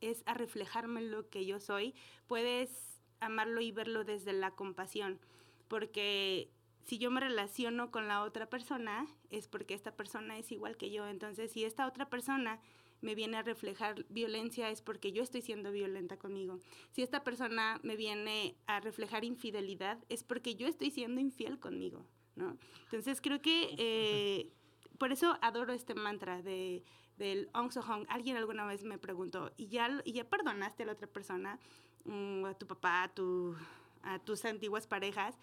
es 0.00 0.22
a 0.26 0.34
reflejarme 0.34 1.02
lo 1.02 1.28
que 1.28 1.44
yo 1.44 1.60
soy, 1.60 1.94
puedes 2.26 3.00
amarlo 3.20 3.60
y 3.60 3.72
verlo 3.72 4.04
desde 4.04 4.32
la 4.32 4.52
compasión, 4.52 5.20
porque 5.68 6.50
si 6.86 6.98
yo 6.98 7.10
me 7.10 7.20
relaciono 7.20 7.90
con 7.90 8.06
la 8.06 8.22
otra 8.22 8.48
persona, 8.48 9.06
es 9.30 9.48
porque 9.48 9.74
esta 9.74 9.96
persona 9.96 10.38
es 10.38 10.52
igual 10.52 10.76
que 10.76 10.90
yo. 10.90 11.08
Entonces, 11.08 11.50
si 11.50 11.64
esta 11.64 11.86
otra 11.86 12.08
persona 12.08 12.60
me 13.00 13.16
viene 13.16 13.36
a 13.36 13.42
reflejar 13.42 14.06
violencia, 14.08 14.70
es 14.70 14.82
porque 14.82 15.12
yo 15.12 15.22
estoy 15.22 15.42
siendo 15.42 15.72
violenta 15.72 16.16
conmigo. 16.16 16.60
Si 16.92 17.02
esta 17.02 17.24
persona 17.24 17.80
me 17.82 17.96
viene 17.96 18.56
a 18.66 18.78
reflejar 18.78 19.24
infidelidad, 19.24 19.98
es 20.08 20.22
porque 20.22 20.54
yo 20.54 20.68
estoy 20.68 20.92
siendo 20.92 21.20
infiel 21.20 21.58
conmigo, 21.58 22.06
¿no? 22.36 22.56
Entonces, 22.84 23.20
creo 23.20 23.42
que... 23.42 23.74
Eh, 23.76 24.52
por 24.96 25.12
eso 25.12 25.36
adoro 25.42 25.74
este 25.74 25.94
mantra 25.94 26.40
de, 26.40 26.82
del 27.18 27.50
Ong 27.52 27.70
Hong. 27.70 28.06
Alguien 28.08 28.36
alguna 28.36 28.64
vez 28.64 28.84
me 28.84 28.96
preguntó, 28.96 29.52
¿y 29.56 29.68
ya, 29.68 30.00
y 30.04 30.12
ya 30.12 30.24
perdonaste 30.24 30.84
a 30.84 30.86
la 30.86 30.92
otra 30.92 31.06
persona, 31.06 31.58
mm, 32.04 32.44
a 32.46 32.54
tu 32.54 32.66
papá, 32.66 33.02
a, 33.02 33.08
tu, 33.08 33.54
a 34.02 34.18
tus 34.20 34.44
antiguas 34.44 34.86
parejas? 34.86 35.36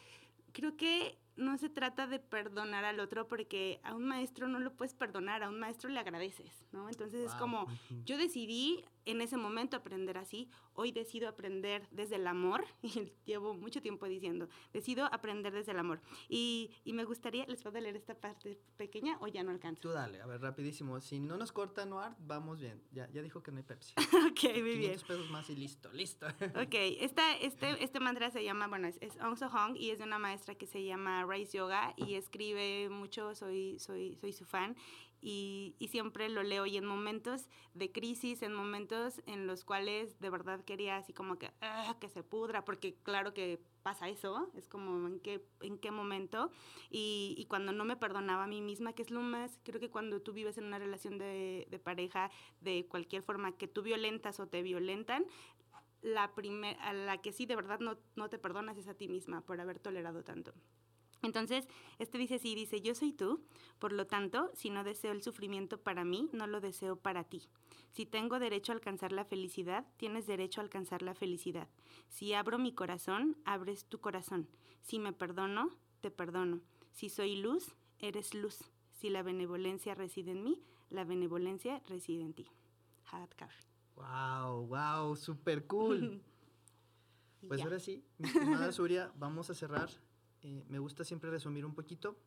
Creo 0.54 0.76
que 0.76 1.18
no 1.36 1.58
se 1.58 1.70
trata 1.70 2.08
de 2.08 2.20
perdonar 2.20 2.86
al 2.86 3.00
otro 3.00 3.28
porque 3.28 3.80
a 3.84 3.96
un 3.96 4.06
maestro 4.06 4.48
no 4.48 4.60
lo 4.60 4.76
puedes 4.76 4.94
perdonar, 4.94 5.44
a 5.44 5.50
un 5.50 5.60
maestro 5.60 5.90
le 5.90 6.00
agradeces, 6.00 6.66
¿no? 6.72 6.90
Entonces 6.90 7.26
es 7.26 7.36
como, 7.36 7.68
yo 8.06 8.18
decidí 8.18 8.86
en 9.06 9.22
ese 9.22 9.38
momento 9.38 9.76
aprender 9.76 10.18
así, 10.18 10.50
hoy 10.74 10.92
decido 10.92 11.28
aprender 11.28 11.88
desde 11.92 12.16
el 12.16 12.28
amor, 12.28 12.66
y 12.82 13.14
llevo 13.26 13.54
mucho 13.54 13.82
tiempo 13.82 14.08
diciendo, 14.08 14.48
decido 14.72 15.06
aprender 15.06 15.54
desde 15.54 15.72
el 15.72 15.80
amor. 15.80 16.02
Y, 16.30 16.72
y 16.84 16.94
me 16.94 17.04
gustaría, 17.04 17.46
¿les 17.48 17.62
puedo 17.62 17.80
leer 17.80 17.96
esta 17.96 18.16
parte 18.16 18.60
pequeña 18.78 19.18
o 19.20 19.28
ya 19.28 19.44
no 19.44 19.52
alcanzo? 19.52 19.82
Tú 19.82 19.90
dale, 19.90 20.22
a 20.22 20.26
ver, 20.26 20.42
rapidísimo. 20.42 21.00
Si 21.02 21.20
no 21.20 21.38
nos 21.38 21.52
corta 21.52 21.86
Noir, 21.86 22.14
vamos 22.20 22.60
bien. 22.60 22.82
Ya, 22.92 23.10
ya 23.12 23.22
dijo 23.22 23.44
que 23.44 23.52
no 23.52 23.58
hay 23.58 23.64
Pepsi. 23.64 23.94
ok, 24.32 24.62
muy 24.62 24.78
bien. 24.78 24.92
pesos 24.94 25.30
más 25.30 25.50
y 25.50 25.56
listo, 25.56 25.92
listo. 25.92 26.28
ok, 26.28 26.76
esta, 27.00 27.36
este, 27.38 27.84
este 27.84 28.00
mantra 28.00 28.32
se 28.32 28.44
llama, 28.44 28.68
bueno, 28.68 28.88
es, 28.88 28.98
es 29.02 29.18
Ong 29.22 29.38
So 29.38 29.50
Hong 29.50 29.76
y 29.76 29.92
es 29.92 30.00
de 30.00 30.06
una 30.06 30.20
maestra 30.20 30.56
que 30.56 30.68
se 30.68 30.84
llama 30.84 31.23
Rice 31.28 31.58
Yoga 31.58 31.94
y 31.98 32.16
escribe 32.16 32.90
mucho, 32.90 33.36
soy, 33.36 33.80
soy, 33.80 34.16
soy 34.16 34.34
su 34.34 34.46
fan 34.46 34.76
y, 35.24 35.76
y, 35.80 35.88
siempre 35.88 36.28
lo 36.28 36.44
leo 36.44 36.66
y 36.66 36.76
en 36.76 36.86
momentos 36.86 37.48
de 37.74 37.94
crisis, 37.94 38.42
en 38.42 38.54
momentos 38.54 39.22
en 39.26 39.48
los 39.48 39.64
cuales 39.64 40.20
de 40.20 40.30
verdad 40.30 40.60
quería 40.66 40.98
así 40.98 41.14
como 41.14 41.40
que, 41.40 41.50
ah, 41.62 41.96
que 42.02 42.10
se 42.10 42.24
pudra, 42.24 42.66
porque 42.66 42.96
claro 43.04 43.34
que 43.34 43.62
pasa 43.84 44.10
eso, 44.10 44.50
es 44.58 44.68
como 44.68 45.08
en 45.08 45.22
qué, 45.22 45.46
en 45.62 45.78
qué 45.78 45.92
momento, 45.92 46.52
y, 46.90 47.36
y, 47.38 47.46
cuando 47.46 47.72
no 47.72 47.86
me 47.86 47.96
perdonaba 47.96 48.44
a 48.44 48.48
mí 48.48 48.62
misma, 48.62 48.92
que 48.92 49.02
es 49.02 49.12
lo 49.12 49.22
más, 49.22 49.58
creo 49.64 49.80
que 49.80 49.90
cuando 49.90 50.22
tú 50.22 50.34
vives 50.34 50.58
en 50.58 50.66
una 50.66 50.78
relación 50.78 51.18
de, 51.18 51.68
de 51.70 51.80
pareja, 51.80 52.30
de 52.60 52.86
cualquier 52.88 53.24
forma, 53.24 53.54
que 53.54 53.70
tú 53.70 53.82
violentas 53.82 54.42
o 54.42 54.48
te 54.48 54.62
violentan, 54.62 55.26
la 56.02 56.36
primera, 56.36 56.78
a 56.84 56.92
la 56.92 57.22
que 57.22 57.32
sí 57.32 57.46
de 57.46 57.56
verdad 57.56 57.80
no, 57.80 57.98
no 58.16 58.30
te 58.30 58.38
perdonas 58.38 58.78
es 58.78 58.90
a 58.90 58.94
ti 58.94 59.08
misma 59.08 59.40
por 59.40 59.62
haber 59.62 59.80
tolerado 59.80 60.22
tanto. 60.24 60.54
Entonces, 61.24 61.68
este 62.00 62.18
dice 62.18 62.36
así, 62.36 62.54
dice, 62.54 62.82
yo 62.82 62.94
soy 62.94 63.14
tú, 63.14 63.42
por 63.80 63.94
lo 63.94 64.06
tanto, 64.06 64.52
si 64.54 64.70
no 64.70 64.84
deseo 64.84 65.14
el 65.14 65.24
sufrimiento 65.24 65.78
para 65.80 66.04
mí, 66.04 66.30
no 66.34 66.48
lo 66.48 66.60
deseo 66.60 66.98
para 66.98 67.24
ti. 67.24 67.48
Si 67.92 68.06
tengo 68.06 68.40
derecho 68.40 68.74
a 68.74 68.76
alcanzar 68.76 69.14
la 69.14 69.24
felicidad, 69.24 69.88
tienes 69.96 70.28
derecho 70.28 70.60
a 70.60 70.66
alcanzar 70.66 71.02
la 71.02 71.16
felicidad. 71.16 71.70
Si 72.10 72.34
abro 72.34 72.60
mi 72.60 72.74
corazón, 72.74 73.38
abres 73.46 73.86
tu 73.86 74.02
corazón. 74.02 74.50
Si 74.82 75.00
me 75.00 75.14
perdono, 75.14 75.70
te 76.02 76.12
perdono. 76.12 76.60
Si 76.92 77.08
soy 77.08 77.38
luz, 77.38 77.74
eres 78.00 78.34
luz. 78.34 78.60
Si 78.92 79.10
la 79.10 79.24
benevolencia 79.24 79.96
reside 79.96 80.32
en 80.32 80.44
mí, 80.44 80.62
la 80.90 81.06
benevolencia 81.06 81.82
reside 81.88 82.24
en 82.24 82.34
ti. 82.34 82.48
Hadkar. 83.06 83.52
Wow, 83.96 84.68
wow, 84.68 85.16
super 85.16 85.66
cool. 85.68 86.22
pues 87.48 87.62
ahora 87.62 87.80
sí, 87.80 88.04
mi 88.18 88.28
estimada 88.28 88.74
Surya, 88.74 89.12
vamos 89.16 89.50
a 89.50 89.54
cerrar 89.54 89.90
eh, 90.44 90.64
me 90.70 90.80
gusta 90.80 91.04
siempre 91.04 91.32
resumir 91.32 91.66
un 91.66 91.74
poquito. 91.74 92.18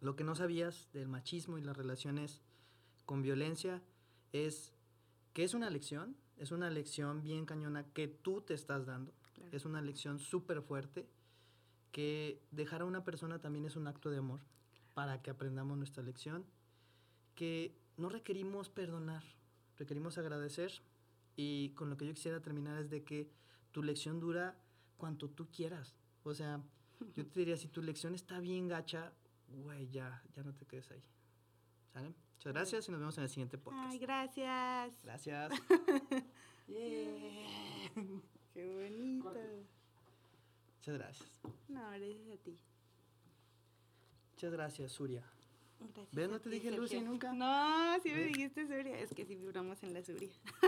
Lo 0.00 0.16
que 0.16 0.24
no 0.24 0.34
sabías 0.34 0.88
del 0.92 1.08
machismo 1.08 1.58
y 1.58 1.62
las 1.62 1.76
relaciones 1.76 2.40
con 3.04 3.22
violencia 3.22 3.82
es 4.32 4.72
que 5.32 5.44
es 5.44 5.54
una 5.54 5.70
lección, 5.70 6.16
es 6.36 6.50
una 6.50 6.70
lección 6.70 7.22
bien 7.22 7.46
cañona 7.46 7.84
que 7.92 8.08
tú 8.08 8.40
te 8.40 8.54
estás 8.54 8.86
dando, 8.86 9.12
claro. 9.34 9.56
es 9.56 9.64
una 9.64 9.80
lección 9.80 10.18
súper 10.18 10.62
fuerte, 10.62 11.08
que 11.92 12.42
dejar 12.50 12.82
a 12.82 12.84
una 12.84 13.04
persona 13.04 13.38
también 13.38 13.64
es 13.64 13.76
un 13.76 13.86
acto 13.86 14.10
de 14.10 14.18
amor 14.18 14.40
para 14.94 15.22
que 15.22 15.30
aprendamos 15.30 15.78
nuestra 15.78 16.02
lección, 16.02 16.44
que 17.34 17.78
no 17.96 18.08
requerimos 18.08 18.68
perdonar, 18.68 19.22
requerimos 19.76 20.18
agradecer 20.18 20.72
y 21.36 21.70
con 21.70 21.90
lo 21.90 21.96
que 21.96 22.06
yo 22.06 22.14
quisiera 22.14 22.40
terminar 22.40 22.78
es 22.78 22.90
de 22.90 23.04
que 23.04 23.30
tu 23.72 23.82
lección 23.82 24.20
dura 24.20 24.58
cuanto 24.96 25.28
tú 25.28 25.48
quieras, 25.50 25.96
o 26.22 26.34
sea, 26.34 26.62
yo 27.14 27.26
te 27.26 27.40
diría, 27.40 27.56
si 27.56 27.68
tu 27.68 27.82
lección 27.82 28.14
está 28.14 28.40
bien 28.40 28.68
gacha, 28.68 29.12
güey, 29.48 29.88
ya, 29.88 30.22
ya 30.34 30.42
no 30.42 30.54
te 30.54 30.66
quedes 30.66 30.90
ahí. 30.90 31.02
¿Sale? 31.92 32.14
Muchas 32.34 32.52
gracias 32.52 32.88
y 32.88 32.90
nos 32.90 33.00
vemos 33.00 33.16
en 33.16 33.24
el 33.24 33.30
siguiente 33.30 33.58
podcast. 33.58 33.90
Ay, 33.90 33.98
gracias. 33.98 35.02
Gracias. 35.02 35.52
yeah. 36.66 37.46
Qué 38.52 38.66
bonito. 38.66 39.32
Muchas 40.76 40.94
gracias. 40.98 41.40
No, 41.68 41.90
gracias 41.90 42.28
a 42.32 42.36
ti. 42.42 42.58
Muchas 44.32 44.52
gracias, 44.52 44.92
Surya. 44.92 45.24
Gracias 45.78 46.08
¿Ves? 46.12 46.30
No 46.30 46.40
te 46.40 46.48
dije 46.48 46.70
Lucy 46.70 47.00
nunca. 47.00 47.32
No, 47.32 47.98
sí 48.02 48.10
me 48.10 48.24
dijiste 48.24 48.66
Surya. 48.66 48.98
Es 48.98 49.14
que 49.14 49.24
sí 49.24 49.34
vibramos 49.34 49.82
en 49.82 49.94
la 49.94 50.02
Surya. 50.02 50.28